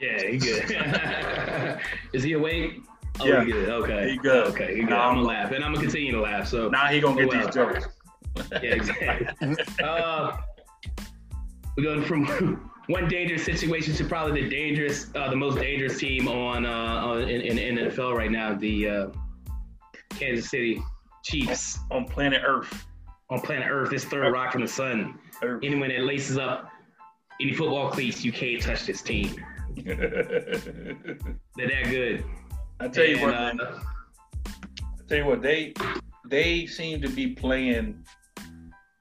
yeah, 0.00 0.22
he 0.30 0.38
good. 0.38 1.80
is 2.12 2.22
he 2.22 2.32
awake? 2.34 2.80
Oh, 3.20 3.26
Yeah. 3.26 3.44
he 3.44 3.52
good. 3.52 3.68
Okay. 3.68 4.10
He 4.10 4.16
good. 4.16 4.46
Okay, 4.48 4.74
he 4.74 4.80
good. 4.82 4.90
Nah, 4.90 5.08
I'm 5.08 5.16
gonna 5.16 5.26
laugh, 5.26 5.52
and 5.52 5.64
I'm 5.64 5.72
gonna 5.74 5.84
continue 5.84 6.12
to 6.12 6.20
laugh. 6.20 6.46
So 6.48 6.68
Now 6.68 6.86
he 6.86 7.00
gonna 7.00 7.26
get 7.26 7.34
Oh, 7.34 7.44
these 7.44 7.54
jokes. 7.54 7.88
yeah, 8.52 8.58
exactly. 8.74 9.56
uh, 9.84 10.36
we're 11.76 11.84
going 11.84 12.02
from 12.04 12.70
one 12.88 13.08
dangerous 13.08 13.44
situation 13.44 13.94
to 13.94 14.04
probably 14.04 14.42
the 14.42 14.48
dangerous, 14.48 15.10
uh, 15.14 15.28
the 15.30 15.36
most 15.36 15.58
dangerous 15.58 15.98
team 15.98 16.28
on, 16.28 16.64
uh, 16.66 16.70
on 16.70 17.22
in, 17.28 17.58
in, 17.58 17.76
NFL 17.76 18.16
right 18.16 18.30
now, 18.30 18.54
the 18.54 18.88
uh, 18.88 19.06
Kansas 20.10 20.48
City 20.50 20.82
Chiefs 21.24 21.78
on 21.90 22.04
planet 22.06 22.42
Earth. 22.44 22.86
on 23.30 23.40
planet 23.40 23.68
Earth. 23.70 23.90
This 23.90 24.04
third 24.04 24.32
rock 24.32 24.52
from 24.52 24.62
the 24.62 24.68
sun. 24.68 25.18
Earth. 25.42 25.60
Anyone 25.62 25.88
that 25.90 26.00
laces 26.04 26.38
up 26.38 26.70
any 27.42 27.52
football 27.52 27.90
cleats, 27.90 28.24
you 28.24 28.32
can't 28.32 28.62
touch 28.62 28.86
this 28.86 29.02
team. 29.02 29.34
They're 29.76 29.96
that 31.56 31.84
good. 31.84 32.24
I 32.80 32.88
tell 32.88 33.04
you 33.04 33.16
And, 33.16 33.58
what, 33.58 33.68
uh. 33.68 33.80
I 34.46 35.08
tell 35.08 35.18
you 35.18 35.24
what, 35.26 35.42
they 35.42 35.74
they 36.26 36.66
seem 36.66 37.02
to 37.02 37.08
be 37.08 37.28
playing 37.28 38.04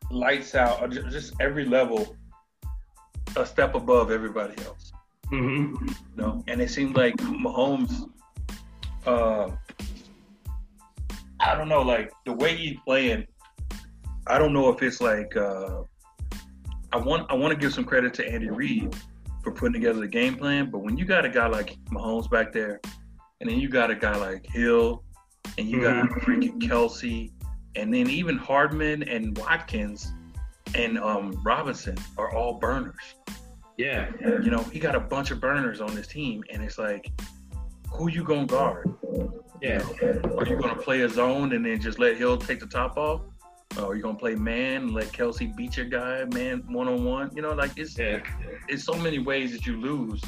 lights 0.10 0.56
out, 0.56 0.90
just 0.92 1.34
every 1.40 1.66
level, 1.66 2.16
a 3.36 3.46
step 3.46 3.76
above 3.76 4.12
everybody 4.12 4.56
else. 4.66 4.92
Mm-hmm. 5.32 5.88
you 5.88 5.96
know, 6.18 6.44
and 6.48 6.62
it 6.62 6.70
seems 6.70 6.96
like 6.96 7.16
Mahomes, 7.18 8.10
uh, 9.06 9.50
I 11.40 11.56
don't 11.56 11.70
know, 11.70 11.82
like 11.82 12.12
the 12.26 12.34
way 12.34 12.56
he's 12.58 12.78
playing, 12.86 13.26
I 14.28 14.38
don't 14.38 14.52
know 14.52 14.70
if 14.70 14.84
it's 14.84 15.00
like, 15.00 15.36
uh, 15.38 15.84
I 16.94 16.98
want 16.98 17.30
I 17.32 17.36
want 17.36 17.54
to 17.54 17.60
give 17.60 17.74
some 17.74 17.86
credit 17.86 18.14
to 18.16 18.28
Andy 18.28 18.50
Reid 18.50 18.96
for 19.44 19.52
putting 19.52 19.74
together 19.74 20.00
the 20.00 20.08
game 20.08 20.36
plan, 20.36 20.70
but 20.70 20.80
when 20.80 20.98
you 20.98 21.06
got 21.06 21.26
a 21.26 21.30
guy 21.30 21.48
like 21.48 21.78
Mahomes 21.92 22.30
back 22.30 22.52
there, 22.52 22.80
and 23.40 23.50
then 23.50 23.60
you 23.60 23.70
got 23.70 23.90
a 23.90 23.96
guy 23.96 24.16
like 24.16 24.46
Hill, 24.46 25.04
and 25.58 25.68
you 25.68 25.82
got 25.82 26.10
freaking 26.22 26.62
Kelce, 26.62 27.32
and 27.76 27.94
then 27.94 28.10
even 28.10 28.38
Hardman 28.38 29.04
and 29.04 29.38
Watkins 29.38 30.14
and 30.76 30.98
um, 31.00 31.42
Robinson 31.44 31.98
are 32.18 32.34
all 32.34 32.54
burners 32.60 33.16
Yeah. 33.78 34.10
you 34.22 34.52
know, 34.52 34.62
he 34.64 34.80
got 34.80 34.96
a 34.96 35.00
bunch 35.00 35.32
of 35.32 35.42
burners 35.42 35.82
on 35.82 35.96
his 35.96 36.08
team, 36.08 36.44
and 36.52 36.64
it's 36.64 36.78
like, 36.78 37.12
who 37.92 38.10
you 38.10 38.24
gonna 38.24 38.46
guard? 38.46 38.94
Yeah. 39.62 39.82
Are 40.38 40.46
you 40.48 40.58
gonna 40.58 40.76
play 40.76 41.02
a 41.02 41.10
zone 41.10 41.52
and 41.54 41.66
then 41.66 41.82
just 41.82 42.00
let 42.00 42.16
Hill 42.18 42.38
take 42.38 42.60
the 42.60 42.68
top 42.68 42.98
off? 42.98 43.22
Or 43.78 43.86
are 43.92 43.96
you 43.96 44.02
gonna 44.02 44.18
play 44.18 44.36
man, 44.36 44.94
let 44.94 45.08
Kelce 45.08 45.56
beat 45.56 45.78
your 45.78 45.86
guy, 45.86 46.26
man, 46.34 46.64
one 46.68 46.88
on 46.88 47.04
one? 47.06 47.32
You 47.36 47.42
know, 47.42 47.54
like 47.54 47.78
it's 47.78 47.98
Yeah. 47.98 48.20
it's 48.68 48.84
so 48.84 48.94
many 48.94 49.20
ways 49.20 49.52
that 49.54 49.66
you 49.66 49.78
lose, 49.80 50.22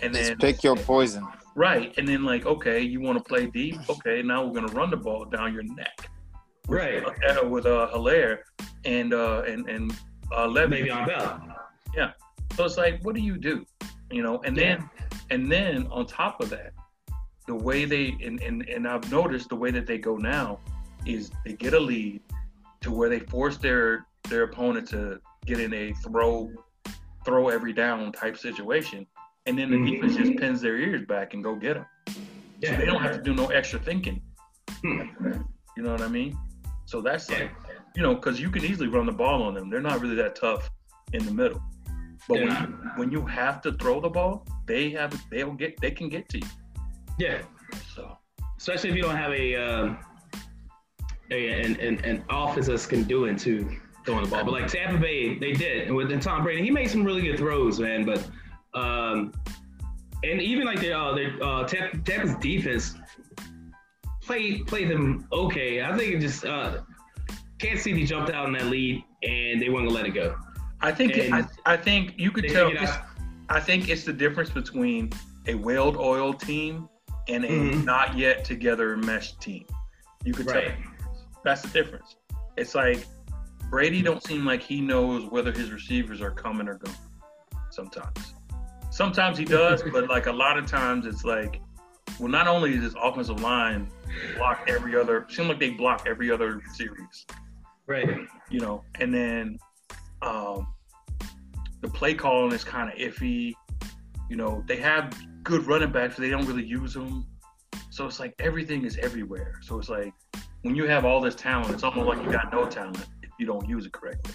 and 0.00 0.14
just 0.14 0.28
then 0.30 0.38
pick 0.38 0.62
your 0.62 0.76
poison. 0.76 1.26
right, 1.56 1.92
and 1.98 2.06
then 2.06 2.24
like 2.24 2.46
okay, 2.46 2.80
you 2.80 3.00
want 3.00 3.18
to 3.18 3.24
play 3.24 3.46
deep? 3.46 3.78
Okay, 3.90 4.22
now 4.22 4.44
we're 4.44 4.54
gonna 4.60 4.72
run 4.72 4.90
the 4.90 4.96
ball 4.96 5.24
down 5.24 5.52
your 5.52 5.64
neck, 5.64 6.08
Right. 6.68 7.04
uh, 7.04 7.46
with 7.48 7.66
uh 7.66 7.90
Helaire 7.92 8.38
and 8.84 9.12
uh 9.12 9.42
and 9.46 9.68
and 9.68 9.92
uh 10.32 10.46
Levy. 10.46 10.70
Maybe 10.70 10.90
on 10.90 11.06
Bell. 11.06 11.42
Yeah. 11.96 12.12
So 12.54 12.64
it's 12.64 12.76
like, 12.76 13.00
what 13.04 13.14
do 13.16 13.20
you 13.20 13.36
do? 13.36 13.64
You 14.10 14.22
know, 14.22 14.40
and 14.44 14.56
then 14.56 14.88
and 15.30 15.50
then 15.50 15.88
on 15.90 16.06
top 16.06 16.40
of 16.40 16.48
that, 16.50 16.72
the 17.48 17.54
way 17.54 17.84
they 17.86 18.16
and, 18.24 18.40
and 18.40 18.68
and 18.68 18.86
I've 18.86 19.10
noticed 19.10 19.48
the 19.48 19.56
way 19.56 19.70
that 19.72 19.86
they 19.86 19.98
go 19.98 20.16
now 20.16 20.60
is 21.06 21.30
they 21.44 21.52
get 21.54 21.74
a 21.74 21.80
lead 21.80 22.20
to 22.84 22.92
where 22.92 23.08
they 23.08 23.18
force 23.18 23.56
their 23.56 24.06
their 24.28 24.42
opponent 24.44 24.86
to 24.88 25.18
get 25.46 25.58
in 25.58 25.72
a 25.74 25.92
throw 26.04 26.50
throw 27.24 27.48
every 27.48 27.72
down 27.72 28.12
type 28.12 28.36
situation, 28.36 29.06
and 29.46 29.58
then 29.58 29.70
the 29.70 29.78
Mhm. 29.78 29.86
defense 29.86 30.16
just 30.16 30.36
pins 30.36 30.60
their 30.60 30.76
ears 30.76 31.02
back 31.06 31.32
and 31.32 31.42
go 31.42 31.56
get 31.56 31.74
them. 31.74 31.86
Yeah. 32.60 32.72
So 32.72 32.76
they 32.76 32.84
don't 32.84 33.00
have 33.02 33.16
to 33.16 33.22
do 33.22 33.34
no 33.34 33.46
extra 33.46 33.78
thinking. 33.78 34.20
Hmm. 34.82 35.00
You 35.76 35.82
know 35.82 35.92
what 35.92 36.02
I 36.02 36.08
mean? 36.08 36.38
So 36.84 37.00
that's 37.00 37.28
Yeah. 37.30 37.38
like, 37.38 37.50
you 37.96 38.02
know, 38.02 38.14
because 38.14 38.38
you 38.38 38.50
can 38.50 38.62
easily 38.64 38.88
run 38.88 39.06
the 39.06 39.12
ball 39.12 39.42
on 39.42 39.54
them. 39.54 39.70
They're 39.70 39.80
not 39.80 40.00
really 40.02 40.16
that 40.16 40.36
tough 40.36 40.70
in 41.14 41.24
the 41.24 41.32
middle. 41.32 41.62
But 42.28 42.38
when 42.38 42.48
Yeah. 42.48 42.66
you 42.66 42.90
when 42.96 43.10
you 43.10 43.24
have 43.24 43.62
to 43.62 43.72
throw 43.72 44.00
the 44.00 44.10
ball, 44.10 44.46
they 44.66 44.90
have 44.90 45.10
they'll 45.30 45.52
get 45.54 45.80
they 45.80 45.90
can 45.90 46.10
get 46.10 46.28
to 46.30 46.38
you. 46.38 46.46
Yeah. 47.18 47.40
So 47.94 48.18
especially 48.58 48.90
if 48.90 48.96
you 48.96 49.02
don't 49.02 49.16
have 49.16 49.32
a 49.32 49.56
um, 49.56 49.98
a 51.30 51.62
an, 51.62 51.76
an, 51.80 51.98
an 52.04 52.24
office 52.28 52.66
that's 52.66 52.86
can 52.86 53.02
do 53.04 53.24
it 53.26 53.38
to 53.40 53.68
throwing 54.04 54.24
the 54.24 54.30
ball. 54.30 54.44
But 54.44 54.52
like 54.52 54.66
Tampa 54.68 54.98
Bay, 55.00 55.38
they 55.38 55.52
did, 55.52 55.86
and 55.88 55.96
with 55.96 56.10
and 56.12 56.20
Tom 56.22 56.42
Brady, 56.42 56.62
he 56.62 56.70
made 56.70 56.90
some 56.90 57.04
really 57.04 57.22
good 57.22 57.38
throws, 57.38 57.80
man. 57.80 58.04
But 58.04 58.28
um, 58.74 59.32
and 60.22 60.40
even 60.40 60.66
like 60.66 60.80
their 60.80 60.96
uh, 60.96 61.14
their 61.14 61.42
uh, 61.42 61.64
Tampa's 61.66 62.34
defense 62.36 62.94
played 64.22 64.66
played 64.66 64.90
them 64.90 65.26
okay. 65.32 65.82
I 65.82 65.96
think 65.96 66.14
it 66.14 66.20
just 66.20 66.44
uh, 66.44 66.78
Kansas 67.58 67.84
City 67.84 68.04
jumped 68.04 68.30
out 68.30 68.46
in 68.46 68.52
that 68.54 68.66
lead, 68.66 69.04
and 69.22 69.60
they 69.60 69.68
weren't 69.68 69.86
gonna 69.88 69.96
let 69.98 70.06
it 70.06 70.14
go. 70.14 70.36
I 70.80 70.92
think 70.92 71.16
And 71.16 71.34
I, 71.34 71.44
I 71.64 71.76
think 71.76 72.14
you 72.18 72.30
could 72.30 72.44
tell. 72.48 72.66
figured 72.68 72.82
It's, 72.82 72.92
out- 72.92 73.04
I 73.48 73.60
think 73.60 73.88
it's 73.88 74.04
the 74.04 74.12
difference 74.12 74.50
between 74.50 75.10
a 75.46 75.54
oil 75.96 76.32
team 76.34 76.88
and 77.28 77.44
a 77.44 77.48
Mhm. 77.48 77.84
not 77.84 78.16
yet 78.18 78.44
together 78.44 78.96
meshed 78.96 79.40
team. 79.40 79.64
You 80.24 80.32
could 80.34 80.46
Right. 80.46 80.72
tell. 80.76 80.93
That's 81.44 81.62
the 81.62 81.68
difference. 81.68 82.16
It's 82.56 82.74
like 82.74 83.06
Brady 83.70 84.02
don't 84.02 84.22
seem 84.22 84.44
like 84.44 84.62
he 84.62 84.80
knows 84.80 85.30
whether 85.30 85.52
his 85.52 85.70
receivers 85.70 86.20
are 86.20 86.30
coming 86.30 86.68
or 86.68 86.74
going. 86.74 86.96
Sometimes, 87.70 88.34
sometimes 88.90 89.36
he 89.36 89.44
does, 89.44 89.82
but 89.92 90.08
like 90.08 90.26
a 90.26 90.32
lot 90.32 90.58
of 90.58 90.66
times 90.66 91.06
it's 91.06 91.24
like, 91.24 91.60
well, 92.18 92.28
not 92.28 92.46
only 92.46 92.74
is 92.74 92.82
his 92.82 92.94
offensive 93.00 93.40
line 93.40 93.90
block 94.36 94.64
every 94.68 94.96
other, 94.96 95.26
seem 95.28 95.48
like 95.48 95.58
they 95.58 95.70
block 95.70 96.06
every 96.06 96.30
other 96.30 96.62
series 96.74 97.26
Right. 97.86 98.08
you 98.50 98.60
know, 98.60 98.82
and 99.00 99.12
then 99.12 99.58
um, 100.22 100.66
the 101.82 101.88
play 101.88 102.14
calling 102.14 102.52
is 102.52 102.64
kind 102.64 102.90
of 102.90 102.98
iffy. 102.98 103.52
You 104.30 104.36
know, 104.36 104.64
they 104.66 104.76
have 104.76 105.12
good 105.42 105.66
running 105.66 105.92
backs, 105.92 106.14
but 106.14 106.22
they 106.22 106.30
don't 106.30 106.46
really 106.46 106.64
use 106.64 106.94
them. 106.94 107.26
So 107.90 108.06
it's 108.06 108.18
like 108.18 108.34
everything 108.38 108.84
is 108.84 108.96
everywhere. 108.98 109.60
So 109.62 109.78
it's 109.78 109.90
like 109.90 110.14
when 110.64 110.74
you 110.74 110.86
have 110.86 111.04
all 111.04 111.20
this 111.20 111.34
talent, 111.34 111.72
it's 111.74 111.82
almost 111.82 112.08
like 112.08 112.24
you 112.24 112.32
got 112.32 112.50
no 112.50 112.64
talent 112.64 112.98
if 113.22 113.28
you 113.38 113.44
don't 113.44 113.68
use 113.68 113.84
it 113.84 113.92
correctly. 113.92 114.32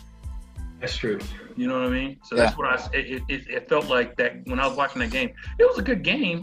That's 0.79 0.95
true. 0.95 1.19
You 1.57 1.67
know 1.67 1.73
what 1.79 1.87
I 1.87 1.89
mean? 1.89 2.19
So 2.23 2.35
that's 2.35 2.55
what 2.55 2.67
I. 2.67 2.89
It, 2.95 3.23
it, 3.27 3.47
it 3.49 3.67
felt 3.67 3.87
like 3.89 4.15
that 4.17 4.45
when 4.45 4.59
I 4.59 4.67
was 4.67 4.77
watching 4.77 4.99
that 5.01 5.09
game. 5.11 5.31
It 5.57 5.67
was 5.67 5.79
a 5.79 5.81
good 5.81 6.03
game, 6.03 6.41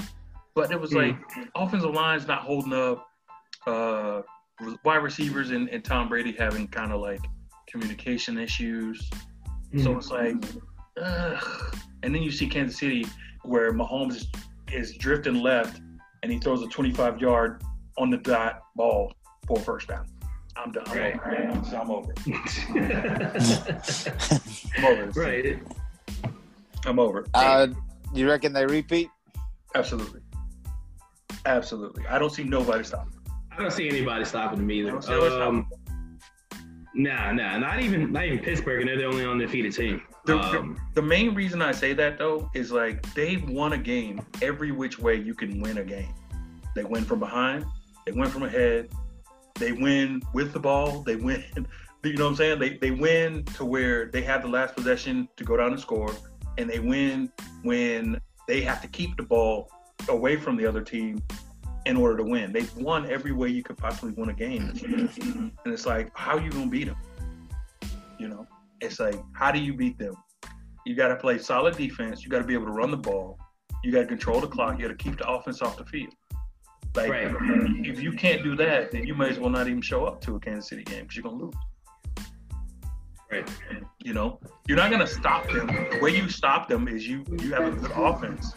but 0.54 0.70
it 0.72 0.78
was 0.80 0.90
Mm. 0.90 1.12
like 1.12 1.48
offensive 1.54 1.94
lines 1.94 2.26
not 2.26 2.42
holding 2.42 2.72
up. 2.72 3.06
Uh, 3.66 4.22
wide 4.84 4.96
receivers 5.02 5.50
and, 5.50 5.68
and 5.70 5.84
Tom 5.84 6.08
Brady 6.08 6.32
having 6.32 6.66
kind 6.68 6.92
of 6.92 7.00
like 7.00 7.20
communication 7.68 8.38
issues. 8.38 9.08
So 9.78 9.94
Mhm. 9.94 9.96
it's 9.98 10.10
like, 10.10 10.44
ugh. 11.00 11.76
and 12.02 12.14
then 12.14 12.22
you 12.22 12.30
see 12.30 12.48
Kansas 12.48 12.78
City 12.78 13.06
where 13.42 13.72
Mahomes 13.72 14.16
is, 14.16 14.26
is 14.72 14.96
drifting 14.96 15.34
left 15.42 15.80
and 16.22 16.30
he 16.32 16.38
throws 16.38 16.62
a 16.62 16.68
25 16.68 17.20
yard 17.20 17.62
on 17.98 18.10
the 18.10 18.16
dot 18.18 18.60
ball 18.76 19.12
for 19.46 19.58
a 19.58 19.62
first 19.62 19.88
down. 19.88 20.06
I'm 20.56 20.72
done. 20.72 20.84
I'm 20.88 20.96
Right. 20.96 21.14
over. 21.20 21.32
it. 21.60 21.66
I'm 21.74 21.90
over. 21.90 22.14
I'm 24.78 24.84
over. 24.84 25.10
right. 25.20 25.58
I'm 26.86 26.98
over. 26.98 27.26
Uh, 27.34 27.68
you 28.14 28.28
reckon 28.28 28.52
they 28.52 28.66
repeat? 28.66 29.08
Absolutely. 29.74 30.20
Absolutely. 31.44 32.04
I 32.08 32.18
don't 32.18 32.32
see 32.32 32.44
nobody 32.44 32.84
stopping. 32.84 33.12
I 33.52 33.58
don't 33.60 33.72
see 33.72 33.88
anybody 33.88 34.24
stopping 34.24 34.58
them 34.58 34.70
I 34.70 34.72
either. 34.72 34.90
don't 34.92 35.02
see 35.02 35.12
Um, 35.12 35.66
nah, 36.94 37.32
nah, 37.32 37.58
not 37.58 37.80
even 37.80 38.12
not 38.12 38.24
even 38.24 38.38
Pittsburgh, 38.38 38.80
and 38.80 38.88
they're 38.88 38.98
the 38.98 39.04
only 39.06 39.26
undefeated 39.26 39.74
team. 39.74 40.02
The, 40.24 40.38
Um, 40.38 40.76
the, 40.94 41.00
the 41.00 41.06
main 41.06 41.34
reason 41.34 41.62
I 41.62 41.72
say 41.72 41.92
that 41.94 42.18
though 42.18 42.50
is 42.54 42.72
like 42.72 43.02
they've 43.14 43.48
won 43.48 43.72
a 43.74 43.78
game 43.78 44.20
every 44.42 44.72
which 44.72 44.98
way 44.98 45.14
you 45.16 45.34
can 45.34 45.60
win 45.60 45.78
a 45.78 45.84
game. 45.84 46.12
They 46.74 46.84
win 46.84 47.04
from 47.04 47.20
behind, 47.20 47.64
they 48.04 48.12
win 48.12 48.28
from 48.28 48.42
ahead, 48.42 48.90
they 49.58 49.72
win 49.72 50.22
with 50.32 50.52
the 50.52 50.60
ball, 50.60 51.02
they 51.02 51.16
win. 51.16 51.44
You 52.04 52.12
know 52.14 52.24
what 52.24 52.30
I'm 52.30 52.36
saying? 52.36 52.58
They 52.60 52.76
they 52.78 52.92
win 52.92 53.44
to 53.56 53.64
where 53.64 54.06
they 54.06 54.22
have 54.22 54.42
the 54.42 54.48
last 54.48 54.76
possession 54.76 55.28
to 55.36 55.44
go 55.44 55.56
down 55.56 55.72
and 55.72 55.80
score, 55.80 56.14
and 56.56 56.70
they 56.70 56.78
win 56.78 57.32
when 57.62 58.20
they 58.46 58.60
have 58.60 58.80
to 58.82 58.88
keep 58.88 59.16
the 59.16 59.24
ball 59.24 59.70
away 60.08 60.36
from 60.36 60.56
the 60.56 60.64
other 60.64 60.82
team 60.82 61.20
in 61.84 61.96
order 61.96 62.16
to 62.18 62.22
win. 62.22 62.52
They've 62.52 62.74
won 62.76 63.10
every 63.10 63.32
way 63.32 63.48
you 63.48 63.62
could 63.62 63.76
possibly 63.76 64.12
win 64.12 64.28
a 64.28 64.34
game, 64.34 64.72
and 64.84 65.50
it's 65.64 65.86
like, 65.86 66.10
how 66.14 66.36
are 66.36 66.40
you 66.40 66.50
gonna 66.50 66.70
beat 66.70 66.86
them? 66.86 66.96
You 68.18 68.28
know, 68.28 68.46
it's 68.80 69.00
like, 69.00 69.20
how 69.32 69.50
do 69.50 69.58
you 69.58 69.74
beat 69.74 69.98
them? 69.98 70.14
You 70.84 70.94
got 70.94 71.08
to 71.08 71.16
play 71.16 71.38
solid 71.38 71.76
defense. 71.76 72.22
You 72.22 72.30
got 72.30 72.38
to 72.38 72.44
be 72.44 72.54
able 72.54 72.66
to 72.66 72.72
run 72.72 72.92
the 72.92 72.96
ball. 72.96 73.38
You 73.82 73.90
got 73.90 74.02
to 74.02 74.06
control 74.06 74.40
the 74.40 74.46
clock. 74.46 74.78
You 74.78 74.86
got 74.86 74.96
to 74.96 75.04
keep 75.04 75.18
the 75.18 75.28
offense 75.28 75.60
off 75.60 75.76
the 75.76 75.84
field. 75.84 76.14
Like, 76.96 77.10
Right. 77.10 77.34
if 77.84 78.00
you 78.00 78.12
can't 78.12 78.42
do 78.42 78.56
that, 78.56 78.90
then 78.90 79.06
you 79.06 79.14
may 79.14 79.28
as 79.28 79.38
well 79.38 79.50
not 79.50 79.68
even 79.68 79.82
show 79.82 80.04
up 80.06 80.20
to 80.22 80.36
a 80.36 80.40
Kansas 80.40 80.68
City 80.70 80.82
game 80.82 81.02
because 81.02 81.16
you're 81.16 81.24
gonna 81.24 81.36
lose. 81.44 81.54
right. 83.30 83.48
You 84.02 84.14
know, 84.14 84.40
you're 84.66 84.76
not 84.78 84.90
gonna 84.90 85.06
stop 85.06 85.46
them. 85.48 85.66
The 85.66 85.98
way 86.00 86.16
you 86.16 86.28
stop 86.28 86.68
them 86.68 86.88
is 86.88 87.06
you 87.06 87.24
you 87.42 87.52
have 87.52 87.64
a 87.64 87.72
good 87.76 87.90
offense, 87.94 88.54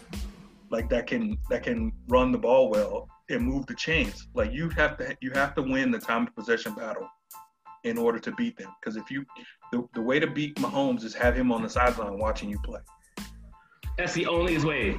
like 0.70 0.88
that 0.90 1.06
can 1.06 1.36
that 1.50 1.62
can 1.62 1.92
run 2.08 2.32
the 2.32 2.38
ball 2.38 2.70
well 2.70 3.08
and 3.28 3.42
move 3.44 3.66
the 3.66 3.74
chains. 3.74 4.28
Like 4.34 4.52
you 4.52 4.68
have 4.70 4.96
to 4.98 5.16
you 5.20 5.30
have 5.34 5.54
to 5.56 5.62
win 5.62 5.90
the 5.90 5.98
time 5.98 6.26
of 6.26 6.34
possession 6.34 6.74
battle 6.74 7.08
in 7.84 7.98
order 7.98 8.18
to 8.20 8.32
beat 8.32 8.56
them. 8.56 8.72
Because 8.80 8.96
if 8.96 9.10
you 9.10 9.24
the, 9.72 9.86
the 9.94 10.00
way 10.00 10.18
to 10.20 10.26
beat 10.26 10.56
Mahomes 10.56 11.04
is 11.04 11.14
have 11.14 11.36
him 11.36 11.52
on 11.52 11.62
the 11.62 11.68
sideline 11.68 12.18
watching 12.18 12.48
you 12.48 12.58
play. 12.64 12.80
That's 13.98 14.14
the 14.14 14.26
only 14.26 14.56
way. 14.58 14.98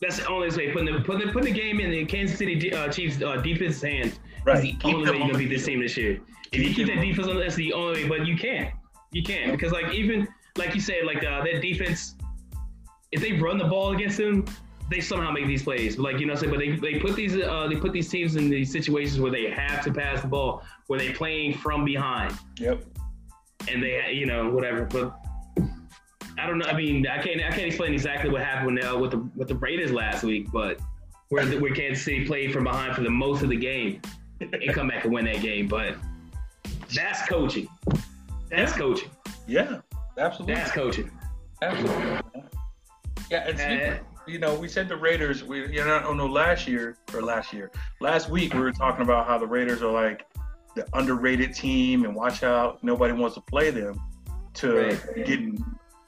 That's 0.00 0.18
the 0.18 0.28
only 0.28 0.48
way. 0.56 0.72
Putting 0.72 0.92
the 0.92 1.00
putting 1.00 1.26
the, 1.26 1.32
putting 1.32 1.54
the 1.54 1.60
game 1.60 1.80
in 1.80 1.90
the 1.90 2.04
Kansas 2.04 2.38
City 2.38 2.72
uh, 2.72 2.88
Chiefs 2.88 3.22
uh, 3.22 3.36
defense 3.36 3.80
hands. 3.80 4.18
Right. 4.44 4.56
Is 4.56 4.62
the 4.62 4.72
Keep 4.72 4.94
only 4.94 5.10
way 5.10 5.18
you're 5.18 5.26
gonna 5.28 5.38
beat 5.38 5.50
this 5.50 5.64
team 5.64 5.80
this 5.80 5.96
year. 5.96 6.20
If 6.52 6.60
you 6.60 6.74
Keep 6.74 6.88
that 6.88 7.00
defense 7.00 7.28
on, 7.28 7.38
that's 7.38 7.54
the 7.54 7.72
only 7.72 8.04
way. 8.04 8.18
But 8.18 8.26
you 8.26 8.36
can't. 8.36 8.74
You 9.12 9.22
can't 9.22 9.52
because 9.52 9.72
like 9.72 9.92
even 9.94 10.28
like 10.56 10.74
you 10.74 10.80
said, 10.80 11.04
like 11.04 11.24
uh, 11.24 11.42
that 11.44 11.62
defense. 11.62 12.16
If 13.12 13.20
they 13.20 13.32
run 13.32 13.58
the 13.58 13.64
ball 13.64 13.92
against 13.94 14.18
them, 14.18 14.44
they 14.90 15.00
somehow 15.00 15.30
make 15.30 15.46
these 15.46 15.62
plays. 15.62 15.96
But 15.96 16.02
like 16.02 16.18
you 16.18 16.26
know, 16.26 16.32
what 16.34 16.42
I'm 16.42 16.50
saying, 16.50 16.80
but 16.80 16.82
they, 16.82 16.92
they 16.92 16.98
put 16.98 17.14
these 17.14 17.36
uh, 17.36 17.68
they 17.68 17.76
put 17.76 17.92
these 17.92 18.08
teams 18.08 18.36
in 18.36 18.50
these 18.50 18.72
situations 18.72 19.20
where 19.20 19.30
they 19.30 19.48
have 19.50 19.84
to 19.84 19.92
pass 19.92 20.22
the 20.22 20.28
ball, 20.28 20.62
where 20.88 20.98
they're 20.98 21.14
playing 21.14 21.54
from 21.54 21.84
behind. 21.84 22.36
Yep. 22.58 22.84
and 23.68 23.82
they, 23.82 24.12
you 24.12 24.26
know, 24.26 24.50
whatever. 24.50 24.84
But 24.84 25.16
I 26.38 26.46
don't 26.46 26.58
know. 26.58 26.66
I 26.66 26.76
mean, 26.76 27.06
I 27.06 27.22
can't, 27.22 27.40
I 27.40 27.50
can't 27.50 27.66
explain 27.66 27.92
exactly 27.92 28.30
what 28.30 28.42
happened 28.42 28.78
now 28.80 28.98
with 28.98 29.12
the 29.12 29.18
with 29.36 29.48
the 29.48 29.54
Raiders 29.56 29.92
last 29.92 30.22
week, 30.24 30.50
but 30.52 30.80
where 31.28 31.44
the, 31.46 31.58
where 31.58 31.74
Kansas 31.74 32.04
City 32.04 32.26
played 32.26 32.52
from 32.52 32.64
behind 32.64 32.94
for 32.94 33.02
the 33.02 33.10
most 33.10 33.42
of 33.42 33.48
the 33.48 33.56
game 33.56 34.00
and 34.40 34.54
come 34.74 34.88
back 34.88 35.04
and 35.04 35.12
win 35.12 35.24
that 35.26 35.40
game. 35.40 35.68
But 35.68 35.96
that's 36.94 37.26
coaching. 37.28 37.68
That's 38.50 38.72
Yeah. 38.72 38.78
coaching. 38.78 39.10
Yeah. 39.46 39.80
Absolutely. 40.18 40.54
That's 40.54 40.70
coaching. 40.72 41.10
Absolutely. 41.62 42.20
Yeah, 43.30 43.48
and 43.48 43.60
Uh, 43.60 43.98
you 44.26 44.38
know, 44.38 44.54
we 44.54 44.68
said 44.68 44.88
the 44.88 44.96
Raiders. 44.96 45.42
We, 45.44 45.66
you 45.72 45.84
know, 45.84 45.96
I 45.96 46.02
don't 46.02 46.16
know. 46.16 46.26
Last 46.26 46.66
year 46.68 46.96
or 47.12 47.22
last 47.22 47.52
year, 47.52 47.70
last 48.00 48.28
week 48.28 48.54
we 48.54 48.60
were 48.60 48.72
talking 48.72 49.02
about 49.02 49.26
how 49.26 49.38
the 49.38 49.46
Raiders 49.46 49.82
are 49.82 49.90
like 49.90 50.26
the 50.76 50.86
underrated 50.94 51.54
team, 51.54 52.04
and 52.04 52.14
watch 52.14 52.42
out, 52.42 52.82
nobody 52.82 53.12
wants 53.12 53.34
to 53.36 53.40
play 53.40 53.70
them. 53.70 54.00
To 54.54 54.76
Right. 54.76 55.26
getting 55.26 55.64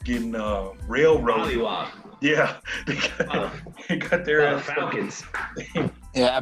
getting 0.06 0.34
uh, 0.34 0.68
railroaded. 0.86 1.58
Mollywop. 1.58 1.88
Yeah, 2.20 2.56
they 2.86 2.94
got, 2.94 3.34
Uh, 3.36 3.50
they 3.88 3.96
got 3.96 4.24
their 4.24 4.48
uh, 4.48 4.56
ass- 4.58 4.64
Falcons. 4.64 5.24
Yeah. 6.14 6.40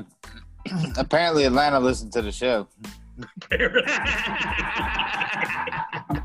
Apparently, 0.97 1.45
Atlanta 1.45 1.81
listened 1.81 2.13
to 2.13 2.23
the 2.23 2.31
show. 2.31 2.69
Apparently 3.51 3.83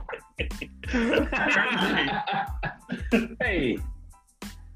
Hey, 3.42 3.78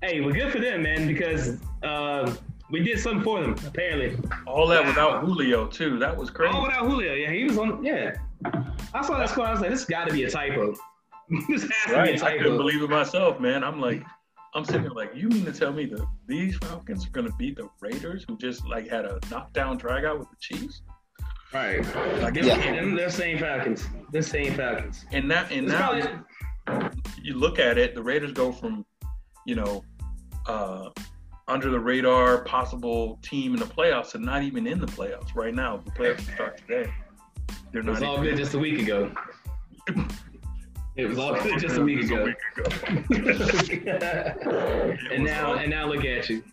hey, 0.01 0.22
we're 0.22 0.32
good 0.32 0.51
for 0.51 0.59
them, 0.59 0.84
man, 0.84 1.07
because 1.07 1.57
uh, 1.84 2.34
we 2.70 2.82
did 2.82 2.99
something 2.99 3.24
for 3.24 3.41
them. 3.41 3.55
Apparently, 3.68 4.18
All 4.47 4.68
that 4.68 4.82
Wow. 4.84 4.88
without 4.89 5.24
Julio 5.24 5.68
too. 5.68 5.99
That 5.99 6.16
was 6.16 6.30
crazy. 6.30 6.53
all 6.55 6.64
without 6.64 6.86
Julio. 6.86 7.14
Yeah, 7.14 7.32
he 7.32 7.43
was 7.45 7.57
on. 7.57 7.84
Yeah, 7.84 8.16
I 8.93 9.05
saw 9.05 9.18
that 9.20 9.30
score. 9.30 9.45
I 9.45 9.51
was 9.51 9.61
like, 9.61 9.70
this 9.72 9.86
got 9.86 10.07
to 10.07 10.14
be 10.14 10.24
a 10.24 10.30
typo. 10.32 10.74
this 11.50 11.64
has 11.64 11.70
to 11.86 11.88
be 11.90 11.94
a 11.94 11.98
Right. 11.98 12.24
I 12.24 12.38
couldn't 12.38 12.58
believe 12.58 12.82
it 12.82 12.90
myself, 12.90 13.40
man. 13.40 13.64
I'm 13.64 13.80
like, 13.80 14.04
I'm 14.56 14.64
sitting 14.66 14.84
there 14.84 14.92
like, 14.92 15.12
you 15.16 15.30
mean 15.30 15.46
to 15.46 15.52
tell 15.52 15.74
me 15.74 15.86
that 15.88 16.06
these 16.28 16.58
Falcons 16.58 17.08
are 17.08 17.10
gonna 17.12 17.32
beat 17.38 17.56
the 17.58 17.68
Raiders, 17.82 18.26
who 18.28 18.38
just 18.38 18.66
like 18.68 18.88
had 18.88 19.06
a 19.06 19.20
knockdown 19.32 19.78
drag 19.78 20.06
out 20.06 20.20
with 20.20 20.30
the 20.30 20.36
Chiefs? 20.40 20.82
Right. 21.54 21.80
Like, 22.22 22.34
They're, 22.34 22.44
Yeah. 22.46 22.58
they're, 22.72 22.96
they're 22.96 23.10
same 23.10 23.38
Falcons. 23.40 23.88
They're 24.12 24.22
same 24.22 24.54
Falcons. 24.54 25.06
and 25.12 25.30
that 25.32 25.52
and 25.52 25.66
It's 25.66 25.72
now 25.74 26.00
probably- 26.66 27.00
you 27.22 27.36
look 27.36 27.60
at 27.60 27.78
it, 27.78 27.94
the 27.96 28.02
Raiders 28.04 28.32
go 28.32 28.52
from, 28.52 28.86
you 29.46 29.56
know, 29.56 29.84
uh, 30.48 30.90
under 31.48 31.70
the 31.70 31.80
radar 31.80 32.44
possible 32.46 33.20
team 33.22 33.54
in 33.54 33.60
the 33.60 33.66
playoffs 33.66 34.12
to 34.12 34.18
not 34.18 34.44
even 34.44 34.66
in 34.66 34.80
the 34.80 34.88
playoffs 34.88 35.36
right 35.36 35.54
now. 35.54 35.78
The 35.78 35.92
playoffs 35.92 36.34
start 36.34 36.58
today. 36.58 36.92
They're 37.72 37.82
It 37.82 37.88
was 37.88 38.02
all 38.02 38.22
good 38.22 38.38
just 38.38 38.54
a 38.54 38.60
week 38.60 38.82
ago. 38.82 39.12
It 40.96 41.06
was 41.06 41.18
all 41.18 41.36
just 41.60 41.78
a 41.78 41.82
week 41.84 42.04
ago. 42.06 42.34
and 45.12 45.24
now 45.24 45.54
and 45.56 45.70
now 45.70 45.88
look 45.88 46.06
at 46.06 46.30
you. 46.30 46.44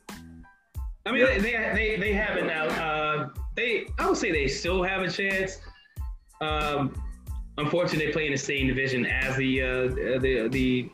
I 1.06 1.12
mean, 1.12 1.20
Yeah. 1.20 1.38
they, 1.38 1.72
they 1.74 1.96
they 1.98 2.12
have 2.14 2.36
it 2.36 2.46
now. 2.46 2.64
Uh, 2.66 3.28
they 3.56 3.86
I 3.98 4.08
would 4.08 4.16
say 4.16 4.30
they 4.30 4.48
still 4.48 4.82
have 4.82 5.02
a 5.02 5.10
chance. 5.10 5.58
Um, 6.40 6.94
unfortunately, 7.58 8.06
they 8.06 8.12
play 8.12 8.26
in 8.26 8.32
the 8.32 8.38
same 8.38 8.66
division 8.66 9.04
as 9.06 9.36
the 9.36 9.62
uh, 9.62 9.66
the 10.20 10.48
the 10.50 10.90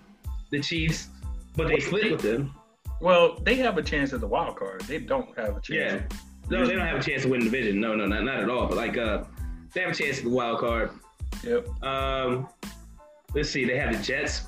the 0.51 0.61
Chiefs, 0.61 1.09
but 1.57 1.69
they 1.69 1.79
split 1.81 2.11
with 2.13 2.23
them. 2.23 2.53
Well, 3.01 3.39
they 3.43 3.57
have 3.57 3.77
a 3.79 3.83
chance 3.83 4.13
at 4.13 4.21
the 4.21 4.27
wild 4.27 4.57
card. 4.57 4.81
They 4.83 4.99
don't 4.99 5.37
have 5.39 5.57
a 5.57 5.61
chance. 5.61 5.69
Yeah. 5.71 6.01
No, 6.49 6.65
they 6.65 6.75
don't 6.75 6.87
have 6.87 6.99
a 6.99 7.03
chance 7.03 7.23
to 7.23 7.29
win 7.29 7.41
the 7.41 7.47
division. 7.47 7.81
No, 7.81 7.95
no, 7.95 8.07
not, 8.07 8.23
not 8.25 8.37
at 8.41 8.49
all. 8.49 8.67
But 8.69 8.77
like, 8.77 8.97
uh, 8.97 9.25
they 9.75 9.81
have 9.83 9.91
a 9.91 9.95
chance 9.95 10.19
at 10.19 10.25
the 10.25 10.31
wild 10.31 10.61
card. 10.61 10.91
Yep. 11.43 11.67
Um, 11.83 12.49
let's 13.37 13.51
see. 13.51 13.65
They 13.65 13.79
have 13.79 13.97
the 13.97 14.03
Jets. 14.03 14.47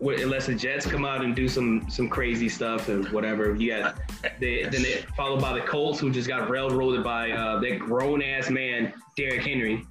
Unless 0.00 0.46
the 0.46 0.54
Jets 0.54 0.86
come 0.86 1.04
out 1.04 1.22
and 1.22 1.36
do 1.36 1.46
some 1.46 1.84
some 1.90 2.08
crazy 2.08 2.48
stuff 2.48 2.88
and 2.88 3.06
whatever, 3.10 3.54
you 3.54 3.76
got 3.76 3.96
they, 4.38 4.62
then 4.62 4.82
they 4.82 5.04
followed 5.14 5.42
by 5.42 5.52
the 5.52 5.60
Colts, 5.60 6.00
who 6.00 6.10
just 6.10 6.26
got 6.26 6.48
railroaded 6.48 7.04
by 7.04 7.32
uh, 7.32 7.60
that 7.60 7.78
grown 7.80 8.22
ass 8.22 8.48
man 8.48 8.94
Derrick 9.14 9.42
Henry. 9.42 9.84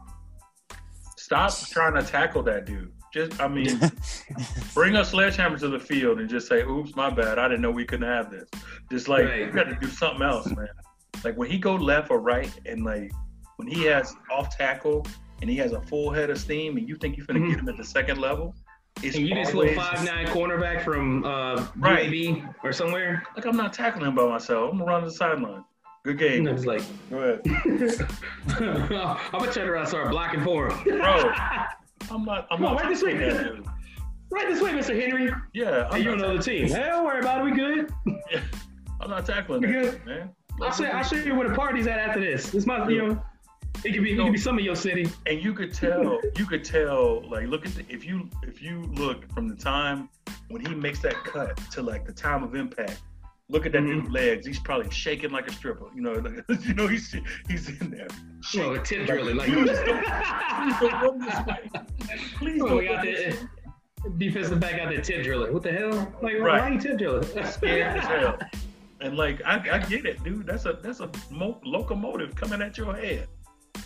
Stop 1.16 1.54
trying 1.70 1.94
to 1.94 2.02
tackle 2.02 2.42
that 2.44 2.66
dude. 2.66 2.92
Just, 3.14 3.40
I 3.40 3.48
mean, 3.48 3.80
bring 4.74 4.96
a 4.96 5.06
sledgehammer 5.06 5.60
to 5.60 5.68
the 5.68 5.80
field 5.80 6.20
and 6.20 6.28
just 6.28 6.48
say, 6.48 6.64
"Oops, 6.64 6.96
my 6.96 7.12
bad. 7.12 7.38
I 7.38 7.48
didn't 7.48 7.62
know 7.62 7.70
we 7.70 7.86
couldn't 7.86 8.08
have 8.08 8.32
this." 8.32 8.50
Just 8.92 9.08
like 9.08 9.26
Right. 9.26 9.40
you 9.42 9.52
got 9.52 9.66
to 9.66 9.76
do 9.80 9.88
something 9.88 10.24
else, 10.24 10.48
man. 10.48 10.68
Like 11.24 11.38
when 11.38 11.52
he 11.52 11.60
go 11.60 11.76
left 11.76 12.10
or 12.10 12.20
right, 12.20 12.52
and 12.66 12.84
like 12.84 13.12
when 13.58 13.68
he 13.68 13.84
has 13.84 14.16
off 14.32 14.58
tackle 14.58 15.06
and 15.42 15.50
he 15.50 15.56
has 15.58 15.72
a 15.74 15.82
full 15.82 16.12
head 16.12 16.30
of 16.30 16.38
steam, 16.38 16.78
and 16.78 16.88
you 16.88 16.96
think 16.96 17.18
you're 17.18 17.26
gonna 17.26 17.40
Mhm. 17.40 17.50
get 17.52 17.60
him 17.60 17.70
at 17.70 17.78
the 17.78 17.84
second 17.84 18.20
level, 18.20 18.54
it's 19.04 19.16
And 19.16 19.28
you 19.28 19.36
this 19.36 19.54
little 19.54 19.74
five 19.76 20.04
nine 20.06 20.28
cornerback 20.28 20.84
from 20.84 21.24
uh, 21.24 21.66
Right. 21.78 22.10
UAB 22.10 22.44
or 22.64 22.72
somewhere. 22.74 23.24
like 23.36 23.46
I'm 23.46 23.56
not 23.58 23.72
tackling 23.74 24.06
him 24.08 24.16
by 24.16 24.28
myself. 24.28 24.72
I'm 24.72 24.80
gonna 24.80 24.90
run 24.92 25.02
to 25.02 25.08
the 25.08 25.14
sideline. 25.14 25.64
Good 26.06 26.18
game. 26.18 26.40
And 26.40 26.50
I 26.50 26.52
was 26.54 26.66
like, 26.66 26.82
Go 27.10 27.18
ahead, 27.20 27.42
I'm 28.60 29.40
gonna 29.40 29.52
turn 29.52 29.68
around 29.70 29.82
and 29.82 29.90
start 29.90 30.10
blocking 30.12 30.44
for 30.44 30.70
him. 30.72 30.84
bro. 30.98 31.32
I'm 32.12 32.26
not. 32.26 32.48
I'm 32.52 32.58
Come 32.58 32.66
on, 32.66 32.74
not 32.76 32.82
right 32.84 32.90
this 32.90 33.04
way. 33.04 33.14
dude. 33.18 33.66
right 34.32 34.48
this 34.48 34.62
way, 34.62 34.72
Mr. 34.72 35.00
Henry. 35.00 35.32
Yeah, 35.54 35.90
Hey, 35.90 35.98
I'm 35.98 36.04
you 36.04 36.12
on 36.12 36.18
not, 36.20 36.38
the 36.38 36.44
team. 36.44 36.68
Hey, 36.68 36.88
don't 36.88 37.06
worry 37.06 37.20
about 37.20 37.42
it. 37.42 37.44
We 37.46 37.52
good. 37.52 37.92
I'm 39.02 39.10
not 39.10 39.26
tackling 39.26 39.62
We 39.62 39.68
that 39.68 39.82
good. 39.84 40.06
man. 40.06 40.30
I'll 40.62 40.72
show, 40.72 40.86
I'll 40.86 41.04
show 41.04 41.16
you 41.18 41.36
where 41.36 41.48
the 41.48 41.56
party's 41.56 41.88
at 41.88 42.00
after 42.00 42.20
this. 42.20 42.50
This 42.50 42.66
might, 42.66 42.90
you 42.90 43.08
know, 43.08 43.22
it 43.86 43.94
could 43.94 44.04
be, 44.04 44.12
it 44.14 44.18
could 44.18 44.32
be 44.32 44.38
some 44.38 44.58
of 44.58 44.64
your 44.66 44.76
city. 44.76 45.08
and 45.26 45.42
you 45.44 45.54
could 45.54 45.74
tell 45.74 46.20
you 46.38 46.46
could 46.46 46.64
tell 46.64 47.28
like 47.30 47.48
look 47.48 47.66
at 47.66 47.74
the, 47.76 47.86
if 47.90 48.06
you 48.06 48.30
if 48.44 48.62
you 48.62 48.84
look 48.94 49.32
from 49.34 49.48
the 49.48 49.56
time 49.56 50.10
when 50.50 50.66
he 50.66 50.74
makes 50.76 51.00
that 51.02 51.16
cut 51.24 51.58
to 51.72 51.82
like 51.82 52.06
the 52.06 52.12
time 52.14 52.44
of 52.44 52.56
impact 52.56 53.00
look 53.50 53.66
at 53.66 53.72
that 53.72 53.82
Mhm. 53.82 53.88
dude's 54.04 54.10
legs 54.12 54.46
he's 54.46 54.60
probably 54.60 54.90
shaking 54.92 55.32
like 55.32 55.48
a 55.48 55.52
stripper 55.54 55.86
you 55.96 56.02
know 56.02 56.14
like, 56.14 56.44
you 56.66 56.74
know 56.74 56.88
he's 56.88 57.16
he's 57.48 57.70
in 57.82 57.90
there 57.92 58.08
Well, 58.56 58.74
a 58.74 58.80
tip 58.80 59.06
drilling, 59.08 59.38
like. 59.38 59.48
please 59.52 59.66
don't 59.80 61.20
way 61.20 61.70
please 62.36 62.62
Oh, 62.62 62.68
don't 62.68 62.86
run 62.88 63.06
this 63.06 63.34
way. 63.36 63.40
the 64.04 64.10
defensive 64.18 64.60
back 64.60 64.80
out 64.80 64.90
there 64.90 65.02
tip 65.02 65.24
drilling. 65.24 65.52
What 65.54 65.64
the 65.64 65.72
hell? 65.72 65.92
Like, 65.92 66.22
why- 66.22 66.34
Right. 66.40 66.62
why 66.62 66.70
you 66.70 66.80
tip 66.80 66.98
drilling? 66.98 67.24
scared 67.46 67.98
as 67.98 68.06
hell 68.06 68.38
and 69.02 69.16
like 69.18 69.42
I, 69.46 69.56
I 69.76 69.80
get 69.80 70.06
it 70.06 70.22
dude 70.24 70.46
that's 70.46 70.66
a 70.66 70.74
that's 70.84 71.00
a 71.00 71.10
mo- 71.32 71.60
locomotive 71.64 72.36
coming 72.36 72.62
at 72.62 72.78
your 72.78 72.94
head 72.94 73.28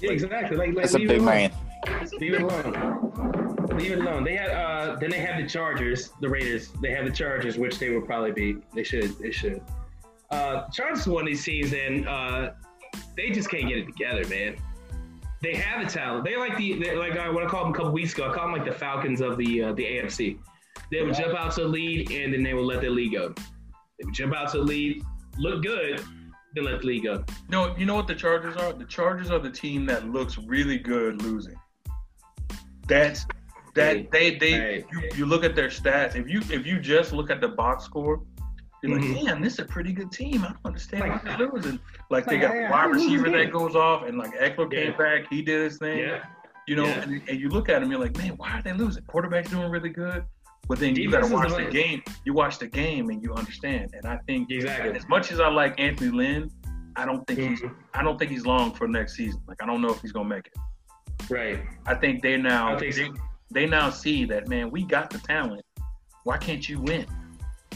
Yeah, 0.03 0.11
exactly. 0.11 0.57
Like, 0.57 0.69
like 0.69 0.77
That's 0.77 0.93
a 0.93 0.97
leave 0.99 1.07
big 1.07 1.17
it 1.17 1.21
alone. 1.21 1.35
man. 1.35 1.51
Leave 2.19 2.33
it 2.33 2.41
alone. 2.41 3.67
Leave 3.77 3.91
it 3.93 3.99
alone. 3.99 4.23
They 4.23 4.35
had 4.35 4.49
uh 4.49 4.95
then 4.99 5.09
they 5.09 5.19
have 5.19 5.41
the 5.41 5.47
Chargers, 5.47 6.11
the 6.21 6.29
Raiders. 6.29 6.69
They 6.81 6.91
have 6.91 7.05
the 7.05 7.11
Chargers, 7.11 7.57
which 7.57 7.79
they 7.79 7.89
will 7.89 8.01
probably 8.01 8.31
be. 8.31 8.57
They 8.73 8.83
should. 8.83 9.17
They 9.19 9.31
should. 9.31 9.61
Uh 10.29 10.67
Chargers 10.69 11.07
won 11.07 11.15
one 11.15 11.23
of 11.23 11.27
these 11.27 11.43
teams 11.43 11.73
and 11.73 12.07
uh 12.07 12.51
they 13.15 13.31
just 13.31 13.49
can't 13.49 13.67
get 13.67 13.77
it 13.77 13.85
together, 13.85 14.27
man. 14.27 14.55
They 15.41 15.55
have 15.55 15.85
the 15.85 15.91
talent. 15.91 16.25
They're 16.25 16.39
like 16.39 16.57
the 16.57 16.73
they're 16.81 16.97
like 16.97 17.15
uh, 17.15 17.31
what 17.31 17.43
I 17.43 17.47
called 17.47 17.65
them 17.67 17.73
a 17.73 17.75
couple 17.77 17.91
weeks 17.91 18.13
ago. 18.13 18.29
I 18.29 18.33
called 18.33 18.47
them 18.53 18.53
like 18.59 18.65
the 18.65 18.77
Falcons 18.77 19.21
of 19.21 19.37
the 19.37 19.63
uh, 19.63 19.73
the 19.73 19.83
AFC. 19.83 20.37
They 20.91 21.01
would 21.03 21.15
jump 21.15 21.33
out 21.37 21.53
to 21.55 21.61
the 21.61 21.67
lead 21.67 22.11
and 22.11 22.33
then 22.33 22.43
they 22.43 22.53
would 22.53 22.65
let 22.65 22.81
their 22.81 22.91
lead 22.91 23.13
go. 23.13 23.29
They 23.99 24.05
would 24.05 24.13
jump 24.13 24.33
out 24.35 24.51
to 24.51 24.57
the 24.57 24.63
lead, 24.63 25.03
look 25.37 25.63
good, 25.63 26.01
then 26.55 26.65
let 26.65 26.81
the 26.81 26.87
lead 26.87 27.03
go. 27.03 27.23
No, 27.49 27.75
you 27.77 27.85
know 27.85 27.95
what 27.95 28.07
the 28.07 28.15
Chargers 28.15 28.55
are? 28.57 28.73
The 28.73 28.85
Chargers 28.85 29.31
are 29.31 29.39
the 29.39 29.49
team 29.49 29.85
that 29.87 30.07
looks 30.09 30.37
really 30.37 30.77
good 30.77 31.21
losing. 31.21 31.55
That's 32.87 33.25
that 33.75 34.11
they 34.11 34.35
they 34.37 34.51
Hey. 34.51 34.85
you, 34.91 35.09
you 35.15 35.25
look 35.25 35.43
at 35.43 35.55
their 35.55 35.69
stats. 35.69 36.15
If 36.15 36.27
you 36.29 36.39
if 36.55 36.65
you 36.65 36.79
just 36.79 37.13
look 37.13 37.31
at 37.31 37.41
the 37.41 37.47
box 37.49 37.83
score, 37.85 38.21
you're 38.83 38.99
Mhm. 38.99 39.15
like, 39.15 39.25
damn, 39.25 39.41
this 39.41 39.53
is 39.53 39.59
a 39.59 39.65
pretty 39.65 39.93
good 39.93 40.11
team. 40.11 40.43
I 40.43 40.47
don't 40.49 40.57
understand 40.65 41.09
Like- 41.09 41.23
why 41.25 41.37
they're 41.37 41.49
losing. 41.51 41.79
Like 42.09 42.25
they 42.25 42.37
got 42.37 42.51
hey, 42.51 42.67
wide 42.69 42.91
receiver 42.91 43.29
that 43.29 43.51
goes 43.51 43.75
off, 43.75 44.03
and 44.07 44.17
like 44.17 44.37
Ekeler 44.37 44.69
came 44.69 44.95
back, 44.97 45.27
he 45.29 45.41
did 45.41 45.61
his 45.61 45.77
thing. 45.77 45.99
Yeah. 45.99 46.23
You 46.67 46.75
know, 46.77 46.85
Yeah. 46.85 47.01
and, 47.01 47.21
and 47.29 47.39
you 47.39 47.49
look 47.49 47.67
at 47.69 47.81
him, 47.81 47.89
you're 47.91 47.99
like, 47.99 48.15
man, 48.17 48.33
why 48.37 48.51
are 48.57 48.61
they 48.61 48.73
losing? 48.73 49.03
Quarterback's 49.05 49.49
doing 49.49 49.69
really 49.69 49.89
good, 49.89 50.23
but 50.67 50.79
then 50.79 50.95
you 50.95 51.11
gotta 51.11 51.31
watch 51.33 51.49
the 51.49 51.65
the 51.65 51.71
game. 51.71 52.03
You 52.25 52.33
watch 52.33 52.57
the 52.59 52.67
game 52.67 53.09
and 53.09 53.21
you 53.21 53.33
understand. 53.33 53.93
And 53.93 54.05
I 54.05 54.17
think 54.27 54.49
Exactly. 54.51 54.91
as 54.97 55.07
much 55.07 55.31
as 55.31 55.39
I 55.39 55.49
like 55.49 55.79
Anthony 55.79 56.11
Lynn, 56.11 56.51
I 56.95 57.05
don't 57.05 57.25
think 57.27 57.39
he's 57.39 57.61
Mhm. 57.61 57.75
I 57.93 58.03
don't 58.03 58.17
think 58.17 58.31
he's 58.31 58.45
long 58.45 58.73
for 58.73 58.87
next 58.87 59.15
season. 59.15 59.41
Like 59.47 59.61
I 59.61 59.65
don't 59.65 59.81
know 59.81 59.89
if 59.91 60.01
he's 60.01 60.11
gonna 60.11 60.29
make 60.29 60.47
it. 60.47 60.53
Right. 61.29 61.59
I 61.85 61.95
think 61.95 62.21
they 62.21 62.37
now 62.37 62.77
think 62.77 62.95
they, 62.95 63.05
so. 63.05 63.13
they 63.51 63.65
now 63.65 63.89
see 63.89 64.25
that 64.25 64.47
man, 64.47 64.69
we 64.71 64.83
got 64.83 65.09
the 65.09 65.19
talent. 65.19 65.65
Why 66.23 66.37
can't 66.37 66.67
you 66.67 66.79
win? 66.79 67.05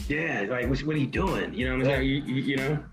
Yeah, 0.08 0.46
like 0.48 0.68
what, 0.68 0.78
what 0.80 0.96
are 0.96 0.98
you 0.98 1.06
doing? 1.06 1.52
You 1.52 1.66
know 1.68 1.72
what 1.76 1.80
I'm 1.80 1.86
saying? 1.86 2.08
You, 2.08 2.22
you, 2.22 2.34
you 2.42 2.56
know, 2.56 2.84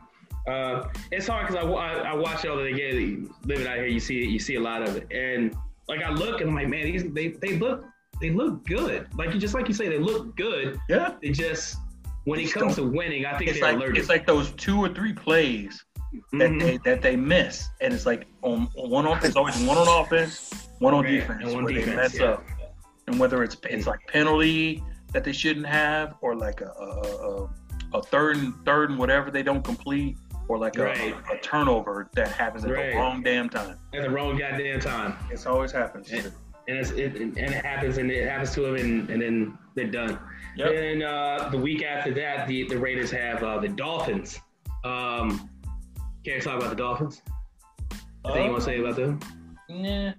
uh, 0.47 0.89
it's 1.11 1.27
hard 1.27 1.47
because 1.47 1.63
I, 1.63 1.67
I, 1.69 2.11
I 2.11 2.13
watch 2.15 2.45
all 2.45 2.57
the 2.57 2.73
games. 2.73 3.29
Living 3.45 3.65
out 3.67 3.75
here, 3.77 3.85
you 3.87 3.99
see 4.01 4.21
it, 4.23 4.29
you 4.29 4.39
see 4.39 4.55
a 4.55 4.59
lot 4.59 4.81
of 4.81 4.97
it, 4.97 5.07
and 5.11 5.55
like 5.87 6.03
I 6.03 6.09
look 6.11 6.41
and 6.41 6.49
I'm 6.49 6.55
like, 6.55 6.67
man, 6.67 6.83
these 6.83 7.03
they 7.13 7.29
they 7.29 7.57
look 7.57 7.85
they 8.21 8.29
look 8.31 8.65
good. 8.65 9.07
Like 9.17 9.33
you 9.33 9.39
just 9.39 9.53
like 9.53 9.67
you 9.67 9.73
say, 9.73 9.89
they 9.89 9.99
look 9.99 10.35
good. 10.35 10.79
Yeah. 10.89 11.15
They 11.21 11.31
just 11.31 11.77
when 12.25 12.39
it 12.39 12.43
Just 12.43 12.55
comes 12.55 12.75
to 12.75 12.83
winning, 12.83 13.25
I 13.25 13.37
think 13.37 13.51
It's 13.51 13.59
they're 13.59 13.69
like 13.73 13.77
allergic. 13.77 13.97
it's 13.99 14.09
like 14.09 14.25
those 14.25 14.51
two 14.53 14.79
or 14.79 14.89
three 14.89 15.13
plays 15.13 15.83
that 16.33 16.49
Mhm. 16.49 16.59
they 16.59 16.77
that 16.89 17.01
they 17.01 17.15
miss. 17.15 17.69
And 17.81 17.93
it's 17.93 18.05
like 18.05 18.25
on 18.41 18.67
on 18.77 18.89
one 18.89 19.05
on 19.05 19.23
it's 19.23 19.35
always 19.35 19.57
one 19.63 19.77
on 19.77 19.87
offense, 20.03 20.69
one 20.79 20.93
on 20.93 21.03
Right, 21.03 21.11
defense, 21.19 21.43
and 21.43 21.53
one 21.53 21.63
where 21.65 21.73
they 21.73 21.85
mess 21.95 22.17
yeah. 22.19 22.25
up. 22.31 22.45
And 23.07 23.19
whether 23.19 23.43
it's 23.43 23.57
it's 23.69 23.85
like 23.85 23.99
penalty 24.07 24.83
that 25.13 25.23
they 25.23 25.31
shouldn't 25.33 25.67
have, 25.67 26.15
or 26.21 26.35
like 26.35 26.61
a 26.61 26.71
a, 26.79 27.43
a, 27.43 27.49
a 27.99 28.01
third 28.03 28.37
and 28.37 28.53
third 28.65 28.89
and 28.89 28.97
whatever 28.97 29.29
they 29.29 29.43
don't 29.43 29.63
complete, 29.63 30.17
or 30.47 30.57
like 30.57 30.77
a, 30.77 30.83
Right. 30.83 31.15
a, 31.31 31.37
turnover 31.37 32.09
that 32.15 32.29
happens 32.29 32.65
at 32.65 32.71
Right. 32.71 32.91
the 32.91 32.97
wrong 32.97 33.21
damn 33.21 33.47
time. 33.49 33.77
at 33.93 34.01
the 34.01 34.09
wrong 34.09 34.37
goddamn 34.37 34.79
time, 34.79 35.15
It's 35.29 35.45
always 35.45 35.71
happens. 35.71 36.11
and, 36.11 36.31
and 36.67 36.77
it's, 36.77 36.91
it 36.91 37.15
and 37.15 37.37
it 37.37 37.65
happens 37.65 37.97
and 37.97 38.09
it 38.11 38.27
happens 38.27 38.53
to 38.55 38.61
them, 38.61 38.75
and, 38.75 39.09
and 39.09 39.21
then 39.21 39.57
they're 39.75 39.87
done. 39.87 40.19
Yep. 40.57 40.71
And 40.73 41.03
uh, 41.03 41.49
the 41.51 41.57
week 41.57 41.83
after 41.83 42.13
that, 42.13 42.47
the, 42.47 42.63
the 42.67 42.77
Raiders 42.77 43.11
have 43.11 43.43
uh, 43.43 43.59
the 43.59 43.67
Dolphins. 43.67 44.39
Um, 44.83 45.49
can 46.23 46.35
you 46.35 46.41
talk 46.41 46.57
about 46.57 46.69
the 46.69 46.75
Dolphins? 46.75 47.21
Anything 48.25 48.45
you 48.45 48.51
want 48.51 48.63
to 48.63 48.65
say 48.65 48.79
about 48.79 48.95
them? 48.95 49.19
Yeah. 49.69 50.13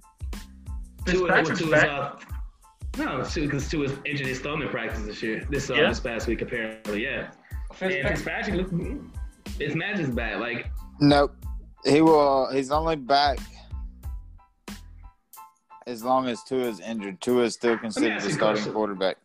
Tua- 1.07 1.27
Fitzpatrick's 1.29 1.61
Tua's, 1.61 1.71
back. 1.71 1.89
uh, 1.89 2.17
no, 2.99 3.25
because 3.35 3.69
Tua's 3.69 3.93
injured 4.05 4.27
his 4.27 4.41
thumb 4.41 4.63
in 4.63 4.69
practice 4.69 5.03
this 5.05 5.23
year. 5.23 5.47
This 5.51 5.71
uh, 5.71 5.75
Yeah. 5.75 5.89
this 5.89 6.01
past 6.01 6.27
week 6.27 6.43
apparently, 6.43 7.05
yeah. 7.05 7.31
And 7.81 8.09
Fitzpatrick, 8.09 8.57
look, 8.57 8.71
his 9.59 9.75
match 9.75 9.99
is 9.99 10.11
bad. 10.11 10.41
Like 10.41 10.71
Nope. 11.01 11.35
He 11.85 12.01
will. 12.01 12.51
He's 12.53 12.71
only 12.71 12.97
back 12.97 13.39
as 15.87 16.03
long 16.03 16.29
as 16.29 16.43
Tua 16.43 16.65
is 16.65 16.81
injured. 16.81 17.21
Tua 17.21 17.45
is 17.45 17.55
still 17.55 17.79
considered 17.79 18.21
the 18.21 18.27
a 18.27 18.31
starting 18.31 18.63
question. 18.63 18.73
quarterback. 18.73 19.17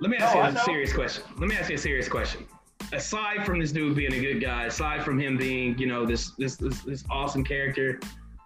Let 0.00 0.10
me 0.10 0.16
ask 0.18 0.34
No, 0.34 0.42
you 0.42 0.56
a 0.56 0.64
serious 0.64 0.92
question. 0.92 1.24
Let 1.38 1.48
me 1.48 1.56
ask 1.56 1.70
you 1.70 1.76
a 1.76 1.78
serious 1.78 2.08
question. 2.08 2.46
Aside 2.92 3.44
from 3.44 3.58
this 3.58 3.72
dude 3.72 3.96
being 3.96 4.12
a 4.12 4.20
good 4.20 4.40
guy, 4.40 4.64
aside 4.64 5.02
from 5.02 5.18
him 5.18 5.36
being, 5.36 5.76
you 5.78 5.86
know, 5.86 6.06
this 6.06 6.32
this 6.38 6.56
this, 6.56 6.80
this 6.82 7.04
awesome 7.10 7.42
character, 7.42 8.00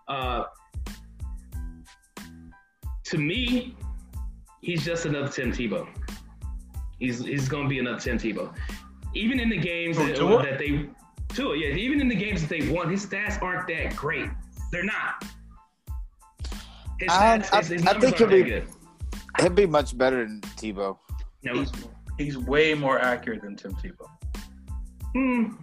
uh, 0.08 0.44
to 3.04 3.18
me, 3.18 3.76
he's 4.62 4.84
just 4.84 5.06
another 5.06 5.28
Tim 5.28 5.52
Tebow. 5.52 5.88
He's 6.98 7.24
he's 7.24 7.48
gonna 7.48 7.68
be 7.68 7.78
another 7.80 7.98
Tim 7.98 8.18
Tebow. 8.18 8.54
Even 9.14 9.40
in 9.40 9.48
the 9.48 9.58
games 9.58 9.96
Who, 9.96 10.06
that, 10.06 10.42
that 10.44 10.58
they 10.58 10.88
Tua, 11.34 11.56
yeah, 11.56 11.74
even 11.74 12.00
in 12.00 12.08
the 12.08 12.14
games 12.14 12.40
that 12.40 12.48
they 12.48 12.68
won, 12.70 12.90
his 12.90 13.04
stats 13.04 13.42
aren't 13.42 13.66
that 13.68 13.96
great. 13.96 14.30
They're 14.70 14.84
not. 14.84 15.24
His 17.01 17.09
I- 17.11 17.38
stats, 17.38 17.53
I- 17.53 17.59
his, 17.59 17.68
his 17.68 17.86
I 17.86 17.98
think 17.98 18.16
he'll 18.18 18.28
be- 18.28 18.42
good. 18.42 18.68
He'll 19.40 19.51
be 19.51 19.66
much 19.66 19.96
better 19.96 20.24
than 20.26 20.40
Tebow. 20.57 20.98
No, 21.42 21.55
He's, 21.55 21.72
he's 22.18 22.36
way 22.38 22.74
more 22.74 22.98
accurate 22.98 23.42
than 23.42 23.57
Tim 23.57 23.72
Tebow. 23.74 24.07
hmm, 25.14 25.55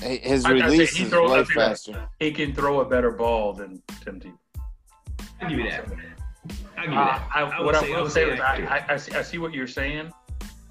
His 0.00 0.44
I- 0.44 0.48
I 0.48 0.58
say 0.58 0.62
release 0.64 0.96
he 0.96 1.04
is 1.04 1.10
throws- 1.10 1.30
I 1.30 1.34
way 1.38 1.44
say 1.44 1.54
that. 1.54 1.68
faster. 1.68 2.08
He 2.18 2.32
can 2.32 2.54
throw 2.54 2.80
a 2.80 2.84
better 2.84 3.12
ball 3.12 3.52
than 3.52 3.80
Tim 4.04 4.18
Tebow. 4.20 4.38
I'll 5.40 5.48
give 5.48 5.58
you 5.58 5.70
that. 5.70 5.84
I'll 6.76 6.84
give 6.84 6.92
you 6.92 6.98
Uh, 6.98 7.18
that. 7.18 7.28
I, 7.34 7.62
what 7.62 7.74
say- 7.76 7.92
I 7.92 7.94
I 7.94 7.96
will 7.96 8.02
would 8.04 8.12
say 8.12 8.24
say 8.28 8.34
is 8.34 8.40
I. 8.40 8.54
I, 8.88 8.94
I, 8.94 8.96
see, 8.96 9.12
I 9.12 9.22
see 9.22 9.38
what 9.38 9.52
you're 9.54 9.66
saying. 9.68 10.12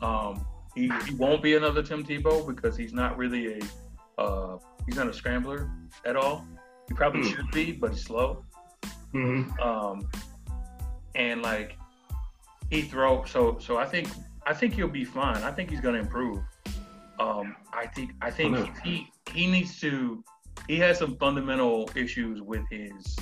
Um, 0.01 0.45
he, 0.75 0.91
he 1.07 1.13
won't 1.15 1.41
be 1.43 1.55
another 1.55 1.83
Tim 1.83 2.03
Tebow 2.03 2.45
because 2.45 2.75
he's 2.75 2.91
not 2.93 3.17
really 3.17 3.59
a 3.59 4.21
uh, 4.21 4.57
he's 4.85 4.95
not 4.95 5.07
a 5.07 5.13
scrambler 5.13 5.69
at 6.05 6.15
all. 6.17 6.45
He 6.87 6.93
probably 6.93 7.21
Hmm. 7.21 7.35
should 7.35 7.51
be, 7.51 7.71
but 7.71 7.91
he's 7.91 8.03
slow. 8.03 8.43
Mhm. 9.13 9.59
Um, 9.59 10.09
and 11.15 11.41
like 11.41 11.77
he 12.69 12.81
throw 12.83 13.23
so 13.25 13.57
so 13.59 13.77
I 13.77 13.85
think 13.85 14.09
I 14.47 14.53
think 14.53 14.73
he'll 14.73 14.87
be 14.87 15.03
fine. 15.05 15.37
I 15.43 15.51
think 15.51 15.69
he's 15.69 15.81
gonna 15.81 15.99
improve. 15.99 16.39
Um, 17.19 17.55
I 17.73 17.85
think 17.87 18.11
I 18.21 18.31
think 18.31 18.55
he 18.83 19.07
he 19.33 19.47
needs 19.47 19.79
to 19.81 20.23
he 20.67 20.77
has 20.79 20.97
some 20.99 21.17
fundamental 21.17 21.89
issues 21.95 22.41
with 22.41 22.63
his 22.69 23.17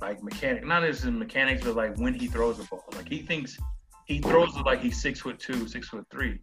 like 0.00 0.22
mechanic 0.22 0.64
not 0.66 0.84
as 0.84 1.04
in 1.04 1.18
mechanics 1.18 1.62
but 1.64 1.74
like 1.76 1.96
when 1.96 2.14
he 2.14 2.26
throws 2.26 2.58
the 2.58 2.64
ball. 2.64 2.84
Like 2.94 3.08
he 3.08 3.22
thinks 3.22 3.58
he 4.06 4.18
throws 4.20 4.56
it 4.56 4.64
like 4.64 4.80
he's 4.80 5.00
six 5.00 5.20
foot 5.20 5.38
two, 5.38 5.66
six 5.66 5.88
foot 5.88 6.06
three, 6.10 6.38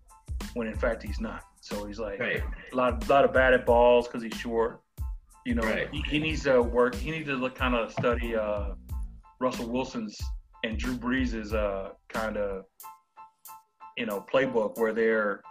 when 0.55 0.67
in 0.67 0.75
fact 0.75 1.03
he's 1.03 1.19
not. 1.21 1.43
So 1.61 1.85
he's 1.85 1.99
like 1.99 2.19
Right. 2.19 2.41
a 2.73 2.75
lot, 2.75 3.03
a 3.03 3.07
lot 3.11 3.23
of 3.23 3.33
batted 3.33 3.65
balls 3.65 4.07
because 4.07 4.23
he's 4.23 4.33
short. 4.35 4.81
You 5.45 5.55
know, 5.55 5.63
Right. 5.63 5.89
he, 5.91 6.01
he 6.01 6.19
needs 6.19 6.43
to 6.43 6.61
work. 6.61 6.95
He 6.95 7.11
needs 7.11 7.27
to 7.27 7.35
look 7.35 7.55
kind 7.55 7.73
of 7.75 7.91
study 7.91 8.35
uh, 8.35 8.75
Russell 9.39 9.69
Wilson's 9.69 10.17
and 10.63 10.77
Drew 10.77 10.95
Brees' 10.95 11.53
uh, 11.53 11.93
kind 12.09 12.37
of 12.37 12.65
you 13.97 14.05
know 14.05 14.25
playbook 14.31 14.77
where 14.77 14.93
they're 14.93 15.41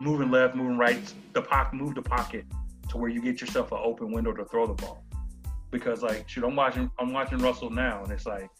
moving 0.00 0.30
left, 0.30 0.54
moving 0.54 0.76
right, 0.76 1.00
the 1.32 1.42
pocket, 1.42 1.74
move 1.74 1.94
the 1.94 2.02
pocket 2.02 2.44
to 2.90 2.98
where 2.98 3.08
you 3.08 3.22
get 3.22 3.40
yourself 3.40 3.72
an 3.72 3.78
open 3.82 4.12
window 4.12 4.32
to 4.32 4.44
throw 4.46 4.66
the 4.66 4.74
ball. 4.74 5.04
Because 5.70 6.02
like, 6.02 6.28
shoot, 6.28 6.44
I'm 6.44 6.54
watching, 6.56 6.90
I'm 6.98 7.12
watching 7.12 7.38
Russell 7.38 7.70
now, 7.70 8.02
and 8.02 8.12
it's 8.12 8.26
like 8.26 8.50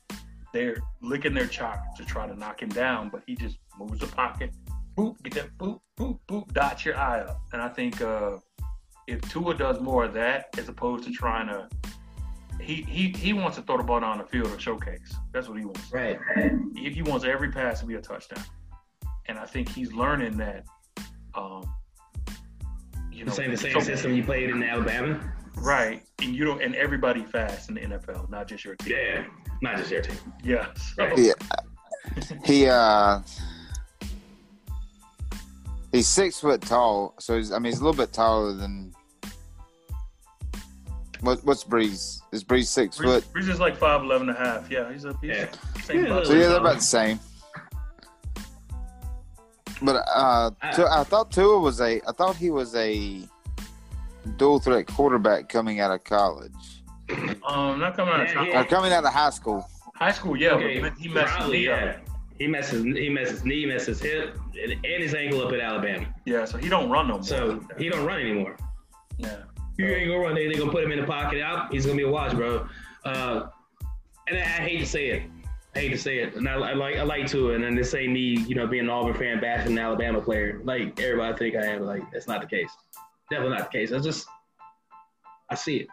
they're 0.54 0.76
licking 1.02 1.34
their 1.34 1.46
chops 1.46 1.96
to 1.98 2.04
try 2.04 2.26
to 2.26 2.34
knock 2.34 2.62
him 2.62 2.68
down, 2.70 3.10
but 3.10 3.22
he 3.26 3.34
just 3.34 3.58
moves 3.78 4.00
the 4.00 4.06
pocket, 4.06 4.50
boop, 4.96 5.22
get 5.22 5.34
that 5.34 5.58
boop, 5.58 5.80
boop, 5.98 6.18
boop, 6.28 6.50
dot 6.52 6.84
your 6.84 6.96
eye 6.96 7.20
up. 7.20 7.40
And 7.52 7.60
I 7.60 7.68
think 7.68 8.00
uh, 8.00 8.36
if 9.12 9.20
Tua 9.30 9.54
does 9.54 9.80
more 9.80 10.04
of 10.04 10.14
that 10.14 10.46
as 10.58 10.68
opposed 10.68 11.04
to 11.04 11.10
trying 11.12 11.46
to, 11.48 11.68
he 12.60 12.82
he 12.82 13.08
he 13.10 13.32
wants 13.32 13.56
to 13.56 13.62
throw 13.62 13.76
the 13.76 13.82
ball 13.82 14.00
down 14.00 14.18
the 14.18 14.24
field 14.24 14.48
or 14.48 14.58
showcase. 14.58 15.14
That's 15.32 15.48
what 15.48 15.58
he 15.58 15.64
wants. 15.64 15.92
Right. 15.92 16.18
He, 16.76 16.90
he 16.90 17.02
wants 17.02 17.24
every 17.24 17.50
pass 17.50 17.80
to 17.80 17.86
be 17.86 17.94
a 17.94 18.00
touchdown, 18.00 18.44
and 19.26 19.38
I 19.38 19.44
think 19.46 19.68
he's 19.68 19.92
learning 19.92 20.36
that. 20.38 20.64
Um, 21.34 21.62
you 23.10 23.24
know, 23.24 23.30
The 23.30 23.36
same, 23.36 23.50
the 23.50 23.56
same 23.56 23.72
so- 23.74 23.80
system 23.80 24.14
you 24.14 24.22
played 24.24 24.50
in 24.50 24.62
Alabama. 24.62 25.20
right? 25.56 26.02
And 26.22 26.34
you 26.34 26.44
don't, 26.44 26.62
and 26.62 26.74
everybody 26.74 27.24
fast 27.24 27.68
in 27.68 27.74
the 27.74 27.80
NFL, 27.82 28.30
not 28.30 28.48
just 28.48 28.64
your 28.64 28.74
team. 28.76 28.94
Yeah, 28.96 29.24
not 29.60 29.76
just 29.76 29.90
your 29.90 30.02
team. 30.02 30.16
Yeah. 30.42 30.72
so- 30.74 31.04
Right. 31.04 31.18
Yeah. 31.18 31.32
He 32.44 32.66
uh 32.66 33.20
he's 35.92 36.08
six 36.08 36.40
foot 36.40 36.60
tall, 36.62 37.14
so 37.18 37.36
he's 37.36 37.52
I 37.52 37.58
mean 37.58 37.72
he's 37.72 37.80
a 37.80 37.84
little 37.84 37.96
bit 37.96 38.12
taller 38.12 38.52
than 38.54 38.92
what 41.22 41.42
what's 41.44 41.64
Brees? 41.64 42.20
Is 42.32 42.44
Brees 42.44 42.66
six 42.66 42.98
Brees, 42.98 43.04
foot? 43.04 43.24
Brees 43.32 43.48
is 43.48 43.58
like 43.60 43.78
5'11 43.78 44.20
and 44.22 44.30
a 44.30 44.34
half. 44.34 44.70
Yeah, 44.70 44.92
he's 44.92 45.04
a 45.04 45.16
he's 45.20 45.30
Yeah. 45.30 45.48
same 45.84 46.04
Yeah. 46.04 46.22
So 46.24 46.32
yeah, 46.34 46.48
they're 46.48 46.58
about 46.58 46.76
the 46.76 46.80
same. 46.82 47.18
But 49.80 50.04
uh 50.14 50.50
Tu- 50.74 50.86
I 50.86 51.04
thought 51.04 51.30
Tua 51.32 51.58
was 51.58 51.80
a 51.80 52.00
I 52.08 52.12
thought 52.12 52.36
he 52.36 52.50
was 52.50 52.74
a 52.76 53.22
dual 54.36 54.60
threat 54.60 54.86
quarterback 54.86 55.48
coming 55.48 55.80
out 55.80 55.90
of 55.90 56.04
college. 56.04 56.52
Um, 57.46 57.80
not 57.80 57.96
coming 57.96 58.14
out 58.14 58.20
of 58.22 58.28
Yeah, 58.28 58.34
top- 58.34 58.46
yeah. 58.48 58.64
Coming 58.64 58.92
out 58.92 59.04
of 59.04 59.12
high 59.12 59.30
school. 59.30 59.68
high 59.94 60.12
school, 60.12 60.36
yeah, 60.36 60.50
Okay, 60.52 60.80
but 60.80 60.94
he 60.96 61.08
messed 61.08 61.28
his 61.30 61.36
probably, 61.36 61.58
knee 61.58 61.64
yeah. 61.66 61.84
up. 61.84 61.96
He 62.38 62.46
messed 62.46 62.70
his 62.70 62.82
he 62.84 63.08
messed 63.08 63.30
his 63.32 63.44
knee, 63.44 63.66
messed 63.66 63.86
his 63.88 64.00
hip, 64.00 64.36
and, 64.60 64.72
and 64.72 65.02
his 65.02 65.14
ankle 65.14 65.46
up 65.46 65.52
at 65.52 65.60
Alabama. 65.60 66.06
Yeah, 66.24 66.44
so 66.44 66.58
he 66.58 66.68
don't 66.68 66.88
run 66.90 67.08
no 67.08 67.14
more. 67.14 67.22
So 67.24 67.60
he 67.78 67.88
don't 67.88 68.06
run 68.06 68.20
anymore. 68.20 68.56
yeah, 69.18 69.42
You 69.82 69.94
ain't 69.94 70.08
gonna 70.08 70.20
run. 70.20 70.34
They 70.34 70.46
they 70.46 70.54
gonna 70.54 70.70
put 70.70 70.84
him 70.84 70.92
in 70.92 71.00
the 71.00 71.06
pocket 71.06 71.42
out. 71.42 71.72
He's 71.72 71.86
gonna 71.86 71.96
be 71.96 72.04
a 72.04 72.10
watch, 72.10 72.34
bro. 72.34 72.68
Uh, 73.04 73.48
and 74.28 74.38
I, 74.38 74.42
I 74.42 74.62
hate 74.62 74.78
to 74.78 74.86
say 74.86 75.08
it. 75.08 75.22
I 75.74 75.80
hate 75.80 75.88
to 75.88 75.98
say 75.98 76.18
it. 76.18 76.36
And 76.36 76.48
I, 76.48 76.52
I 76.52 76.72
like 76.74 76.96
I 76.96 77.02
like 77.02 77.26
to, 77.28 77.52
and 77.52 77.64
then 77.64 77.74
this 77.74 77.92
ain't 77.94 78.12
me, 78.12 78.38
you 78.46 78.54
know, 78.54 78.66
being 78.66 78.84
an 78.84 78.90
Auburn 78.90 79.14
fan 79.14 79.40
bashing 79.40 79.72
an 79.72 79.78
Alabama 79.78 80.20
player. 80.20 80.60
Like 80.62 81.00
everybody 81.00 81.36
think 81.36 81.56
I 81.56 81.66
am. 81.66 81.82
Like 81.82 82.02
that's 82.12 82.28
not 82.28 82.42
the 82.42 82.46
case. 82.46 82.70
Definitely 83.28 83.56
not 83.56 83.72
the 83.72 83.78
case. 83.78 83.92
I 83.92 83.98
just 83.98 84.26
I 85.50 85.56
see 85.56 85.78
it. 85.78 85.88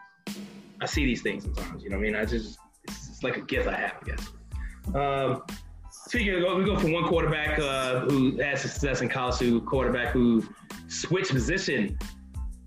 I 0.80 0.86
see 0.86 1.04
these 1.04 1.22
things 1.22 1.44
sometimes. 1.44 1.82
You 1.82 1.90
know 1.90 1.96
what 1.96 2.06
I 2.06 2.10
mean? 2.10 2.16
I 2.16 2.24
just 2.24 2.58
it's, 2.84 3.08
it's 3.08 3.22
like 3.24 3.38
a 3.38 3.42
gift 3.42 3.66
I 3.66 3.74
have, 3.74 3.96
I 4.00 4.04
guess. 4.04 4.94
Um, 4.94 5.42
speaking 5.90 6.34
of, 6.44 6.56
we 6.56 6.64
go 6.64 6.78
from 6.78 6.92
one 6.92 7.04
quarterback 7.04 7.58
uh, 7.58 8.00
who 8.00 8.36
had 8.36 8.56
success 8.58 9.00
in 9.00 9.08
college 9.08 9.38
to 9.40 9.60
quarterback 9.62 10.12
who 10.12 10.44
switched 10.88 11.32
position 11.32 11.98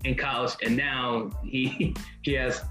in 0.04 0.14
college, 0.14 0.52
and 0.62 0.76
now 0.76 1.30
he 1.44 1.94
he 2.22 2.32
has 2.34 2.62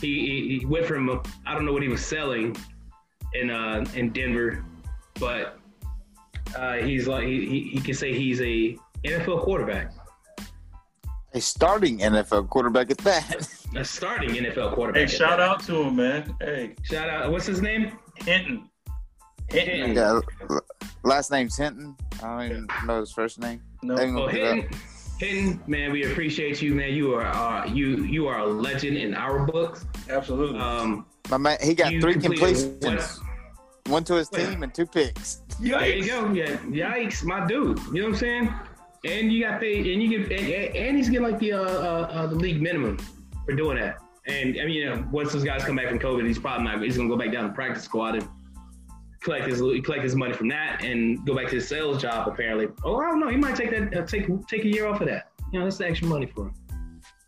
he, 0.00 0.06
he 0.06 0.58
he 0.58 0.66
went 0.66 0.86
from 0.86 1.22
I 1.46 1.54
don't 1.54 1.64
know 1.64 1.72
what 1.72 1.82
he 1.82 1.88
was 1.88 2.04
selling 2.04 2.56
in 3.34 3.50
uh 3.50 3.84
in 3.94 4.10
Denver, 4.10 4.64
but 5.20 5.58
uh, 6.56 6.74
he's 6.74 7.06
like 7.06 7.24
he, 7.24 7.46
he 7.46 7.60
he 7.74 7.80
can 7.80 7.94
say 7.94 8.12
he's 8.12 8.40
a 8.40 8.76
NFL 9.04 9.42
quarterback, 9.42 9.92
A 11.34 11.40
starting 11.40 11.98
NFL 11.98 12.48
quarterback 12.48 12.90
at 12.90 12.98
that. 12.98 13.48
a 13.76 13.84
starting 13.84 14.30
NFL 14.30 14.74
quarterback. 14.74 15.08
Hey, 15.08 15.16
shout 15.16 15.38
that. 15.38 15.40
out 15.40 15.62
to 15.64 15.82
him, 15.82 15.96
man. 15.96 16.34
Hey, 16.40 16.74
shout 16.82 17.08
out! 17.08 17.30
What's 17.30 17.46
his 17.46 17.62
name? 17.62 17.98
Hinton. 18.16 18.68
Hinton. 19.48 19.94
yeah, 19.94 20.20
last 21.04 21.30
name's 21.30 21.56
Hinton. 21.56 21.96
I 22.22 22.26
don't 22.26 22.50
even 22.50 22.68
know 22.86 23.00
his 23.00 23.12
first 23.12 23.38
name. 23.38 23.60
No, 23.82 23.96
Hang 23.96 24.10
on. 24.10 24.14
Well, 24.14 24.24
Look 24.26 24.34
it 24.34 24.42
up. 24.42 24.54
Hinton, 24.56 24.78
Hinton, 25.22 25.62
man, 25.68 25.92
we 25.92 26.10
appreciate 26.10 26.60
you, 26.60 26.74
man. 26.74 26.92
You 26.94 27.14
are 27.14 27.26
uh, 27.26 27.66
you 27.66 27.98
you 28.04 28.26
are 28.26 28.40
a 28.40 28.46
legend 28.46 28.96
in 28.96 29.14
our 29.14 29.46
books. 29.46 29.86
absolutely. 30.10 30.58
Um, 30.58 31.06
My 31.30 31.36
man, 31.38 31.58
he 31.62 31.74
got 31.74 31.92
three 32.00 32.14
completions. 32.14 33.20
One 33.86 34.04
to 34.04 34.14
his 34.14 34.28
team 34.28 34.62
and 34.62 34.72
two 34.74 34.86
picks. 34.86 35.42
There 35.60 35.96
you 35.96 36.06
go. 36.06 36.32
Yeah, 36.32 36.56
yikes, 36.56 37.24
my 37.24 37.46
dude. 37.46 37.78
You 37.92 37.94
know 37.94 38.02
what 38.02 38.08
I'm 38.10 38.14
saying? 38.16 38.54
And 39.04 39.32
you 39.32 39.44
got 39.44 39.60
paid, 39.60 39.86
and 39.86 40.02
you 40.02 40.08
get, 40.18 40.30
and, 40.38 40.48
and- 40.48 40.76
and 40.76 40.96
he's 40.96 41.08
getting 41.08 41.26
like 41.28 41.38
the 41.40 41.52
uh, 41.52 41.58
uh, 41.60 42.08
uh, 42.12 42.26
the 42.28 42.36
league 42.36 42.60
minimum 42.62 42.98
for 43.44 43.54
doing 43.54 43.78
that. 43.78 43.98
And 44.26 44.56
I 44.60 44.64
mean, 44.66 44.70
you 44.74 44.88
know, 44.90 45.04
once 45.10 45.32
those 45.32 45.42
guys 45.44 45.64
come 45.64 45.74
back 45.76 45.88
from 45.88 45.98
COVID, 45.98 46.26
he's 46.26 46.38
probably 46.38 46.64
not. 46.64 46.80
He's 46.82 46.96
gonna 46.96 47.08
go 47.08 47.16
back 47.16 47.32
down 47.32 47.44
to 47.48 47.52
practice 47.52 47.82
squad 47.84 48.14
and 48.16 48.28
collect 49.22 49.46
his 49.46 49.60
collect 49.60 50.02
his 50.02 50.14
money 50.16 50.32
from 50.32 50.48
that 50.48 50.82
and 50.84 51.24
go 51.26 51.34
back 51.34 51.48
to 51.48 51.56
his 51.56 51.68
sales 51.68 52.00
job. 52.00 52.28
Apparently, 52.28 52.68
oh, 52.84 52.96
I 53.00 53.08
don't 53.10 53.20
know. 53.20 53.28
He 53.28 53.36
might 53.36 53.56
take 53.56 53.70
that 53.70 53.96
uh, 53.96 54.06
take 54.06 54.26
take 54.48 54.64
a 54.64 54.68
year 54.68 54.86
off 54.86 55.00
of 55.00 55.08
that. 55.08 55.30
You 55.52 55.58
know, 55.58 55.66
that's 55.66 55.78
the 55.78 55.86
extra 55.86 56.08
money 56.08 56.26
for 56.26 56.46
him. 56.48 56.54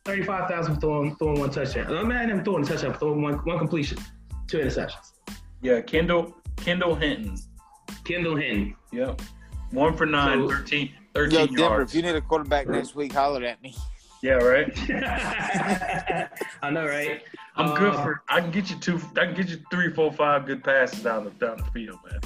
Thirty 0.05 0.23
five 0.23 0.51
thousand 0.51 0.75
for 0.75 0.81
throwing 0.81 1.17
throwing 1.17 1.41
one 1.41 1.51
touchdown. 1.51 1.95
I 1.97 2.03
mean, 2.03 2.31
him 2.31 2.45
throwing 2.45 2.65
a 2.65 2.67
touchdown, 2.67 2.95
throwing 2.95 3.23
one 3.23 3.35
one 3.45 3.59
completion, 3.59 3.99
two 4.49 4.59
interceptions. 4.59 5.13
yeah, 5.63 5.81
Kendall 5.81 6.35
Kendall 6.57 6.95
Hinton. 6.95 7.37
Kendall 8.05 8.37
Hinton. 8.37 8.75
Yep. 8.93 9.23
One 9.71 9.97
for 9.97 10.07
nine, 10.07 10.49
So- 10.49 10.55
13, 10.57 10.87
Yo, 10.87 10.95
13 11.15 11.39
Denver, 11.47 11.59
yards. 11.61 11.93
if 11.93 11.97
you 11.97 12.03
need 12.03 12.15
a 12.17 12.21
quarterback 12.21 12.69
next 12.69 12.95
week, 12.95 13.13
holler 13.13 13.45
at 13.45 13.63
me. 13.63 13.75
Yeah, 14.25 14.33
right. 14.35 14.73
I 16.63 16.71
know, 16.71 16.87
right? 16.87 17.23
I'm 17.57 17.75
good 17.79 17.95
Uh, 17.95 18.03
for. 18.03 18.23
I 18.29 18.41
can 18.41 18.51
get 18.51 18.71
you 18.71 18.77
two. 18.77 18.99
I 19.17 19.27
can 19.27 19.35
get 19.35 19.49
you 19.49 19.59
three, 19.71 19.93
four, 19.93 20.11
five 20.13 20.47
good 20.47 20.65
passes 20.65 21.03
down 21.03 21.25
the 21.25 21.31
down 21.33 21.59
the 21.59 21.65
field, 21.65 21.99
man. 22.11 22.21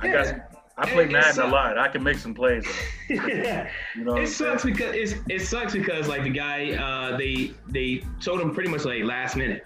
I 0.00 0.08
got. 0.08 0.26
Some, 0.26 0.40
I 0.76 0.90
play 0.90 1.04
it 1.04 1.12
Madden 1.12 1.40
a 1.44 1.46
lot. 1.46 1.78
I 1.78 1.86
can 1.86 2.02
make 2.02 2.18
some 2.18 2.34
plays. 2.34 2.66
yeah, 3.08 3.70
You 3.96 4.02
know 4.04 4.16
it 4.16 4.26
sucks 4.26 4.64
because 4.64 4.92
it's, 4.96 5.14
it 5.28 5.42
sucks 5.42 5.72
because 5.72 6.08
like 6.08 6.24
the 6.24 6.30
guy 6.30 6.72
uh, 6.72 7.16
they 7.16 7.52
they 7.68 8.02
told 8.20 8.40
him 8.40 8.52
pretty 8.52 8.70
much 8.70 8.84
like 8.84 9.04
last 9.04 9.36
minute. 9.36 9.62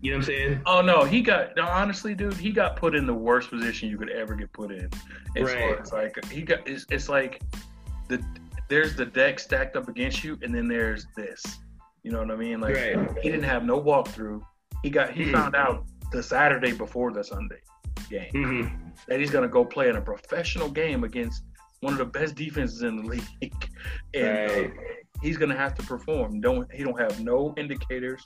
You 0.00 0.12
know 0.12 0.16
what 0.16 0.22
I'm 0.22 0.26
saying? 0.26 0.60
Oh 0.64 0.80
no, 0.80 1.04
he 1.04 1.20
got 1.20 1.54
no, 1.56 1.64
honestly, 1.66 2.14
dude. 2.14 2.32
He 2.34 2.50
got 2.50 2.76
put 2.76 2.94
in 2.94 3.06
the 3.06 3.12
worst 3.12 3.50
position 3.50 3.90
you 3.90 3.98
could 3.98 4.08
ever 4.10 4.34
get 4.36 4.50
put 4.54 4.72
in. 4.72 4.88
As 5.36 5.52
far 5.52 5.72
Right. 5.72 5.80
as 5.82 5.92
like 5.92 6.24
he 6.30 6.40
got, 6.42 6.66
it's, 6.66 6.86
it's 6.90 7.10
like 7.10 7.42
the 8.08 8.24
there's 8.68 8.94
the 8.94 9.06
deck 9.06 9.38
stacked 9.38 9.76
up 9.76 9.88
against 9.88 10.22
you, 10.24 10.38
and 10.42 10.54
then 10.54 10.68
there's 10.68 11.06
this. 11.16 11.42
You 12.02 12.12
know 12.12 12.18
what 12.20 12.30
I 12.30 12.36
mean? 12.36 12.60
Like 12.60 12.74
Right. 12.76 13.10
he 13.22 13.30
didn't 13.30 13.44
have 13.44 13.64
no 13.64 13.80
walkthrough. 13.80 14.40
He 14.82 14.90
got 14.90 15.10
he 15.12 15.24
Mhm. 15.24 15.32
found 15.32 15.56
out 15.56 15.84
the 16.12 16.22
Saturday 16.22 16.72
before 16.72 17.12
the 17.12 17.22
Sunday 17.24 17.60
game 18.08 18.30
hmm 18.32 18.66
that 19.06 19.20
he's 19.20 19.30
gonna 19.30 19.48
go 19.48 19.64
play 19.64 19.88
in 19.88 19.96
a 19.96 20.00
professional 20.00 20.68
game 20.70 21.04
against 21.04 21.42
one 21.80 21.92
of 21.92 21.98
the 21.98 22.04
best 22.04 22.34
defenses 22.34 22.82
in 22.82 22.96
the 22.96 23.02
league, 23.42 23.70
and 24.14 24.50
uh, 24.50 24.68
he's 25.22 25.36
gonna 25.36 25.56
have 25.56 25.74
to 25.74 25.82
perform. 25.82 26.40
Don't 26.40 26.70
he 26.72 26.82
don't 26.84 26.98
have 26.98 27.20
no 27.20 27.54
indicators, 27.56 28.24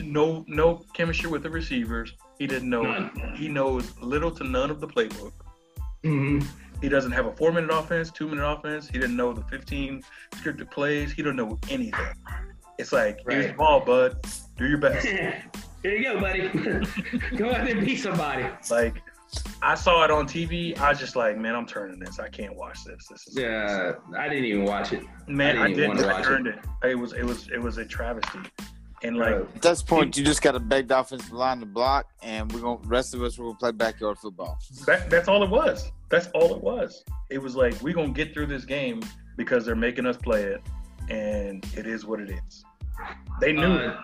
no 0.00 0.44
no 0.48 0.84
chemistry 0.94 1.30
with 1.30 1.42
the 1.42 1.50
receivers. 1.50 2.12
He 2.38 2.46
didn't 2.46 2.68
know. 2.70 2.82
None. 2.82 3.34
He 3.36 3.48
knows 3.48 3.96
little 4.00 4.30
to 4.32 4.44
none 4.44 4.70
of 4.70 4.80
the 4.80 4.86
playbook. 4.88 5.32
hmm 6.04 6.40
He 6.80 6.88
doesn't 6.88 7.12
have 7.12 7.26
a 7.26 7.32
four 7.32 7.52
minute 7.52 7.70
offense, 7.72 8.10
two 8.10 8.28
minute 8.28 8.46
offense. 8.46 8.88
He 8.88 8.98
didn't 8.98 9.16
know 9.16 9.32
the 9.32 9.42
15 9.44 10.02
scripted 10.34 10.70
plays. 10.70 11.12
He 11.12 11.22
don't 11.22 11.36
know 11.36 11.58
anything. 11.70 12.06
It's 12.78 12.92
like, 12.92 13.20
here's 13.28 13.46
the 13.48 13.52
ball, 13.54 13.80
bud. 13.80 14.18
Do 14.58 14.66
your 14.68 14.78
best. 14.78 15.06
Here 15.82 15.96
you 15.96 16.02
go, 16.02 16.20
buddy. 16.20 16.48
go 17.36 17.50
out 17.50 17.64
there 17.64 17.76
and 17.76 17.86
beat 17.86 17.96
somebody. 17.96 18.44
like, 18.70 19.00
I 19.62 19.74
saw 19.74 20.04
it 20.04 20.10
on 20.10 20.26
TV. 20.26 20.76
I 20.78 20.90
was 20.90 20.98
just 20.98 21.16
like, 21.16 21.36
man, 21.38 21.54
I'm 21.54 21.66
turning 21.66 21.98
this. 21.98 22.18
I 22.18 22.28
can't 22.28 22.56
watch 22.56 22.84
this. 22.84 23.06
This 23.08 23.26
is 23.28 23.36
Yeah, 23.38 23.92
I 24.16 24.28
didn't 24.28 24.44
even 24.46 24.64
watch 24.64 24.92
it. 24.92 25.02
man. 25.28 25.58
I 25.58 25.64
I 25.64 25.68
didn't 25.68 25.82
even 25.84 25.96
didn't. 25.96 26.10
I 26.10 26.14
watch 26.14 26.24
turned 26.24 26.46
it. 26.48 26.58
it. 26.84 26.94
was 26.94 27.12
it 27.12 27.24
was 27.24 27.48
it 27.50 27.58
was 27.60 27.78
a 27.78 27.84
travesty. 27.84 28.38
And 29.02 29.18
like, 29.18 29.34
At 29.34 29.62
this 29.62 29.82
point, 29.82 30.16
you 30.16 30.24
just 30.24 30.42
got 30.42 30.52
to 30.52 30.60
beg 30.60 30.88
the 30.88 30.98
offensive 30.98 31.32
line 31.32 31.60
to 31.60 31.66
block, 31.66 32.06
and 32.22 32.50
we're 32.52 32.60
going. 32.60 32.80
to 32.80 32.88
Rest 32.88 33.14
of 33.14 33.22
us 33.22 33.38
will 33.38 33.54
play 33.54 33.72
backyard 33.72 34.18
football. 34.18 34.58
that, 34.86 35.10
that's 35.10 35.28
all 35.28 35.42
it 35.42 35.50
was. 35.50 35.92
That's 36.08 36.28
all 36.28 36.54
it 36.54 36.62
was. 36.62 37.04
It 37.30 37.38
was 37.38 37.56
like 37.56 37.80
we're 37.82 37.94
gonna 37.94 38.12
get 38.12 38.32
through 38.32 38.46
this 38.46 38.64
game 38.64 39.02
because 39.36 39.66
they're 39.66 39.76
making 39.76 40.06
us 40.06 40.16
play 40.16 40.44
it, 40.44 40.62
and 41.10 41.64
it 41.76 41.86
is 41.86 42.06
what 42.06 42.20
it 42.20 42.30
is. 42.30 42.64
They 43.40 43.52
knew. 43.52 43.66
Uh, 43.66 44.02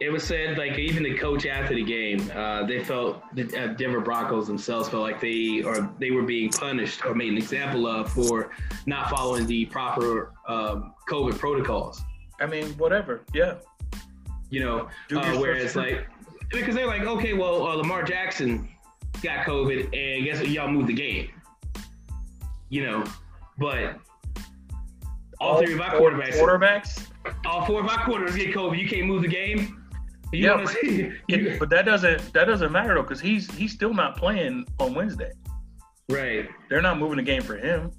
it 0.00 0.10
was 0.10 0.24
said 0.24 0.56
like 0.56 0.78
even 0.78 1.02
the 1.02 1.14
coach 1.14 1.44
after 1.44 1.74
the 1.74 1.84
game, 1.84 2.30
uh, 2.34 2.64
they 2.64 2.82
felt 2.82 3.22
the 3.34 3.44
uh, 3.54 3.74
Denver 3.74 4.00
Broncos 4.00 4.46
themselves 4.46 4.88
felt 4.88 5.02
like 5.02 5.20
they 5.20 5.62
or 5.62 5.92
they 5.98 6.10
were 6.10 6.22
being 6.22 6.50
punished 6.50 7.04
or 7.04 7.14
made 7.14 7.28
an 7.32 7.36
example 7.36 7.86
of 7.86 8.10
for 8.10 8.50
not 8.86 9.10
following 9.10 9.46
the 9.46 9.66
proper 9.66 10.32
um, 10.48 10.94
COVID 11.06 11.38
protocols. 11.38 12.02
I 12.40 12.46
mean, 12.46 12.72
whatever. 12.78 13.20
Yeah. 13.34 13.56
You 14.50 14.60
know, 14.64 14.88
uh, 15.16 15.36
whereas 15.38 15.76
like 15.76 16.06
because 16.50 16.74
they're 16.74 16.86
like, 16.86 17.02
okay, 17.02 17.32
well, 17.34 17.66
uh, 17.66 17.74
Lamar 17.76 18.02
Jackson 18.02 18.68
got 19.22 19.46
COVID, 19.46 19.84
and 19.96 20.24
guess 20.24 20.38
what? 20.40 20.48
Y'all 20.48 20.68
moved 20.70 20.88
the 20.88 20.92
game. 20.92 21.28
You 22.68 22.84
know, 22.86 23.04
but 23.58 23.96
all 25.40 25.58
three 25.62 25.74
of 25.74 25.80
our 25.80 25.90
quarterbacks, 25.98 26.34
quarterbacks. 26.34 27.06
all 27.46 27.64
four 27.66 27.80
of 27.80 27.86
our 27.88 27.98
quarterbacks 27.98 28.36
get 28.36 28.54
COVID. 28.54 28.78
You 28.78 28.88
can't 28.88 29.06
move 29.06 29.22
the 29.22 29.28
game. 29.28 29.76
You 30.32 30.46
Yeah, 30.48 30.56
but- 30.58 30.68
see- 30.68 31.12
It- 31.28 31.58
but 31.58 31.70
that 31.70 31.84
doesn't 31.84 32.32
that 32.32 32.44
doesn't 32.44 32.70
matter 32.72 32.94
though, 32.94 33.02
because 33.02 33.20
he's 33.20 33.50
he's 33.54 33.72
still 33.72 33.94
not 33.94 34.16
playing 34.16 34.66
on 34.78 34.94
Wednesday. 34.94 35.32
right. 36.08 36.48
They're 36.68 36.82
not 36.82 36.98
moving 36.98 37.16
the 37.16 37.22
game 37.22 37.42
for 37.42 37.56
him. 37.56 37.90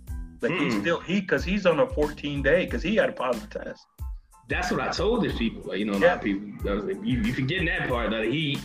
Like 0.41 0.53
he's 0.53 0.73
Mm-mm. 0.75 0.81
still 0.81 0.99
he 1.01 1.21
because 1.21 1.43
he's 1.43 1.65
on 1.65 1.79
a 1.81 1.87
14 1.87 2.41
day 2.41 2.65
because 2.65 2.81
he 2.81 2.95
had 2.95 3.09
a 3.09 3.13
positive 3.13 3.49
test. 3.49 3.85
That's 4.51 4.69
what 4.69 4.81
I 4.81 4.89
told 4.89 5.23
these 5.23 5.35
people. 5.37 5.63
Like, 5.65 5.79
you 5.79 5.85
know, 5.85 5.93
a 5.93 5.99
lot 5.99 6.17
of 6.17 6.21
people. 6.21 6.69
I 6.69 6.73
was 6.73 6.83
like, 6.83 6.97
you, 7.03 7.21
you 7.21 7.33
forgetting 7.33 7.65
that 7.67 7.87
part 7.87 8.11
that 8.11 8.25
he 8.25 8.59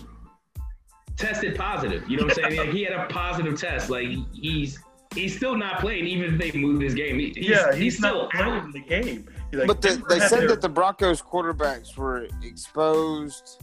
tested 1.17 1.57
positive. 1.57 2.09
You 2.11 2.17
know 2.19 2.25
what 2.27 2.45
I'm 2.45 2.51
saying? 2.51 2.59
like, 2.67 2.75
he 2.75 2.83
had 2.83 2.93
a 2.93 3.07
positive 3.07 3.59
test. 3.59 3.89
Like 3.89 4.09
he's 4.33 4.81
he's 5.15 5.37
still 5.37 5.57
not 5.57 5.79
playing, 5.81 6.07
even 6.07 6.35
if 6.35 6.41
they 6.41 6.51
move 6.59 6.81
his 6.81 6.95
game. 6.95 7.19
He- 7.21 7.33
He's, 7.37 7.49
yeah, 7.49 7.71
he's, 7.73 7.81
he's, 7.95 7.99
still 7.99 8.25
not 8.25 8.35
out. 8.35 8.71
playing 8.71 8.73
the 8.73 8.81
game. 8.81 9.29
Like, 9.53 9.69
But 9.69 9.81
the, 9.81 10.03
they 10.09 10.19
said 10.19 10.41
their- 10.41 10.49
that 10.49 10.61
the 10.61 10.69
Broncos 10.69 11.23
quarterbacks 11.23 11.97
were 11.97 12.27
exposed 12.43 13.63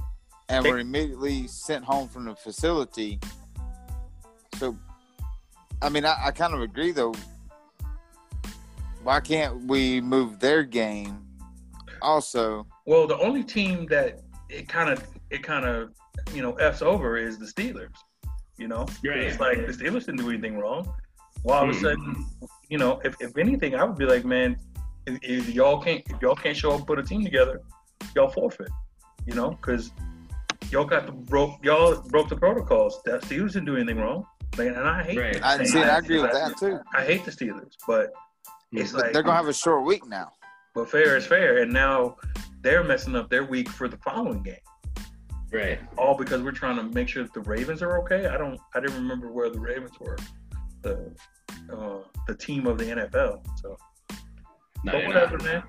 and 0.50 0.64
They- 0.66 0.72
were 0.72 0.80
immediately 0.80 1.48
sent 1.48 1.84
home 1.84 2.08
from 2.08 2.26
the 2.26 2.36
facility. 2.36 3.20
So, 4.58 4.78
I 5.82 5.90
mean, 5.90 6.06
I, 6.06 6.16
I 6.28 6.32
kind 6.32 6.54
of 6.54 6.62
agree 6.62 6.92
though. 6.92 7.14
Why 9.04 9.20
can't 9.20 9.66
we 9.68 10.00
move 10.00 10.40
their 10.40 10.64
game? 10.64 11.20
Also, 12.04 12.68
well, 12.86 13.08
the 13.08 13.18
only 13.20 13.44
team 13.44 13.86
that 13.88 14.20
it 14.50 14.68
kind 14.68 14.90
of 14.90 15.04
it 15.30 15.42
kind 15.42 15.66
of 15.66 15.92
you 16.34 16.42
know 16.42 16.54
f's 16.54 16.82
over 16.82 17.18
is 17.18 17.38
the 17.40 17.46
Steelers. 17.46 17.96
You 18.58 18.68
know, 18.68 18.86
Right. 19.04 19.18
it's 19.20 19.40
like 19.40 19.58
the 19.66 19.72
Steelers 19.74 20.06
didn't 20.06 20.18
do 20.18 20.30
anything 20.30 20.58
wrong. 20.60 20.94
Well, 21.44 21.58
all 21.58 21.64
of 21.70 21.76
a 21.76 21.80
Mhm. 21.80 21.82
sudden, 21.82 22.26
you 22.70 22.78
know, 22.78 23.02
if, 23.04 23.16
if 23.20 23.36
anything, 23.38 23.74
I 23.76 23.84
would 23.84 23.98
be 23.98 24.06
like, 24.06 24.24
man, 24.26 24.58
if, 25.08 25.18
if 25.24 25.50
y'all 25.50 25.82
can't 25.82 26.02
if 26.10 26.22
y'all 26.22 26.36
can't 26.36 26.56
show 26.56 26.72
up 26.72 26.78
and 26.80 26.88
put 26.88 27.00
a 27.00 27.04
team 27.04 27.24
together, 27.24 27.62
y'all 28.16 28.30
forfeit. 28.30 28.70
You 29.26 29.34
know, 29.34 29.52
because 29.52 29.92
y'all 30.70 30.86
got 30.86 31.06
the 31.06 31.14
broke 31.14 31.64
y'all 31.64 32.02
broke 32.10 32.30
the 32.30 32.36
protocols. 32.36 33.02
That 33.06 33.22
Steelers 33.22 33.54
didn't 33.54 33.66
do 33.66 33.76
anything 33.78 33.98
wrong. 33.98 34.26
Like, 34.58 34.68
and 34.68 34.78
I 34.78 35.04
hate. 35.04 35.18
Right. 35.18 35.44
I 35.44 35.64
see. 35.64 35.80
I 35.80 35.86
that 35.86 36.04
agree 36.04 36.22
with 36.22 36.32
because 36.32 36.50
that 36.52 36.58
too. 36.60 36.80
I 36.94 37.04
hate 37.06 37.26
the 37.26 37.32
Steelers, 37.32 37.74
but 37.88 38.12
it's 38.72 38.92
But 38.92 39.04
like 39.06 39.14
they're 39.14 39.24
gonna 39.24 39.36
have 39.38 39.48
a 39.48 39.54
short 39.54 39.84
week 39.86 40.06
now. 40.06 40.32
But 40.74 40.90
fair 40.90 41.16
is 41.18 41.26
fair, 41.26 41.62
and 41.62 41.72
now 41.72 42.18
they're 42.62 42.84
messing 42.84 43.16
up 43.16 43.30
their 43.30 43.44
week 43.46 43.70
for 43.70 43.88
the 43.88 43.98
following 43.98 44.42
game, 44.42 44.56
Right. 45.52 45.80
all 45.98 46.18
because 46.18 46.42
we're 46.42 46.52
trying 46.52 46.78
to 46.78 46.84
make 46.84 47.08
sure 47.10 47.24
that 47.24 47.34
the 47.34 47.42
Ravens 47.42 47.82
are 47.84 48.00
okay. 48.00 48.26
I 48.28 48.38
don't, 48.38 48.60
I 48.74 48.80
didn't 48.80 48.96
remember 48.96 49.32
where 49.32 49.50
the 49.52 49.60
Ravens 49.60 50.00
were, 50.00 50.18
the 50.82 51.14
uh, 51.72 52.00
the 52.28 52.36
team 52.36 52.66
of 52.68 52.78
the 52.78 52.86
NFL. 52.86 53.46
So, 53.62 53.78
No, 54.84 54.94
but 54.94 55.06
whatever, 55.08 55.38
not. 55.38 55.44
man. 55.46 55.64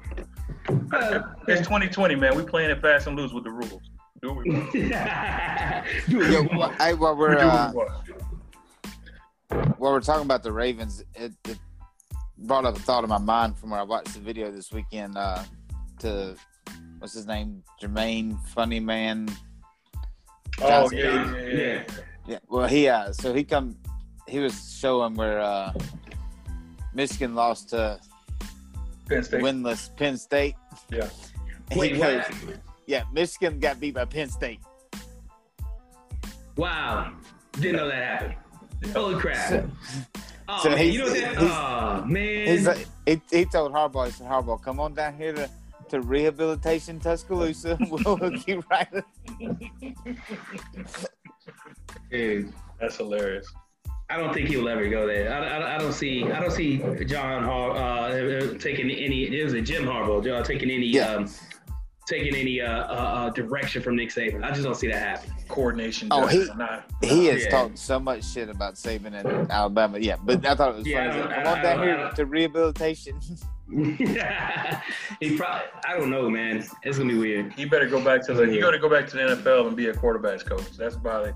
Uh, 0.92 1.34
It's 1.48 1.60
2020, 1.62 2.14
man. 2.16 2.34
We 2.36 2.42
playing 2.42 2.70
it 2.70 2.80
fast 2.80 3.06
and 3.06 3.16
loose 3.16 3.32
with 3.32 3.44
the 3.44 3.50
rules. 3.50 3.82
Do 4.22 4.32
what 4.32 4.44
we 4.46 4.52
want. 4.54 4.72
Do 4.72 6.22
it. 6.22 6.30
Yo, 6.32 6.44
wh- 6.44 6.74
hey, 6.78 6.94
while 6.94 7.14
We 7.14 7.20
we're 7.20 7.34
do 7.34 7.40
uh, 7.40 7.72
what 7.72 7.88
we 8.08 8.14
while 9.78 9.92
we're 9.92 10.00
talking 10.00 10.24
about 10.24 10.42
the 10.42 10.50
Ravens, 10.52 11.04
it, 11.14 11.32
it 11.46 11.58
brought 12.38 12.64
up 12.64 12.76
a 12.76 12.80
thought 12.80 13.04
in 13.04 13.10
my 13.10 13.18
mind 13.18 13.58
from 13.58 13.70
where 13.70 13.80
I 13.80 13.84
watched 13.84 14.14
the 14.14 14.20
video 14.20 14.50
this 14.50 14.72
weekend. 14.72 15.16
Uh, 15.16 15.42
to 16.00 16.36
what's 16.98 17.14
his 17.14 17.26
name, 17.26 17.62
Jermaine 17.80 18.38
Funny 18.48 18.80
Man. 18.80 19.28
Oh 20.60 20.90
yeah, 20.92 21.02
yeah, 21.02 21.36
yeah, 21.36 21.48
yeah. 21.48 21.82
Yeah, 22.26 22.38
well, 22.48 22.66
he 22.66 22.88
uh, 22.88 23.12
so 23.12 23.34
he 23.34 23.44
come, 23.44 23.76
he 24.26 24.38
was 24.38 24.78
showing 24.80 25.14
where 25.14 25.40
uh, 25.40 25.72
Michigan 26.94 27.34
lost 27.34 27.70
to 27.70 28.00
Penn 29.08 29.22
State. 29.22 29.42
winless 29.42 29.94
Penn 29.96 30.16
State. 30.16 30.54
Yeah. 30.90 31.08
Wait, 31.76 31.92
he 31.92 31.98
goes, 31.98 32.24
yeah, 32.86 33.04
Michigan 33.12 33.58
got 33.58 33.78
beat 33.78 33.94
by 33.94 34.04
Penn 34.06 34.30
State. 34.30 34.60
Wow. 36.56 37.12
Didn't 37.52 37.76
know 37.76 37.88
that 37.88 38.04
happened. 38.22 38.92
Holy 38.92 39.20
crap. 39.20 39.48
So- 39.48 39.70
oh, 40.48 40.60
so 40.62 40.68
man, 40.70 40.78
he's- 40.78 40.94
you 40.94 41.00
know 41.00 41.10
that? 41.10 41.34
Oh, 41.38 42.04
man. 42.06 42.46
He's 42.48 42.66
like, 42.66 42.86
he, 43.06 43.20
he 43.30 43.44
told 43.44 43.72
Harbaugh, 43.72 44.06
he 44.06 44.12
said, 44.12 44.26
Harbaugh, 44.26 44.60
come 44.62 44.80
on 44.80 44.94
down 44.94 45.16
here 45.16 45.32
to, 45.32 45.48
to 45.90 46.00
rehabilitation 46.00 46.98
Tuscaloosa. 47.00 47.78
We'll 47.90 48.16
hook 48.16 48.46
you 48.48 48.62
right 48.70 48.88
up. 48.94 49.06
Dude, 52.10 52.52
That's 52.80 52.96
hilarious. 52.96 53.52
I 54.10 54.18
don't 54.18 54.34
think 54.34 54.48
he'll 54.48 54.68
ever 54.68 54.88
go 54.88 55.06
there. 55.06 55.32
I, 55.32 55.38
I, 55.48 55.74
I 55.76 55.78
don't 55.78 55.92
see. 55.92 56.30
I 56.30 56.38
don't 56.38 56.50
see 56.52 56.78
John 57.06 57.42
Har 57.42 57.70
uh, 57.70 58.54
taking 58.58 58.90
any. 58.90 59.24
It 59.24 59.42
was 59.44 59.54
a 59.54 59.62
Jim 59.62 59.84
Harbaugh. 59.84 60.22
John 60.22 60.44
taking 60.44 60.70
any. 60.70 60.86
Yeah. 60.86 61.14
Um, 61.14 61.30
taking 62.06 62.34
any 62.34 62.60
uh, 62.60 62.66
uh, 62.68 62.92
uh, 62.92 63.30
direction 63.30 63.82
from 63.82 63.96
Nick 63.96 64.10
Saban. 64.10 64.44
I 64.44 64.50
just 64.50 64.62
don't 64.62 64.74
see 64.74 64.88
that 64.88 64.98
happen. 64.98 65.32
Coordination. 65.48 66.08
Oh, 66.10 66.26
he- 66.26 66.46
not- 66.56 66.84
He 67.02 67.26
has 67.26 67.44
Yeah. 67.44 67.50
talked 67.50 67.78
so 67.78 67.98
much 67.98 68.24
shit 68.24 68.48
about 68.48 68.74
Saban 68.74 69.18
in 69.24 69.50
Alabama. 69.50 69.98
Yeah, 69.98 70.16
but 70.22 70.44
I 70.46 70.54
thought 70.54 70.72
it 70.74 70.76
was 70.78 70.86
Yeah, 70.86 71.10
funny. 71.10 71.10
I 71.10 71.14
He 71.14 71.18
said, 71.20 71.28
don't- 71.34 71.44
Come 71.44 71.58
I 71.58 71.62
down 71.62 71.76
don't- 71.78 71.88
I 71.88 71.96
here 72.04 72.10
to 72.16 72.26
rehabilitation. 72.26 73.20
he 75.20 75.36
probably. 75.36 75.62
I 75.86 75.96
don't 75.96 76.10
know, 76.10 76.28
man. 76.28 76.64
It's 76.82 76.98
gonna 76.98 77.12
be 77.12 77.18
weird. 77.18 77.52
He 77.54 77.64
better 77.64 77.88
go 77.88 78.02
back 78.04 78.24
to 78.26 78.34
the. 78.34 78.46
He 78.46 78.60
got 78.60 78.72
to 78.72 78.78
go 78.78 78.90
back 78.90 79.06
to 79.08 79.16
the 79.16 79.22
NFL 79.22 79.68
and 79.68 79.76
be 79.76 79.88
a 79.88 79.94
quarterbacks 79.94 80.44
coach. 80.44 80.70
That's 80.76 80.96
probably 80.96 81.32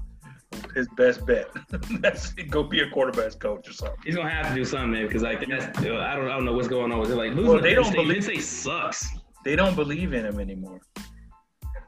his 0.75 0.89
best 0.97 1.25
bet. 1.27 1.49
That's 2.01 2.33
go 2.35 2.63
be 2.63 2.81
a 2.81 2.91
quarterbacks 2.91 3.39
coach 3.39 3.69
or 3.69 3.73
something. 3.73 3.97
He's 4.05 4.17
gonna 4.17 4.29
have 4.31 4.49
to 4.51 4.55
do 4.55 4.65
something, 4.67 4.91
man, 4.91 5.07
because 5.07 5.23
like 5.23 5.41
that's. 5.49 5.79
I 5.79 5.83
don't. 5.85 6.01
I 6.03 6.15
don't 6.35 6.45
know 6.45 6.53
what's 6.53 6.69
going 6.69 6.93
on 6.93 6.99
with 7.01 7.11
it. 7.11 7.15
Like 7.17 7.31
losing 7.33 7.47
Well, 7.53 7.63
they 7.63 7.75
don't 7.75 7.85
State, 7.85 7.97
believe- 7.97 8.13
Penn 8.15 8.23
State 8.23 8.43
sucks. 8.43 9.09
They 9.45 9.57
don't 9.57 9.75
believe 9.75 10.13
in 10.13 10.25
him 10.27 10.41
anymore, 10.41 10.81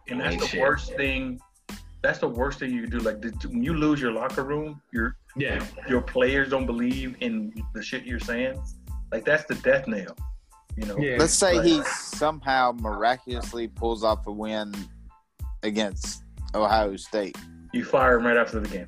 and 0.09 0.21
that's 0.21 0.37
the 0.37 0.47
shit. 0.47 0.61
worst 0.61 0.95
thing. 0.95 1.41
That's 2.03 2.19
the 2.19 2.29
worst 2.29 2.59
thing 2.61 2.71
you 2.73 2.83
can 2.83 2.91
do. 2.91 2.99
Like 3.01 3.21
the- 3.21 3.49
when 3.49 3.63
you 3.63 3.75
lose 3.75 4.01
your 4.01 4.13
locker 4.13 4.43
room, 4.45 4.81
your 4.93 5.17
Yeah. 5.37 5.65
your 5.89 6.01
players 6.01 6.49
don't 6.51 6.67
believe 6.67 7.17
in 7.21 7.53
the 7.75 7.83
shit 7.83 8.05
you're 8.05 8.21
saying. 8.21 8.63
Like 9.13 9.25
that's 9.25 9.45
the 9.45 9.57
death 9.57 9.87
nail. 9.87 10.17
You 10.77 10.87
know. 10.87 10.97
Yeah. 10.99 11.17
Let's 11.19 11.35
say 11.35 11.57
Right. 11.59 11.67
he 11.67 11.83
somehow 11.85 12.73
miraculously 12.73 13.69
pulls 13.69 14.03
off 14.05 14.27
a 14.27 14.33
win 14.33 14.73
against 15.63 16.23
Ohio 16.55 16.97
State. 16.97 17.37
You 17.73 17.85
fire 17.85 18.17
him 18.19 18.27
right 18.27 18.37
after 18.37 18.61
the 18.61 18.69
game. 18.69 18.87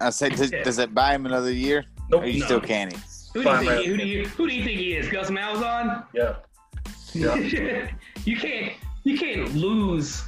I 0.00 0.10
say, 0.10 0.28
does, 0.28 0.52
Yeah. 0.52 0.62
does 0.62 0.78
it 0.78 0.94
buy 0.94 1.14
him 1.14 1.26
another 1.26 1.50
year? 1.52 1.84
Nope. 2.08 2.22
Or 2.22 2.26
you 2.26 2.40
No. 2.40 2.44
still 2.46 2.60
canny? 2.60 2.96
Who 3.34 3.42
do, 3.42 3.50
you 3.50 3.56
think, 3.58 3.80
he- 3.82 3.86
who, 3.90 3.96
do 3.96 4.06
you, 4.06 4.28
who 4.28 4.48
do 4.48 4.54
you 4.54 4.64
think 4.64 4.78
he 4.78 4.94
is? 4.96 5.08
Gus 5.08 5.28
Malzahn? 5.30 6.06
Yeah. 6.14 6.36
Yeah. 7.20 7.90
you 8.24 8.36
can't 8.36 8.72
you 9.04 9.18
can't 9.18 9.54
lose 9.54 10.22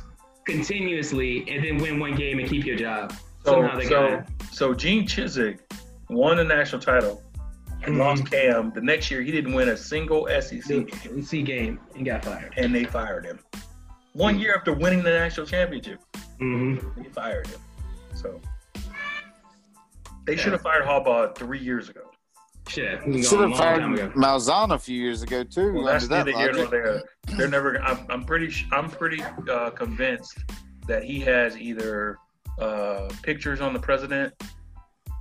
continuously 0.46 1.48
and 1.48 1.64
then 1.64 1.78
win 1.78 1.98
one 2.00 2.14
game 2.14 2.38
and 2.38 2.48
keep 2.48 2.64
your 2.64 2.76
job. 2.76 3.12
So 3.44 3.80
so 3.82 4.22
so 4.50 4.74
Gene 4.74 5.06
Chizik 5.06 5.60
won 6.08 6.36
the 6.36 6.44
national 6.44 6.80
title 6.82 7.22
and 7.82 7.94
Mhm. 7.94 7.98
lost 7.98 8.30
Cam. 8.30 8.72
The 8.74 8.80
next 8.80 9.10
year 9.10 9.22
he 9.22 9.30
didn't 9.30 9.52
win 9.54 9.68
a 9.70 9.76
single 9.76 10.26
SEC 10.28 10.68
game, 10.68 10.88
the 11.30 11.42
game 11.42 11.80
and 11.94 12.04
got 12.04 12.24
fired. 12.24 12.52
and 12.56 12.74
they 12.74 12.84
fired 12.84 13.24
him. 13.24 13.38
One 14.12 14.38
year 14.38 14.54
after 14.56 14.72
winning 14.72 15.02
the 15.02 15.10
national 15.10 15.46
championship, 15.46 16.00
hmm 16.38 16.76
they 16.96 17.08
fired 17.10 17.46
him. 17.46 17.60
So 18.14 18.40
they 20.26 20.36
should 20.36 20.52
have 20.52 20.62
fired 20.62 20.84
Harbaugh 20.84 21.34
three 21.36 21.58
years 21.60 21.88
ago. 21.88 22.09
Shit, 22.70 23.04
we 23.06 23.22
Should 23.22 23.40
have 23.40 23.50
long 23.50 23.58
fired. 23.58 23.82
Malzahn 24.14 24.72
a 24.72 24.78
few 24.78 24.96
years 25.00 25.22
ago 25.22 25.42
too. 25.42 25.72
Well, 25.74 25.84
that's 25.86 26.04
under 26.10 26.30
that 26.30 26.36
neither 26.38 26.40
here 26.40 26.52
nor 26.52 26.66
there. 26.66 27.02
They're 27.36 27.48
never. 27.48 27.82
I'm, 27.82 27.98
I'm 28.08 28.24
pretty. 28.24 28.54
I'm 28.70 28.88
pretty 28.88 29.20
uh, 29.50 29.70
convinced 29.70 30.38
that 30.86 31.02
he 31.02 31.18
has 31.20 31.56
either 31.58 32.16
uh, 32.60 33.08
pictures 33.22 33.60
on 33.60 33.72
the 33.72 33.80
president 33.80 34.32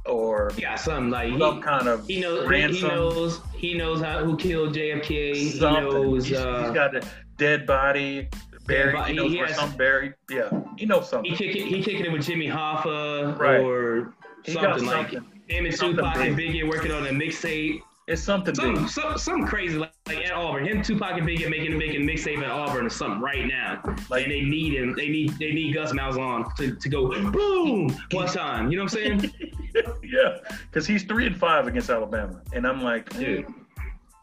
or 0.05 0.51
Yeah, 0.57 0.75
something 0.75 1.09
like 1.09 1.29
some 1.39 1.55
he, 1.57 1.61
kind 1.61 1.87
of 1.87 2.05
he 2.07 2.19
knows 2.21 2.49
he 2.49 2.81
knows 2.81 3.41
he 3.55 3.73
knows 3.73 4.01
how 4.01 4.23
who 4.23 4.37
killed 4.37 4.75
JFK. 4.75 5.35
He 5.35 5.59
knows 5.59 6.27
He's- 6.27 6.39
uh, 6.39 6.63
he's 6.65 6.71
got 6.71 6.95
a 6.95 7.01
dead 7.37 7.65
body 7.65 8.29
buried. 8.67 8.93
body. 8.93 9.11
He 9.13 9.17
knows 9.17 9.31
He 9.31 9.37
where 9.37 9.47
has- 9.47 9.55
some 9.57 9.75
buried. 9.75 10.13
Yeah, 10.29 10.49
he 10.77 10.85
knows 10.85 11.05
he 11.05 11.09
something. 11.09 11.35
kicking 11.35 11.65
he 11.67 11.81
kicking 11.83 12.05
it 12.05 12.11
with 12.11 12.25
Jimmy 12.25 12.47
Hoffa 12.47 13.37
Right. 13.39 13.59
or 13.59 14.13
He 14.45 14.53
got 14.53 14.79
something 14.79 14.85
like 14.87 15.11
something. 15.11 15.38
Him 15.49 15.65
and 15.65 15.75
Something 15.75 15.97
Tupac 15.97 16.17
and. 16.17 16.37
Biggie 16.37 16.67
working 16.67 16.91
on 16.91 17.07
a 17.07 17.09
mixtape. 17.09 17.81
It's 18.07 18.23
something 18.23 18.55
Some, 18.55 18.73
big. 18.73 18.89
some, 18.89 19.17
some 19.19 19.45
crazy 19.45 19.77
like, 19.77 19.91
like 20.07 20.25
at 20.25 20.31
Auburn. 20.31 20.65
Him, 20.65 20.81
Tupac, 20.81 21.11
and 21.11 21.27
Biggie 21.27 21.47
making 21.47 21.77
making 21.77 22.01
mixtape 22.07 22.39
at 22.39 22.49
Auburn 22.49 22.87
or 22.87 22.89
something 22.89 23.21
right 23.21 23.45
now. 23.45 23.81
Like 24.09 24.23
and 24.23 24.31
they 24.31 24.41
need 24.41 24.73
him. 24.73 24.95
They 24.95 25.09
need 25.09 25.37
they 25.37 25.51
need 25.51 25.75
Gus 25.75 25.93
Malzahn 25.93 26.55
to, 26.55 26.75
to 26.75 26.89
go 26.89 27.09
boom 27.31 27.95
one 28.11 28.27
time. 28.27 28.71
You 28.71 28.77
know 28.77 28.85
what 28.85 28.93
I'm 28.93 29.19
saying, 29.19 29.31
yeah, 30.03 30.37
because 30.63 30.87
he's 30.87 31.03
three 31.03 31.27
and 31.27 31.37
five 31.37 31.67
against 31.67 31.91
Alabama, 31.91 32.41
and 32.51 32.65
I'm 32.65 32.81
like, 32.81 33.09
dude? 33.11 33.45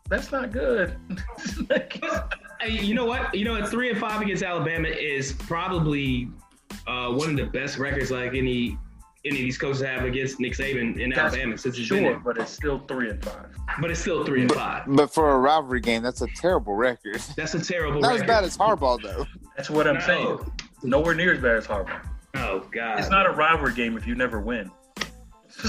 that's 0.09 0.33
not 0.33 0.53
good. 0.53 0.97
Like, 1.71 2.03
Hey, 2.61 2.81
you 2.81 2.95
know 2.95 3.05
what? 3.05 3.35
You 3.35 3.45
know, 3.45 3.61
what? 3.61 3.69
three 3.71 3.91
and 3.91 3.99
five 3.99 4.21
against 4.23 4.43
Alabama 4.43 4.89
is 4.89 5.33
probably 5.33 6.31
uh, 6.87 7.11
one 7.11 7.31
of 7.31 7.37
the 7.37 7.45
best 7.45 7.79
records 7.79 8.11
like 8.11 8.35
any 8.35 8.79
any 9.27 9.37
of 9.39 9.43
these 9.45 9.59
coaches 9.59 9.83
have 9.83 10.05
against 10.05 10.41
Nick 10.41 10.53
Saban 10.55 10.99
in 11.01 11.11
That's 11.11 11.35
Alabama 11.35 11.59
since 11.59 11.77
he's 11.77 11.89
been 11.89 12.03
sure, 12.05 12.11
there. 12.13 12.21
but 12.21 12.39
it's 12.39 12.51
still 12.53 12.79
three 12.89 13.11
and 13.11 13.25
five. 13.25 13.47
But 13.81 13.91
it's 13.91 14.01
still 14.01 14.25
three 14.25 14.43
and 14.43 14.53
five. 14.53 14.85
But 14.87 15.13
for 15.13 15.33
a 15.33 15.39
rivalry 15.39 15.81
game, 15.81 16.03
that's 16.03 16.23
a 16.23 16.29
terrible 16.37 16.75
record. 16.75 17.17
That's 17.37 17.55
a 17.55 17.61
terrible 17.65 18.01
Not 18.01 18.17
as 18.17 18.23
bad 18.23 18.45
as 18.45 18.57
Harbaugh 18.57 19.03
though. 19.03 19.27
That's 19.57 19.69
what 19.71 19.87
I'm 19.87 19.95
No. 19.95 20.01
saying. 20.01 20.39
Nowhere 20.83 21.15
near 21.15 21.33
as 21.35 21.41
bad 21.41 21.57
as 21.57 21.67
Harbaugh. 21.67 22.01
Oh 22.37 22.61
God. 22.71 22.99
It's 22.99 23.11
not 23.11 23.27
a 23.27 23.31
rivalry 23.31 23.75
game 23.75 23.97
if 23.97 24.07
you 24.07 24.15
never 24.15 24.41
win. 24.41 24.71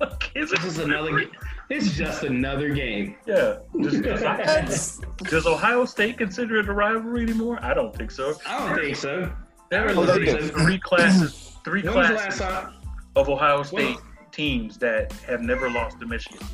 like, 0.00 0.30
it's 0.34 0.50
This 0.50 0.64
is 0.64 0.78
another. 0.78 1.18
Game. 1.18 1.30
it's 1.70 1.92
just 1.96 2.24
another 2.24 2.70
game. 2.70 3.16
Yeah. 3.26 3.58
Does, 3.80 4.00
does, 4.02 5.00
does 5.18 5.46
Ohio 5.46 5.84
State 5.84 6.18
consider 6.18 6.56
it 6.58 6.68
a 6.68 6.72
rivalry 6.72 7.22
anymore? 7.22 7.58
I 7.62 7.72
don't 7.74 7.94
think 7.94 8.10
so. 8.10 8.34
I 8.46 8.66
don't 8.68 8.78
think 8.78 8.96
so. 8.96 9.32
There 9.70 9.88
are 9.88 9.94
don't 9.94 10.24
think 10.24 10.52
three 10.52 10.78
classes, 10.78 11.53
three 11.64 11.82
When 11.82 11.94
was 11.94 12.06
classes 12.08 12.40
last 12.40 12.64
time? 12.64 12.74
of 13.16 13.28
Ohio 13.28 13.62
State 13.62 13.98
teams 14.32 14.78
that 14.78 15.12
have 15.28 15.40
never 15.40 15.70
lost 15.70 16.00
to 16.00 16.06
Michigan. 16.06 16.46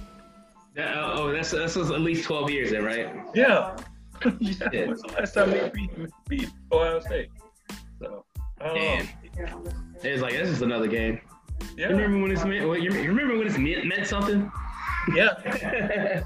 That- 0.75 0.97
oh, 0.97 1.33
that's 1.33 1.51
that's 1.51 1.77
at 1.77 2.01
least 2.01 2.25
twelve 2.25 2.51
years 2.51 2.71
then, 2.71 2.85
right? 2.85 3.09
Yeah. 3.35 3.77
yeah. 4.39 4.55
Yeah. 4.73 4.87
When's 4.87 5.03
the 5.03 5.13
last 5.19 5.35
time 5.35 5.51
they 5.51 5.71
beat, 5.75 5.91
beat 6.29 6.51
Ohio 6.71 7.01
State? 7.01 7.31
So, 7.99 8.25
I 8.61 8.67
know. 8.67 8.75
Damn. 8.75 9.09
It's 10.03 10.23
like 10.23 10.33
this 10.33 10.49
is 10.49 10.63
another 10.63 10.87
game. 10.87 11.21
You 11.77 11.89
remember 11.89 12.19
when 12.19 12.31
this 12.31 12.45
meant? 12.45 12.69
Well, 12.69 12.77
you 12.77 12.93
you 12.93 13.09
remember 13.09 13.37
when 13.37 13.49
this 13.49 13.59
meant, 13.59 13.87
meant 13.87 14.07
something? 14.07 14.51
Yeah. 15.15 15.31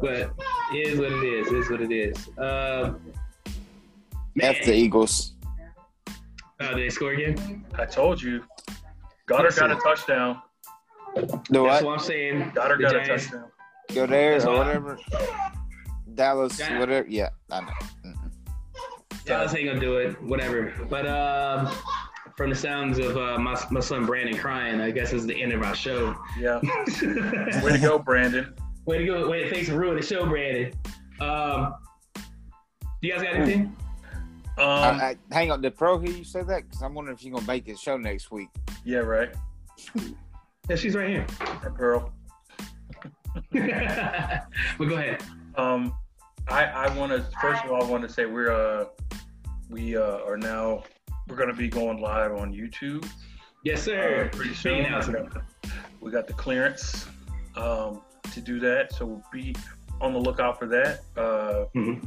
but 0.00 0.32
it 0.72 0.86
is 0.86 0.98
what 0.98 1.12
it 1.12 1.24
is. 1.24 1.46
It 1.48 1.54
is 1.54 1.70
what 1.70 1.80
it 1.80 1.92
is. 1.92 2.28
Um, 2.38 3.00
man, 4.34 4.54
F 4.54 4.64
the 4.64 4.74
Eagles. 4.74 5.31
Uh, 6.62 6.74
did 6.74 6.78
they 6.84 6.90
score 6.90 7.12
again? 7.12 7.64
I 7.78 7.84
told 7.86 8.22
you. 8.22 8.44
Goedert 9.28 9.56
got 9.58 9.70
a 9.70 9.76
touchdown. 9.76 10.40
Do 11.14 11.22
That's 11.24 11.50
what? 11.52 11.84
what 11.84 11.92
I'm 11.94 11.98
saying. 11.98 12.52
Goedert 12.54 12.78
The 12.78 12.82
got 12.82 12.96
a 12.96 13.04
touchdown. 13.06 13.44
Go 13.94 14.06
there 14.06 14.32
That's 14.32 14.44
or 14.46 14.56
whatever. 14.58 14.98
Dallas, 16.14 16.58
Yeah. 16.58 16.78
whatever. 16.78 17.06
Yeah, 17.08 17.28
I 17.50 17.60
know. 17.60 17.66
Mm-mm. 18.06 18.32
Dallas 19.24 19.54
ain't 19.54 19.66
gonna 19.68 19.80
do 19.80 19.96
it. 19.96 20.22
Whatever. 20.22 20.72
But 20.88 21.06
um, 21.06 21.74
from 22.36 22.50
the 22.50 22.56
sounds 22.56 22.98
of 22.98 23.16
uh, 23.16 23.38
my 23.38 23.60
my 23.70 23.80
son 23.80 24.06
Brandon 24.06 24.36
crying, 24.36 24.80
I 24.80 24.90
guess 24.90 25.12
it's 25.12 25.24
the 25.26 25.40
end 25.40 25.52
of 25.52 25.62
our 25.62 25.74
show. 25.74 26.14
Yeah. 26.38 26.60
Way 27.62 27.72
to 27.72 27.78
go, 27.80 27.98
Brandon. 27.98 28.54
Way 28.84 28.98
to 28.98 29.04
go! 29.06 29.28
Way 29.28 29.44
to 29.44 29.50
thanks 29.50 29.68
for 29.68 29.76
ruining 29.76 30.00
the 30.00 30.06
show, 30.06 30.26
Brandon. 30.26 30.72
Um, 31.20 31.74
do 32.14 32.22
you 33.08 33.12
guys 33.12 33.22
got 33.22 33.34
anything? 33.34 33.76
Um, 34.58 34.66
I, 34.68 34.90
I, 35.02 35.16
hang 35.34 35.50
on, 35.50 35.62
did 35.62 35.76
Pro 35.76 35.98
hear 35.98 36.10
you 36.12 36.24
say 36.24 36.42
that? 36.42 36.68
Because 36.68 36.82
I'm 36.82 36.94
wondering 36.94 37.16
if 37.16 37.24
you're 37.24 37.32
gonna 37.34 37.46
make 37.46 37.66
his 37.66 37.80
show 37.80 37.96
next 37.96 38.30
week. 38.30 38.48
yeah, 38.84 38.98
right. 38.98 39.34
Yeah, 40.70 40.76
she's 40.76 40.94
right 40.94 41.08
here. 41.10 41.26
That 41.40 41.74
girl. 41.76 42.12
but 43.50 43.58
go 44.78 44.94
ahead. 44.94 45.22
Um, 45.56 45.92
I 46.48 46.64
I 46.64 46.96
want 46.96 47.10
to 47.12 47.22
first 47.40 47.64
of 47.64 47.72
all 47.72 47.82
I 47.82 47.90
want 47.90 48.02
to 48.04 48.08
say 48.08 48.26
we're 48.26 48.52
uh 48.52 48.86
we 49.70 49.96
uh 49.96 50.20
are 50.26 50.36
now 50.36 50.84
we're 51.28 51.36
gonna 51.36 51.52
be 51.52 51.68
going 51.68 52.00
live 52.00 52.32
on 52.32 52.52
YouTube 52.52 53.04
Yes, 53.64 53.80
uh, 53.82 53.84
sir. 53.84 54.28
pretty 54.32 54.50
Big 54.50 54.58
soon. 54.58 54.84
We 54.84 55.12
got, 55.12 55.42
we 56.00 56.10
got 56.12 56.26
the 56.28 56.32
clearance 56.34 57.06
um 57.56 58.02
to 58.32 58.40
do 58.40 58.60
that, 58.60 58.92
so 58.92 59.04
we'll 59.06 59.24
be 59.32 59.54
on 60.00 60.12
the 60.12 60.18
lookout 60.18 60.58
for 60.58 60.66
that. 60.66 61.00
Uh, 61.16 61.66
Mhm. 61.74 62.02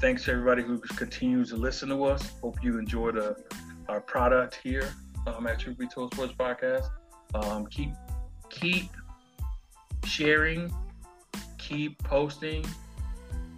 thanks 0.00 0.24
to 0.24 0.32
everybody 0.32 0.62
who 0.62 0.78
continues 0.78 1.50
to 1.50 1.56
listen 1.56 1.88
to 1.90 2.04
us. 2.04 2.32
Hope 2.40 2.62
you 2.62 2.78
enjoy 2.78 3.12
the 3.12 3.36
our 3.88 4.00
product 4.00 4.56
here 4.64 4.88
um, 5.28 5.46
at 5.46 5.60
Truth 5.60 5.78
Be 5.78 5.86
Told 5.86 6.12
Sports 6.12 6.32
Podcast. 6.32 6.88
Um, 7.34 7.66
keep 7.66 7.90
keep 8.50 8.90
sharing, 10.04 10.72
keep 11.58 12.02
posting, 12.02 12.64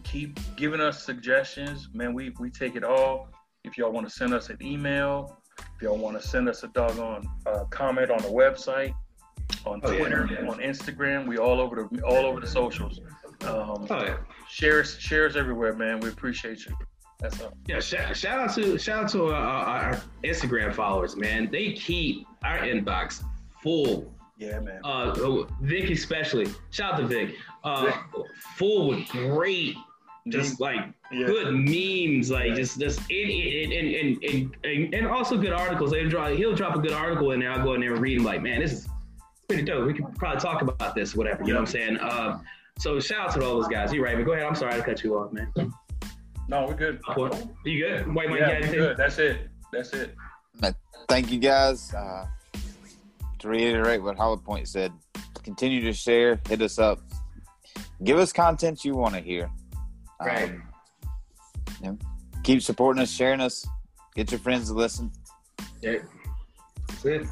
keep 0.04 0.38
giving 0.56 0.80
us 0.80 1.02
suggestions. 1.02 1.88
Man, 1.94 2.12
we 2.14 2.30
we 2.38 2.50
take 2.50 2.76
it 2.76 2.84
all. 2.84 3.30
If 3.64 3.76
y'all 3.78 3.90
want 3.92 4.06
to 4.08 4.12
send 4.14 4.32
us 4.34 4.50
an 4.50 4.58
email, 4.62 5.38
if 5.76 5.82
y'all 5.82 5.98
want 5.98 6.20
to 6.20 6.26
send 6.26 6.48
us 6.48 6.62
a 6.62 6.68
doggone 6.68 7.26
uh, 7.46 7.64
comment 7.70 8.10
on 8.10 8.18
the 8.18 8.28
website, 8.28 8.94
on 9.66 9.80
Oh, 9.82 9.90
yeah. 9.90 9.98
Twitter, 9.98 10.22
on 10.48 10.58
Instagram, 10.60 11.26
we 11.26 11.38
all 11.38 11.60
over 11.60 11.88
the 11.90 12.02
all 12.02 12.24
over 12.26 12.40
the 12.40 12.46
socials. 12.46 13.00
Um, 13.46 13.86
Oh 13.90 14.02
yeah. 14.04 14.16
share 14.48 14.80
us, 14.80 14.98
share 14.98 15.26
us 15.26 15.36
everywhere, 15.36 15.74
man. 15.74 16.00
We 16.00 16.08
appreciate 16.08 16.66
you. 16.66 16.74
That's 17.20 17.40
all. 17.42 17.52
Yeah, 17.66 17.80
shout, 17.80 18.16
shout 18.16 18.38
out 18.38 18.54
to 18.56 18.78
shout 18.78 19.04
out 19.04 19.10
to 19.10 19.26
uh, 19.26 19.30
our 19.32 20.00
Instagram 20.24 20.74
followers, 20.74 21.16
man. 21.16 21.48
They 21.50 21.72
keep 21.72 22.26
our 22.44 22.58
inbox 22.58 23.22
full. 23.62 24.12
Yeah, 24.36 24.60
man. 24.60 24.80
Uh, 24.84 25.14
oh, 25.18 25.48
Vic 25.62 25.90
especially. 25.90 26.46
Shout 26.70 26.94
out 26.94 27.00
to 27.00 27.06
Vic. 27.06 27.34
Uh, 27.64 27.90
full 28.56 28.88
with 28.88 29.08
great, 29.08 29.74
just 30.28 30.60
like 30.60 30.80
Yeah. 31.10 31.26
good 31.26 31.54
memes, 31.54 32.30
like 32.30 32.50
Yeah. 32.50 32.54
just 32.54 32.78
just 32.78 33.00
and 33.10 33.30
and, 33.30 33.72
and, 33.72 34.24
and, 34.24 34.56
and 34.64 34.94
and 34.94 35.06
also 35.08 35.36
good 35.36 35.52
articles. 35.52 35.90
They 35.90 36.04
drop 36.08 36.30
he'll 36.30 36.54
drop 36.54 36.76
a 36.76 36.78
good 36.78 36.92
article 36.92 37.32
in 37.32 37.40
there. 37.40 37.50
I'll 37.50 37.64
go 37.64 37.74
in 37.74 37.80
there 37.80 37.94
and 37.94 38.00
read 38.00 38.18
them. 38.18 38.24
Like, 38.24 38.42
man, 38.42 38.60
this 38.60 38.72
is 38.72 38.88
pretty 39.48 39.64
dope. 39.64 39.86
We 39.88 39.94
could 39.94 40.14
probably 40.16 40.40
talk 40.40 40.62
about 40.62 40.94
this, 40.94 41.16
whatever. 41.16 41.42
You 41.42 41.48
know 41.54 41.60
what 41.60 41.68
I'm 41.68 41.72
saying? 41.72 41.96
Uh, 41.96 42.38
so 42.78 42.98
shout 43.00 43.28
out 43.28 43.34
to 43.34 43.44
all 43.44 43.60
those 43.60 43.68
guys. 43.68 43.92
You're 43.92 44.04
right, 44.04 44.16
but 44.16 44.24
go 44.24 44.32
ahead. 44.32 44.46
I'm 44.46 44.54
sorry 44.54 44.74
to 44.74 44.82
cut 44.82 45.02
you 45.04 45.18
off, 45.18 45.32
man. 45.32 45.52
No, 46.48 46.66
we're 46.66 46.74
good. 46.74 47.00
You 47.64 47.86
good? 47.86 48.14
White 48.14 48.30
Mike, 48.30 48.40
Yeah, 48.40 48.60
we're 48.60 48.72
good. 48.72 48.96
That's 48.96 49.18
it. 49.18 49.50
That's 49.72 49.92
it. 49.92 50.14
Thank 51.08 51.30
you 51.32 51.38
guys. 51.38 51.92
Uh, 51.94 52.26
to 53.38 53.48
reiterate 53.48 54.02
what 54.02 54.16
Hollowpoint 54.16 54.66
said, 54.66 54.92
continue 55.42 55.80
to 55.82 55.92
share, 55.92 56.40
hit 56.48 56.60
us 56.60 56.78
up, 56.78 57.00
give 58.04 58.18
us 58.18 58.32
content 58.32 58.84
you 58.84 58.94
want 58.94 59.14
to 59.14 59.20
hear. 59.20 59.50
Right. 60.20 60.50
Um, 60.50 60.62
you 61.80 61.86
know, 61.86 61.98
keep 62.42 62.62
supporting 62.62 63.02
us, 63.02 63.10
sharing 63.10 63.40
us. 63.40 63.66
Get 64.14 64.30
your 64.30 64.40
friends 64.40 64.68
to 64.68 64.74
listen. 64.74 65.12
Yeah. 65.80 65.98
That's 66.88 67.04
it. 67.04 67.26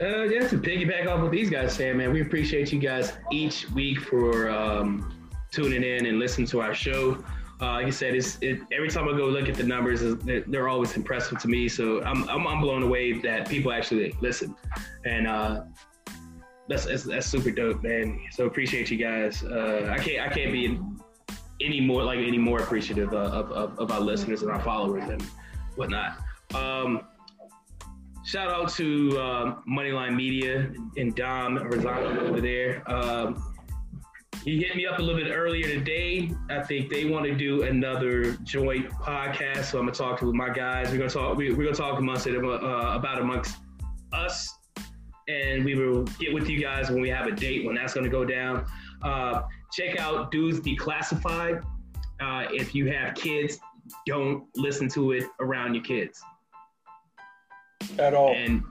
Uh, 0.00 0.22
yeah, 0.22 0.48
to 0.48 0.56
piggyback 0.56 1.06
off 1.06 1.20
what 1.20 1.30
these 1.30 1.50
guys 1.50 1.74
saying, 1.74 1.98
man, 1.98 2.10
we 2.10 2.22
appreciate 2.22 2.72
you 2.72 2.78
guys 2.78 3.12
each 3.30 3.70
week 3.72 4.00
for 4.00 4.48
um, 4.48 5.30
tuning 5.52 5.82
in 5.82 6.06
and 6.06 6.18
listening 6.18 6.46
to 6.46 6.60
our 6.62 6.74
show. 6.74 7.22
Uh, 7.60 7.72
like 7.72 7.86
I 7.86 7.90
said, 7.90 8.14
it's 8.14 8.38
it, 8.40 8.60
every 8.72 8.88
time 8.88 9.06
I 9.06 9.12
go 9.12 9.26
look 9.26 9.46
at 9.46 9.56
the 9.56 9.62
numbers, 9.62 10.00
they're 10.24 10.68
always 10.70 10.96
impressive 10.96 11.38
to 11.40 11.48
me. 11.48 11.68
So 11.68 12.02
I'm, 12.02 12.26
I'm, 12.30 12.46
I'm 12.46 12.62
blown 12.62 12.82
away 12.82 13.12
that 13.20 13.46
people 13.50 13.72
actually 13.72 14.14
listen, 14.22 14.56
and 15.04 15.26
uh, 15.26 15.64
that's, 16.66 16.86
that's 16.86 17.04
that's 17.04 17.26
super 17.26 17.50
dope, 17.50 17.82
man. 17.82 18.18
So 18.30 18.46
appreciate 18.46 18.90
you 18.90 18.96
guys. 18.96 19.44
Uh, 19.44 19.92
I 19.92 20.02
can't 20.02 20.26
I 20.26 20.32
can't 20.32 20.50
be 20.50 20.80
any 21.60 21.82
more 21.82 22.02
like 22.02 22.20
any 22.20 22.38
more 22.38 22.60
appreciative 22.60 23.12
uh, 23.12 23.18
of, 23.18 23.52
of, 23.52 23.78
of 23.78 23.90
our 23.90 24.00
listeners 24.00 24.40
and 24.40 24.50
our 24.50 24.62
followers 24.62 25.10
and 25.10 25.20
whatnot. 25.76 26.16
Um, 26.54 27.02
shout 28.30 28.48
out 28.48 28.68
to 28.68 29.18
uh, 29.18 29.56
Moneyline 29.68 30.14
Media 30.14 30.70
and 30.96 31.16
Dom 31.16 31.56
Rosano 31.56 32.16
over 32.28 32.40
there. 32.40 32.88
Um, 32.88 33.42
he 34.44 34.62
hit 34.62 34.76
me 34.76 34.86
up 34.86 35.00
a 35.00 35.02
little 35.02 35.20
bit 35.20 35.32
earlier 35.32 35.66
today. 35.66 36.30
I 36.48 36.62
think 36.62 36.90
they 36.90 37.06
want 37.06 37.24
to 37.26 37.34
do 37.34 37.64
another 37.64 38.34
joint 38.44 38.88
podcast, 38.88 39.64
so 39.64 39.80
I'm 39.80 39.86
gonna 39.86 39.96
talk 39.96 40.20
to 40.20 40.32
my 40.32 40.48
guys. 40.48 40.92
We're 40.92 40.98
gonna 40.98 41.10
talk. 41.10 41.36
We, 41.36 41.50
we're 41.52 41.64
gonna 41.64 41.74
talk 41.74 41.98
amongst 41.98 42.28
it 42.28 42.36
uh, 42.36 42.48
about 42.48 43.20
amongst 43.20 43.56
us, 44.12 44.48
and 45.26 45.64
we 45.64 45.74
will 45.74 46.04
get 46.20 46.32
with 46.32 46.48
you 46.48 46.60
guys 46.60 46.88
when 46.88 47.02
we 47.02 47.10
have 47.10 47.26
a 47.26 47.32
date 47.32 47.66
when 47.66 47.74
that's 47.74 47.94
gonna 47.94 48.08
go 48.08 48.24
down. 48.24 48.64
Uh, 49.02 49.42
check 49.72 49.98
out 49.98 50.30
Dudes 50.30 50.60
Declassified. 50.60 51.64
Uh, 52.20 52.46
if 52.52 52.76
you 52.76 52.92
have 52.92 53.16
kids, 53.16 53.58
don't 54.06 54.44
listen 54.54 54.88
to 54.90 55.10
it 55.12 55.24
around 55.40 55.74
your 55.74 55.82
kids 55.82 56.22
At 57.98 58.14
all. 58.14 58.34
and 58.34 58.62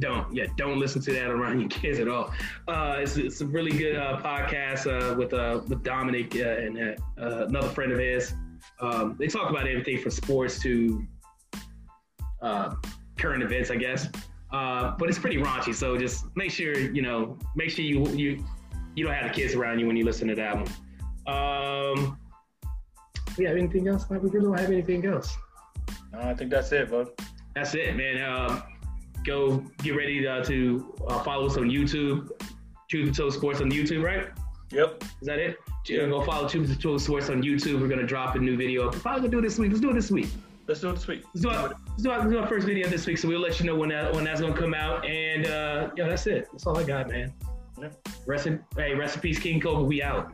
don't 0.00 0.32
yeah 0.32 0.44
don't 0.56 0.78
listen 0.78 1.02
to 1.02 1.12
that 1.12 1.28
around 1.30 1.60
your 1.60 1.68
kids 1.68 1.98
at 1.98 2.08
all. 2.08 2.32
Uh 2.68 2.96
it's, 2.98 3.16
it's 3.16 3.40
a 3.40 3.46
really 3.46 3.72
good 3.72 3.96
uh 3.96 4.18
podcast 4.20 4.86
uh 4.86 5.14
with 5.16 5.32
uh 5.32 5.60
with 5.68 5.82
dominic 5.82 6.36
uh, 6.36 6.48
and 6.64 6.78
uh, 6.78 7.22
uh, 7.22 7.46
another 7.46 7.68
friend 7.68 7.92
of 7.92 7.98
his. 7.98 8.34
Um 8.80 9.16
they 9.18 9.26
talk 9.26 9.50
about 9.50 9.66
everything 9.66 9.98
from 9.98 10.10
sports 10.10 10.60
to 10.62 11.04
uh 12.42 12.74
current 13.18 13.42
events 13.42 13.70
i 13.70 13.76
guess. 13.76 14.08
Uh 14.52 14.94
but 14.98 15.08
it's 15.08 15.18
pretty 15.18 15.36
raunchy 15.38 15.74
so 15.74 15.96
just 15.98 16.24
make 16.36 16.50
sure 16.50 16.78
you 16.78 17.02
know 17.02 17.36
make 17.56 17.70
sure 17.70 17.84
you 17.84 18.06
you 18.10 18.44
you 18.94 19.04
don't 19.04 19.14
have 19.14 19.28
the 19.32 19.34
kids 19.34 19.54
around 19.54 19.78
you 19.78 19.86
when 19.86 19.96
you 19.96 20.04
listen 20.04 20.28
to 20.28 20.34
that 20.34 20.54
one. 20.56 20.68
Um 21.26 22.18
we 23.36 23.44
have 23.44 23.56
anything 23.56 23.88
else 23.88 24.08
we 24.10 24.16
really 24.18 24.40
don't 24.40 24.58
have 24.58 24.70
anything 24.70 25.06
else. 25.06 25.36
No, 26.12 26.20
I 26.20 26.34
think 26.34 26.50
that's 26.50 26.72
it, 26.72 26.90
bud 26.90 27.08
that's 27.58 27.74
it, 27.74 27.96
man. 27.96 28.22
Um, 28.22 28.62
go 29.24 29.58
get 29.82 29.96
ready 29.96 30.20
to, 30.22 30.44
to 30.44 30.94
uh, 31.08 31.22
follow 31.22 31.46
us 31.46 31.56
on 31.56 31.64
YouTube, 31.64 32.30
Truth 32.88 33.06
Be 33.06 33.12
Told 33.12 33.32
Sports 33.32 33.60
on 33.60 33.70
YouTube, 33.70 34.02
right? 34.04 34.28
Yep. 34.70 35.02
Is 35.20 35.26
that 35.26 35.38
it? 35.38 35.58
Yeah. 35.86 36.06
Go 36.06 36.22
follow 36.22 36.48
Truth 36.48 36.68
Be 36.68 36.76
Told 36.76 37.02
Sports 37.02 37.28
on 37.30 37.42
YouTube. 37.42 37.80
We're 37.80 37.88
gonna 37.88 38.06
drop 38.06 38.36
a 38.36 38.38
new 38.38 38.56
video. 38.56 38.84
We're 38.84 38.92
probably 38.92 39.22
gonna 39.22 39.30
do 39.30 39.40
this 39.40 39.58
week. 39.58 39.70
Let's 39.70 39.80
do 39.80 39.90
it 39.90 39.94
this 39.94 40.10
week. 40.10 40.28
Let's 40.68 40.80
do 40.80 40.90
it 40.90 40.94
this 40.94 41.08
week. 41.08 41.24
Let's 41.34 41.40
do 41.40 41.50
our, 41.50 41.68
let's 41.68 42.02
do 42.02 42.10
our, 42.10 42.18
let's 42.18 42.30
do 42.30 42.38
our 42.38 42.46
first 42.46 42.66
video 42.66 42.88
this 42.88 43.06
week, 43.06 43.18
so 43.18 43.26
we'll 43.26 43.40
let 43.40 43.58
you 43.58 43.66
know 43.66 43.74
when 43.74 43.88
that 43.88 44.14
when 44.14 44.24
that's 44.24 44.40
gonna 44.40 44.56
come 44.56 44.74
out. 44.74 45.04
And 45.04 45.46
uh, 45.46 45.90
yeah, 45.96 46.08
that's 46.08 46.26
it. 46.26 46.48
That's 46.52 46.66
all 46.66 46.78
I 46.78 46.84
got, 46.84 47.08
man. 47.08 47.32
Yeah. 47.80 47.88
Rest 48.26 48.46
in, 48.46 48.62
hey, 48.76 48.94
recipes, 48.94 49.38
King 49.38 49.60
Cobra. 49.60 49.82
We 49.82 50.02
out. 50.02 50.32